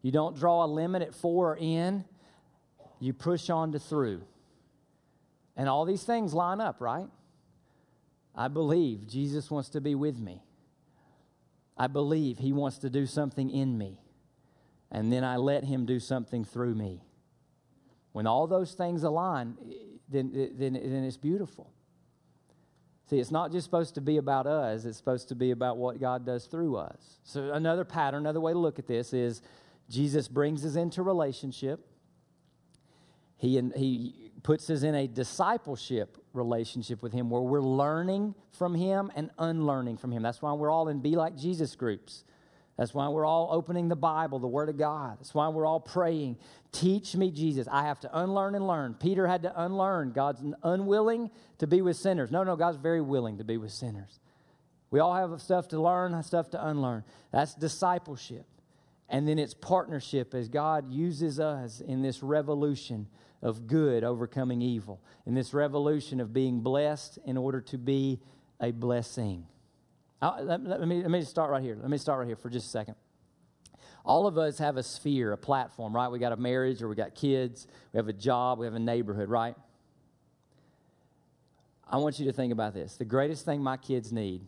you 0.02 0.14
don't 0.14 0.38
draw 0.38 0.64
a 0.64 0.68
limit 0.68 1.02
at 1.02 1.14
for 1.14 1.52
or 1.52 1.58
in 1.58 2.06
you 3.00 3.14
push 3.14 3.50
on 3.50 3.72
to 3.74 3.80
through. 3.80 4.22
And 5.56 5.70
all 5.70 5.86
these 5.86 6.04
things 6.04 6.34
line 6.34 6.60
up, 6.60 6.82
right? 6.82 7.08
I 8.36 8.48
believe 8.50 9.08
Jesus 9.08 9.50
wants 9.50 9.70
to 9.70 9.82
be 9.82 9.96
with 9.96 10.20
me. 10.20 10.43
I 11.78 11.88
believe 11.88 12.39
he 12.39 12.54
wants 12.54 12.78
to 12.80 12.89
do 12.89 13.06
something 13.06 13.50
in 13.50 13.78
me. 13.78 14.00
And 14.91 15.12
then 15.12 15.24
I 15.24 15.38
let 15.38 15.64
him 15.64 15.86
do 15.86 16.00
something 16.00 16.46
through 16.46 16.76
me. 16.76 17.02
When 18.12 18.28
all 18.28 18.48
those 18.48 18.74
things 18.74 19.04
align, 19.04 19.58
then, 20.10 20.32
then, 20.58 20.74
then 20.74 21.04
it's 21.04 21.18
beautiful. 21.18 21.72
See, 23.10 23.20
it's 23.20 23.32
not 23.32 23.52
just 23.52 23.66
supposed 23.66 23.96
to 23.96 24.02
be 24.02 24.18
about 24.18 24.48
us, 24.48 24.86
it's 24.86 24.98
supposed 24.98 25.28
to 25.30 25.36
be 25.36 25.52
about 25.52 25.78
what 25.78 26.00
God 26.00 26.26
does 26.26 26.46
through 26.46 26.78
us. 26.78 27.20
So, 27.24 27.52
another 27.52 27.86
pattern, 27.86 28.22
another 28.22 28.39
way 28.39 28.54
to 28.54 28.58
look 28.58 28.80
at 28.80 28.88
this 28.88 29.14
is 29.14 29.41
Jesus 29.89 30.28
brings 30.28 30.66
us 30.66 30.76
into 30.76 31.04
relationship. 31.04 31.86
He, 33.38 33.62
he 33.76 34.32
puts 34.44 34.70
us 34.70 34.84
in 34.84 34.96
a 34.96 35.08
discipleship 35.08 36.18
relationship 36.34 37.02
with 37.02 37.14
Him 37.14 37.30
where 37.30 37.42
we're 37.42 37.62
learning 37.62 38.36
from 38.52 38.76
Him 38.76 39.12
and 39.16 39.30
unlearning 39.38 39.98
from 39.98 40.12
Him. 40.12 40.24
That's 40.24 40.42
why 40.42 40.54
we're 40.54 40.72
all 40.72 40.88
in 40.88 41.00
Be 41.00 41.16
Like 41.16 41.38
Jesus 41.38 41.76
groups. 41.76 42.24
That's 42.78 42.94
why 42.94 43.08
we're 43.08 43.26
all 43.26 43.50
opening 43.52 43.88
the 43.88 43.96
Bible, 43.96 44.40
the 44.40 44.48
Word 44.48 44.68
of 44.68 44.78
God. 44.78 45.18
That's 45.20 45.34
why 45.34 45.48
we're 45.48 45.66
all 45.66 45.80
praying, 45.80 46.38
Teach 46.76 47.16
me, 47.16 47.32
Jesus. 47.32 47.70
I 47.72 47.84
have 47.84 48.02
to 48.02 48.20
unlearn 48.20 48.54
and 48.54 48.68
learn. 48.68 48.96
Peter 48.96 49.28
had 49.28 49.44
to 49.44 49.64
unlearn. 49.64 50.12
God's 50.12 50.44
unwilling 50.62 51.32
to 51.60 51.68
be 51.68 51.82
with 51.82 51.96
sinners. 51.96 52.32
No, 52.32 52.44
no, 52.44 52.58
God's 52.58 52.76
very 52.76 53.00
willing 53.00 53.38
to 53.38 53.46
be 53.46 53.56
with 53.56 53.72
sinners. 53.72 54.20
We 54.92 55.00
all 55.00 55.16
have 55.16 55.42
stuff 55.42 55.70
to 55.70 55.82
learn, 55.82 56.22
stuff 56.24 56.50
to 56.50 56.68
unlearn. 56.68 57.06
That's 57.32 57.56
discipleship. 57.56 58.46
And 59.10 59.28
then 59.28 59.38
it's 59.38 59.53
partnership 59.53 60.34
as 60.34 60.49
God 60.49 60.91
uses 60.91 61.39
us 61.39 61.80
in 61.80 62.01
this 62.01 62.24
revolution 62.24 63.08
of 63.41 63.68
good 63.68 64.03
overcoming 64.03 64.62
evil, 64.62 64.99
in 65.26 65.36
this 65.36 65.53
revolution 65.53 66.20
of 66.20 66.34
being 66.34 66.62
blessed 66.62 67.20
in 67.26 67.38
order 67.38 67.62
to 67.62 67.78
be 67.78 68.20
a 68.60 68.72
blessing. 68.72 69.45
Let, 70.22 70.64
let, 70.64 70.88
me, 70.88 71.01
let 71.01 71.12
me 71.12 71.22
start 71.22 71.51
right 71.51 71.62
here. 71.62 71.78
Let 71.80 71.89
me 71.89 71.97
start 71.97 72.20
right 72.20 72.28
here 72.28 72.36
for 72.36 72.49
just 72.49 72.68
a 72.68 72.70
second. 72.70 72.95
All 74.03 74.28
of 74.28 74.38
us 74.38 74.58
have 74.60 74.78
a 74.78 74.84
sphere, 74.84 75.32
a 75.32 75.38
platform, 75.38 75.95
right? 75.95 76.08
We 76.08 76.20
got 76.20 76.32
a 76.32 76.38
marriage 76.38 76.82
or 76.82 76.88
we 76.88 76.95
got 76.95 77.16
kids, 77.16 77.68
we 77.91 77.97
have 77.97 78.08
a 78.08 78.14
job, 78.14 78.60
we 78.60 78.66
have 78.66 78.76
a 78.76 78.80
neighborhood, 78.80 79.30
right? 79.30 79.56
I 81.88 81.97
want 81.97 82.20
you 82.20 82.26
to 82.26 82.34
think 82.34 82.51
about 82.51 82.74
this. 82.74 82.97
The 82.97 83.06
greatest 83.06 83.45
thing 83.45 83.62
my 83.62 83.78
kids 83.78 84.12
need 84.12 84.41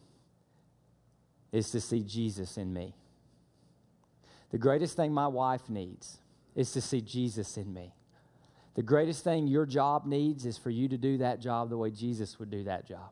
is 1.52 1.70
to 1.72 1.82
see 1.82 2.04
Jesus 2.04 2.58
in 2.58 2.74
me. 2.74 2.96
The 4.52 4.58
greatest 4.58 4.96
thing 4.96 5.14
my 5.14 5.28
wife 5.28 5.70
needs 5.70 6.20
is 6.56 6.72
to 6.72 6.82
see 6.82 7.02
Jesus 7.02 7.58
in 7.58 7.74
me. 7.74 7.94
The 8.76 8.84
greatest 8.84 9.24
thing 9.24 9.48
your 9.48 9.66
job 9.66 10.06
needs 10.06 10.46
is 10.46 10.58
for 10.58 10.70
you 10.70 10.88
to 10.88 10.98
do 10.98 11.18
that 11.18 11.40
job 11.40 11.70
the 11.70 11.78
way 11.78 11.92
Jesus 11.92 12.40
would 12.40 12.50
do 12.50 12.64
that 12.66 12.88
job. 12.88 13.12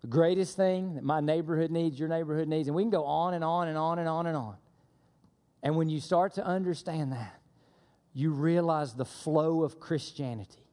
The 0.00 0.08
greatest 0.08 0.56
thing 0.56 0.96
that 0.96 1.04
my 1.04 1.20
neighborhood 1.20 1.70
needs, 1.70 1.98
your 1.98 2.08
neighborhood 2.08 2.48
needs, 2.48 2.66
and 2.66 2.74
we 2.74 2.82
can 2.82 2.90
go 2.90 3.04
on 3.04 3.34
and 3.34 3.44
on 3.44 3.68
and 3.68 3.78
on 3.78 4.00
and 4.00 4.08
on 4.08 4.26
and 4.26 4.36
on. 4.36 4.56
And 5.62 5.76
when 5.76 5.88
you 5.88 6.00
start 6.00 6.34
to 6.34 6.44
understand 6.44 7.12
that, 7.12 7.40
you 8.12 8.32
realize 8.32 8.94
the 8.94 9.04
flow 9.04 9.62
of 9.62 9.78
Christianity. 9.78 10.66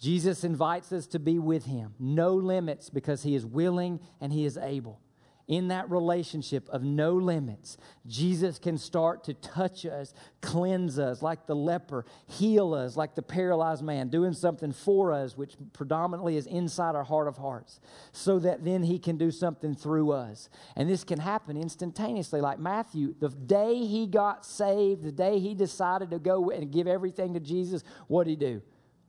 Jesus 0.00 0.44
invites 0.44 0.92
us 0.92 1.06
to 1.08 1.18
be 1.18 1.38
with 1.38 1.64
him, 1.64 1.94
no 1.98 2.34
limits, 2.34 2.90
because 2.90 3.22
he 3.22 3.34
is 3.34 3.46
willing 3.46 4.00
and 4.20 4.32
he 4.32 4.44
is 4.44 4.58
able 4.58 5.00
in 5.48 5.68
that 5.68 5.88
relationship 5.90 6.68
of 6.70 6.82
no 6.82 7.12
limits, 7.12 7.76
Jesus 8.06 8.58
can 8.58 8.76
start 8.76 9.22
to 9.24 9.34
touch 9.34 9.86
us, 9.86 10.12
cleanse 10.40 10.98
us 10.98 11.22
like 11.22 11.46
the 11.46 11.54
leper, 11.54 12.04
heal 12.26 12.74
us 12.74 12.96
like 12.96 13.14
the 13.14 13.22
paralyzed 13.22 13.82
man, 13.82 14.08
doing 14.08 14.32
something 14.32 14.72
for 14.72 15.12
us, 15.12 15.36
which 15.36 15.54
predominantly 15.72 16.36
is 16.36 16.46
inside 16.46 16.96
our 16.96 17.04
heart 17.04 17.28
of 17.28 17.36
hearts, 17.36 17.78
so 18.10 18.40
that 18.40 18.64
then 18.64 18.82
he 18.82 18.98
can 18.98 19.16
do 19.16 19.30
something 19.30 19.74
through 19.74 20.10
us. 20.10 20.48
And 20.74 20.90
this 20.90 21.04
can 21.04 21.20
happen 21.20 21.56
instantaneously. 21.56 22.40
Like 22.40 22.58
Matthew, 22.58 23.14
the 23.18 23.28
day 23.28 23.84
he 23.84 24.06
got 24.06 24.44
saved, 24.44 25.04
the 25.04 25.12
day 25.12 25.38
he 25.38 25.54
decided 25.54 26.10
to 26.10 26.18
go 26.18 26.50
and 26.50 26.72
give 26.72 26.88
everything 26.88 27.34
to 27.34 27.40
Jesus, 27.40 27.84
what 28.08 28.24
did 28.24 28.30
he 28.30 28.36
do? 28.36 28.62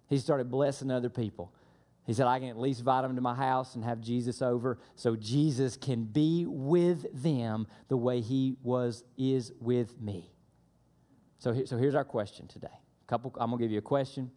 He 0.07 0.19
started 0.19 0.51
blessing 0.51 0.91
other 0.91 1.09
people. 1.09 1.51
He 2.07 2.13
said, 2.13 2.25
I 2.25 2.39
can 2.39 2.47
at 2.47 2.57
least 2.57 2.79
invite 2.79 3.03
them 3.03 3.15
to 3.15 3.21
my 3.21 3.35
house 3.35 3.75
and 3.75 3.83
have 3.83 3.99
Jesus 3.99 4.41
over 4.41 4.79
so 4.95 5.17
Jesus 5.17 5.75
can 5.75 6.05
be 6.05 6.45
with 6.47 7.05
them 7.21 7.67
the 7.89 7.97
way 7.97 8.21
he 8.21 8.55
was, 8.63 9.03
is 9.17 9.51
with 9.59 9.99
me. 9.99 10.31
So, 11.39 11.65
so 11.65 11.77
here's 11.77 11.95
our 11.95 12.05
question 12.05 12.47
today. 12.47 12.67
A 12.71 13.07
couple, 13.07 13.33
I'm 13.37 13.49
going 13.49 13.59
to 13.59 13.65
give 13.65 13.73
you 13.73 13.79
a 13.79 13.81
question, 13.81 14.31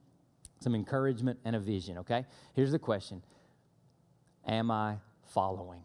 some 0.59 0.75
encouragement, 0.75 1.39
and 1.45 1.55
a 1.55 1.61
vision, 1.61 1.99
okay? 1.99 2.27
Here's 2.55 2.73
the 2.73 2.79
question 2.81 3.23
Am 4.45 4.73
I 4.73 4.97
following? 5.29 5.85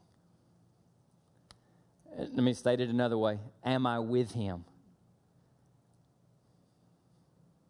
Let 2.17 2.33
me 2.33 2.53
state 2.55 2.79
it 2.79 2.89
another 2.89 3.17
way 3.17 3.37
Am 3.63 3.85
I 3.85 3.99
with 3.99 4.31
him? 4.31 4.65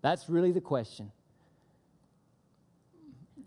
That's 0.02 0.30
really 0.30 0.54
the 0.54 0.62
question. 0.62 1.12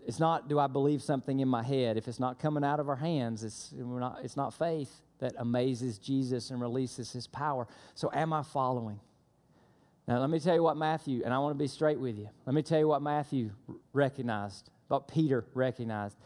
It's 0.09 0.19
not, 0.19 0.49
do 0.49 0.57
I 0.57 0.65
believe 0.65 1.03
something 1.03 1.39
in 1.39 1.47
my 1.47 1.61
head? 1.61 1.95
If 1.95 2.07
it's 2.07 2.19
not 2.19 2.39
coming 2.39 2.63
out 2.63 2.79
of 2.79 2.89
our 2.89 2.95
hands, 2.95 3.43
it's, 3.43 3.71
not, 3.77 4.21
it's 4.23 4.35
not 4.35 4.55
faith 4.55 4.91
that 5.19 5.33
amazes 5.37 5.99
Jesus 5.99 6.49
and 6.49 6.59
releases 6.59 7.11
his 7.11 7.27
power. 7.27 7.67
So, 7.93 8.09
am 8.11 8.33
I 8.33 8.41
following? 8.41 8.99
Now, 10.07 10.17
let 10.19 10.31
me 10.31 10.39
tell 10.39 10.55
you 10.55 10.63
what 10.63 10.77
Matthew, 10.77 11.21
and 11.23 11.31
I 11.31 11.37
want 11.37 11.55
to 11.55 11.63
be 11.63 11.67
straight 11.67 11.99
with 11.99 12.17
you. 12.17 12.27
Let 12.47 12.55
me 12.55 12.63
tell 12.63 12.79
you 12.79 12.87
what 12.87 13.03
Matthew 13.03 13.51
recognized, 13.93 14.71
what 14.87 15.07
Peter 15.07 15.45
recognized. 15.53 16.17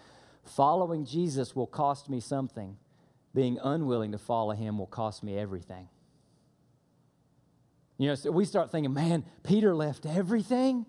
Following 0.46 1.04
Jesus 1.06 1.54
will 1.54 1.68
cost 1.68 2.10
me 2.10 2.22
something, 2.22 2.78
being 3.36 3.60
unwilling 3.62 4.14
to 4.14 4.18
follow 4.18 4.54
him 4.54 4.78
will 4.78 4.88
cost 4.88 5.24
me 5.24 5.38
everything. 5.38 5.90
You 7.98 8.08
know, 8.08 8.16
so 8.16 8.32
we 8.32 8.46
start 8.46 8.72
thinking, 8.72 8.94
man, 8.94 9.26
Peter 9.44 9.76
left 9.76 10.06
everything, 10.06 10.86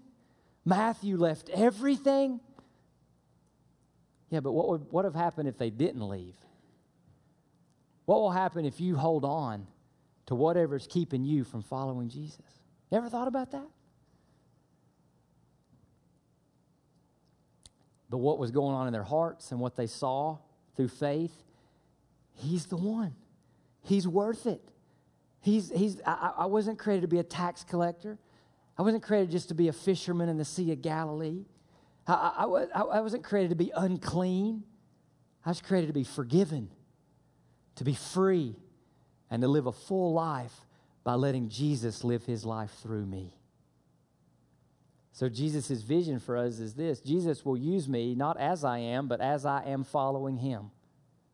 Matthew 0.65 1.17
left 1.17 1.51
everything. 1.51 2.39
Yeah, 4.31 4.41
but 4.41 4.53
what 4.53 4.69
would 4.69 4.87
what 4.91 5.05
have 5.05 5.15
happened 5.15 5.49
if 5.49 5.59
they 5.59 5.71
didn't 5.71 6.09
leave? 6.09 6.37
What 8.07 8.21
will 8.21 8.33
happen 8.33 8.65
if 8.65 8.81
you 8.81 8.97
hold 8.97 9.25
on 9.25 9.67
to 10.27 10.35
whatever's 10.35 10.87
keeping 10.87 11.25
you 11.25 11.45
from 11.45 11.63
following 11.63 12.09
Jesus? 12.09 12.61
You 12.91 12.99
ever 12.99 13.09
thought 13.09 13.29
about 13.29 13.51
that? 13.53 13.69
But 18.11 18.19
what 18.19 18.39
was 18.39 18.51
going 18.51 18.75
on 18.75 18.87
in 18.87 18.93
their 18.93 19.03
hearts 19.03 19.51
and 19.51 19.61
what 19.61 19.75
they 19.75 19.87
saw 19.87 20.39
through 20.77 20.89
faith, 20.89 21.33
he's 22.35 22.67
the 22.67 22.77
one. 22.77 23.15
He's 23.83 24.07
worth 24.07 24.47
it. 24.47 24.63
He's, 25.41 25.71
he's, 25.71 26.01
I, 26.07 26.33
I 26.39 26.47
wasn't 26.47 26.79
created 26.79 27.03
to 27.03 27.09
be 27.09 27.19
a 27.19 27.25
tax 27.25 27.65
collector. 27.65 28.19
I 28.79 28.83
wasn't 28.83 29.03
created 29.03 29.31
just 29.31 29.49
to 29.49 29.55
be 29.55 29.69
a 29.69 29.73
fisherman 29.73 30.29
in 30.29 30.39
the 30.39 30.45
Sea 30.45 30.73
of 30.73 30.81
Galilee. 30.81 31.45
I, 32.07 32.45
I, 32.75 32.81
I 32.81 33.01
wasn't 33.01 33.25
created 33.25 33.51
to 33.51 33.57
be 33.57 33.73
unclean. 33.75 34.65
I 35.45 35.51
was 35.51 35.61
created 35.61 35.89
to 35.89 35.93
be 35.93 36.05
forgiven, 36.05 36.71
to 37.77 37.85
be 37.85 37.95
free, 37.95 38.57
and 39.31 39.43
to 39.43 39.49
live 39.49 39.67
a 39.67 39.73
full 39.73 40.13
life 40.13 40.55
by 41.03 41.15
letting 41.15 41.49
Jesus 41.49 42.05
live 42.05 42.25
his 42.25 42.45
life 42.45 42.73
through 42.83 43.07
me. 43.07 43.35
So, 45.13 45.29
Jesus' 45.29 45.83
vision 45.83 46.19
for 46.19 46.37
us 46.37 46.59
is 46.59 46.75
this 46.75 47.01
Jesus 47.01 47.45
will 47.45 47.57
use 47.57 47.89
me 47.89 48.15
not 48.15 48.39
as 48.39 48.65
I 48.65 48.79
am, 48.79 49.07
but 49.07 49.21
as 49.21 49.47
I 49.47 49.65
am 49.65 49.85
following 49.85 50.37
him. 50.37 50.71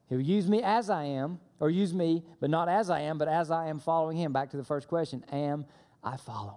He'll 0.09 0.21
use 0.21 0.49
me 0.49 0.61
as 0.62 0.91
I 0.91 1.05
am, 1.05 1.39
or 1.61 1.71
use 1.71 1.95
me, 1.95 2.25
but 2.41 2.51
not 2.51 2.68
as 2.68 2.91
I 2.91 3.01
am, 3.03 3.16
but 3.16 3.29
as 3.29 3.51
I 3.51 3.68
am 3.68 3.79
following 3.79 4.16
him. 4.16 4.33
Back 4.33 4.51
to 4.51 4.57
the 4.57 4.64
first 4.64 4.89
question 4.89 5.25
Am 5.33 5.64
I 6.03 6.16
following? 6.16 6.57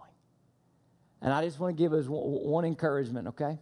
And 1.21 1.31
I 1.31 1.45
just 1.45 1.59
want 1.59 1.77
to 1.77 1.81
give 1.81 1.93
us 1.93 2.05
one 2.07 2.65
encouragement, 2.65 3.29
okay? 3.29 3.57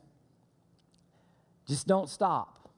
Just 1.72 1.88
don't 1.88 2.10
stop. 2.10 2.70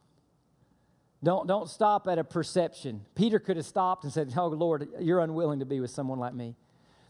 Don't, 1.23 1.47
don't 1.47 1.67
stop 1.67 2.07
at 2.07 2.19
a 2.19 2.23
perception. 2.23 3.01
Peter 3.15 3.39
could 3.39 3.57
have 3.57 3.65
stopped 3.65 4.03
and 4.03 4.13
said, 4.13 4.31
Oh, 4.37 4.45
Lord, 4.45 4.87
you're 4.99 5.19
unwilling 5.19 5.61
to 5.61 5.65
be 5.65 5.79
with 5.79 5.89
someone 5.89 6.19
like 6.19 6.35
me. 6.35 6.55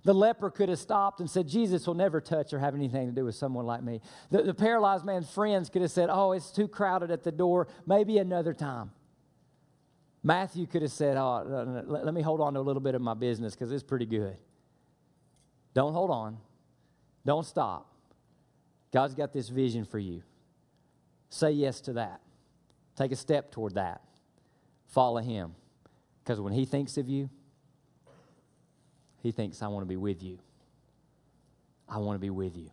The 0.05 0.13
leper 0.13 0.49
could 0.49 0.69
have 0.69 0.79
stopped 0.79 1.19
and 1.19 1.29
said, 1.29 1.45
Jesus 1.45 1.85
will 1.85 1.93
never 1.93 2.21
touch 2.21 2.53
or 2.53 2.59
have 2.59 2.73
anything 2.73 3.07
to 3.07 3.11
do 3.11 3.25
with 3.25 3.35
someone 3.35 3.65
like 3.65 3.83
me. 3.83 3.99
The, 4.31 4.43
the 4.43 4.53
paralyzed 4.53 5.03
man's 5.03 5.29
friends 5.29 5.69
could 5.69 5.81
have 5.81 5.91
said, 5.91 6.07
Oh, 6.09 6.31
it's 6.31 6.51
too 6.51 6.69
crowded 6.69 7.11
at 7.11 7.25
the 7.25 7.33
door, 7.33 7.67
maybe 7.85 8.17
another 8.17 8.53
time. 8.53 8.91
Matthew 10.23 10.67
could 10.67 10.83
have 10.83 10.91
said, 10.91 11.17
Oh, 11.17 11.83
let 11.85 12.13
me 12.13 12.21
hold 12.21 12.39
on 12.39 12.53
to 12.53 12.61
a 12.61 12.61
little 12.61 12.81
bit 12.81 12.95
of 12.95 13.01
my 13.01 13.13
business 13.13 13.55
because 13.55 13.73
it's 13.73 13.83
pretty 13.83 14.05
good. 14.05 14.37
Don't 15.73 15.91
hold 15.91 16.11
on. 16.11 16.37
Don't 17.25 17.45
stop. 17.45 17.93
God's 18.93 19.15
got 19.15 19.33
this 19.33 19.49
vision 19.49 19.83
for 19.83 19.99
you. 19.99 20.23
Say 21.33 21.49
yes 21.49 21.81
to 21.81 21.93
that. 21.93 22.21
Take 22.95 23.11
a 23.11 23.15
step 23.15 23.51
toward 23.51 23.73
that. 23.73 24.01
Follow 24.89 25.19
Him. 25.19 25.55
Because 26.23 26.39
when 26.39 26.53
He 26.53 26.63
thinks 26.63 26.95
of 26.97 27.09
you, 27.09 27.27
He 29.23 29.31
thinks, 29.31 29.63
I 29.63 29.67
want 29.67 29.81
to 29.81 29.87
be 29.87 29.95
with 29.95 30.21
you. 30.21 30.37
I 31.89 31.97
want 31.97 32.17
to 32.17 32.19
be 32.19 32.29
with 32.29 32.55
you. 32.55 32.69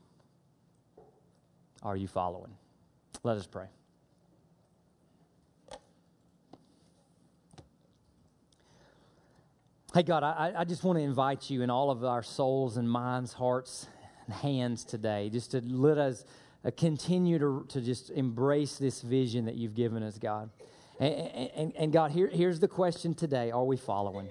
Are 1.82 1.96
you 1.96 2.06
following? 2.06 2.52
Let 3.22 3.38
us 3.38 3.46
pray. 3.46 3.68
Hey, 9.94 10.02
God, 10.02 10.22
I, 10.22 10.52
I 10.54 10.64
just 10.64 10.84
want 10.84 10.98
to 10.98 11.02
invite 11.02 11.48
you 11.48 11.62
in 11.62 11.70
all 11.70 11.90
of 11.90 12.04
our 12.04 12.22
souls 12.22 12.76
and 12.76 12.88
minds, 12.88 13.32
hearts, 13.32 13.86
and 14.26 14.34
hands 14.34 14.84
today, 14.84 15.30
just 15.30 15.52
to 15.52 15.62
let 15.62 15.96
us 15.96 16.26
uh, 16.64 16.70
continue 16.76 17.38
to, 17.38 17.66
to 17.68 17.80
just 17.80 18.11
embrace 18.11 18.76
this 18.76 19.02
vision 19.02 19.46
that 19.46 19.54
you've 19.54 19.74
given 19.74 20.02
us, 20.02 20.18
God. 20.18 20.50
And, 20.98 21.14
and, 21.14 21.72
and 21.76 21.92
God, 21.92 22.11
here, 22.11 22.28
here's 22.28 22.61
the 22.61 22.68
question 22.68 23.14
today 23.14 23.50
Are 23.50 23.64
we 23.64 23.76
following? 23.76 24.30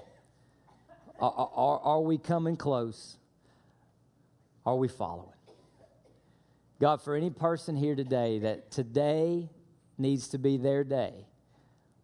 Are, 1.19 1.49
are, 1.53 1.79
are 1.79 2.01
we 2.01 2.17
coming 2.17 2.55
close? 2.55 3.17
Are 4.65 4.75
we 4.75 4.87
following? 4.87 5.33
God, 6.79 7.01
for 7.01 7.15
any 7.15 7.29
person 7.29 7.75
here 7.75 7.95
today 7.95 8.39
that 8.39 8.71
today 8.71 9.49
needs 9.97 10.29
to 10.29 10.37
be 10.37 10.57
their 10.57 10.83
day 10.83 11.25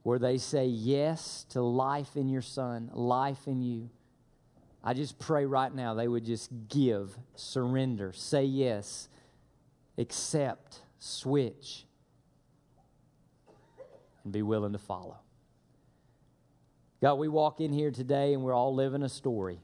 where 0.05 0.19
they 0.19 0.37
say 0.37 0.67
yes 0.67 1.47
to 1.49 1.61
life 1.61 2.15
in 2.15 2.29
your 2.29 2.41
Son, 2.41 2.91
life 2.93 3.47
in 3.47 3.61
you. 3.63 3.89
I 4.83 4.93
just 4.93 5.17
pray 5.17 5.47
right 5.47 5.73
now 5.73 5.95
they 5.95 6.07
would 6.07 6.23
just 6.23 6.51
give, 6.67 7.17
surrender, 7.35 8.13
say 8.13 8.43
yes, 8.43 9.07
accept, 9.97 10.79
switch, 10.99 11.85
and 14.23 14.33
be 14.33 14.41
willing 14.41 14.73
to 14.73 14.79
follow. 14.79 15.17
God, 17.01 17.15
we 17.15 17.27
walk 17.27 17.61
in 17.61 17.71
here 17.71 17.91
today 17.91 18.33
and 18.33 18.41
we're 18.41 18.53
all 18.53 18.73
living 18.73 19.03
a 19.03 19.09
story. 19.09 19.59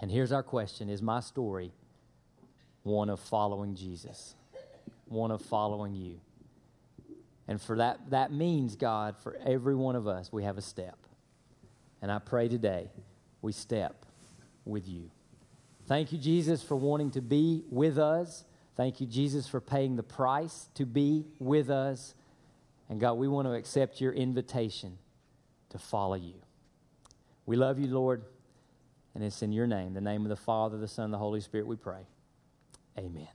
And 0.00 0.10
here's 0.10 0.32
our 0.32 0.42
question 0.42 0.88
Is 0.88 1.02
my 1.02 1.20
story 1.20 1.72
one 2.82 3.10
of 3.10 3.20
following 3.20 3.74
Jesus? 3.74 4.34
One 5.06 5.30
of 5.30 5.40
following 5.42 5.94
you? 5.94 6.20
And 7.46 7.60
for 7.60 7.76
that, 7.78 8.10
that 8.10 8.30
means, 8.30 8.76
God, 8.76 9.16
for 9.22 9.36
every 9.44 9.74
one 9.74 9.96
of 9.96 10.06
us, 10.06 10.30
we 10.30 10.44
have 10.44 10.58
a 10.58 10.62
step. 10.62 10.98
And 12.02 12.12
I 12.12 12.18
pray 12.18 12.48
today 12.48 12.90
we 13.40 13.52
step 13.52 14.04
with 14.64 14.86
you. 14.86 15.10
Thank 15.86 16.12
you, 16.12 16.18
Jesus, 16.18 16.62
for 16.62 16.76
wanting 16.76 17.10
to 17.12 17.22
be 17.22 17.64
with 17.70 17.98
us. 17.98 18.44
Thank 18.78 19.00
you, 19.00 19.08
Jesus, 19.08 19.48
for 19.48 19.60
paying 19.60 19.96
the 19.96 20.04
price 20.04 20.68
to 20.74 20.86
be 20.86 21.26
with 21.40 21.68
us. 21.68 22.14
And 22.88 23.00
God, 23.00 23.14
we 23.14 23.26
want 23.26 23.48
to 23.48 23.54
accept 23.54 24.00
your 24.00 24.12
invitation 24.12 24.98
to 25.70 25.78
follow 25.78 26.14
you. 26.14 26.36
We 27.44 27.56
love 27.56 27.80
you, 27.80 27.88
Lord, 27.88 28.22
and 29.16 29.24
it's 29.24 29.42
in 29.42 29.50
your 29.50 29.66
name, 29.66 29.94
the 29.94 30.00
name 30.00 30.22
of 30.22 30.28
the 30.28 30.36
Father, 30.36 30.78
the 30.78 30.86
Son, 30.86 31.10
the 31.10 31.18
Holy 31.18 31.40
Spirit, 31.40 31.66
we 31.66 31.74
pray. 31.74 32.06
Amen. 32.96 33.26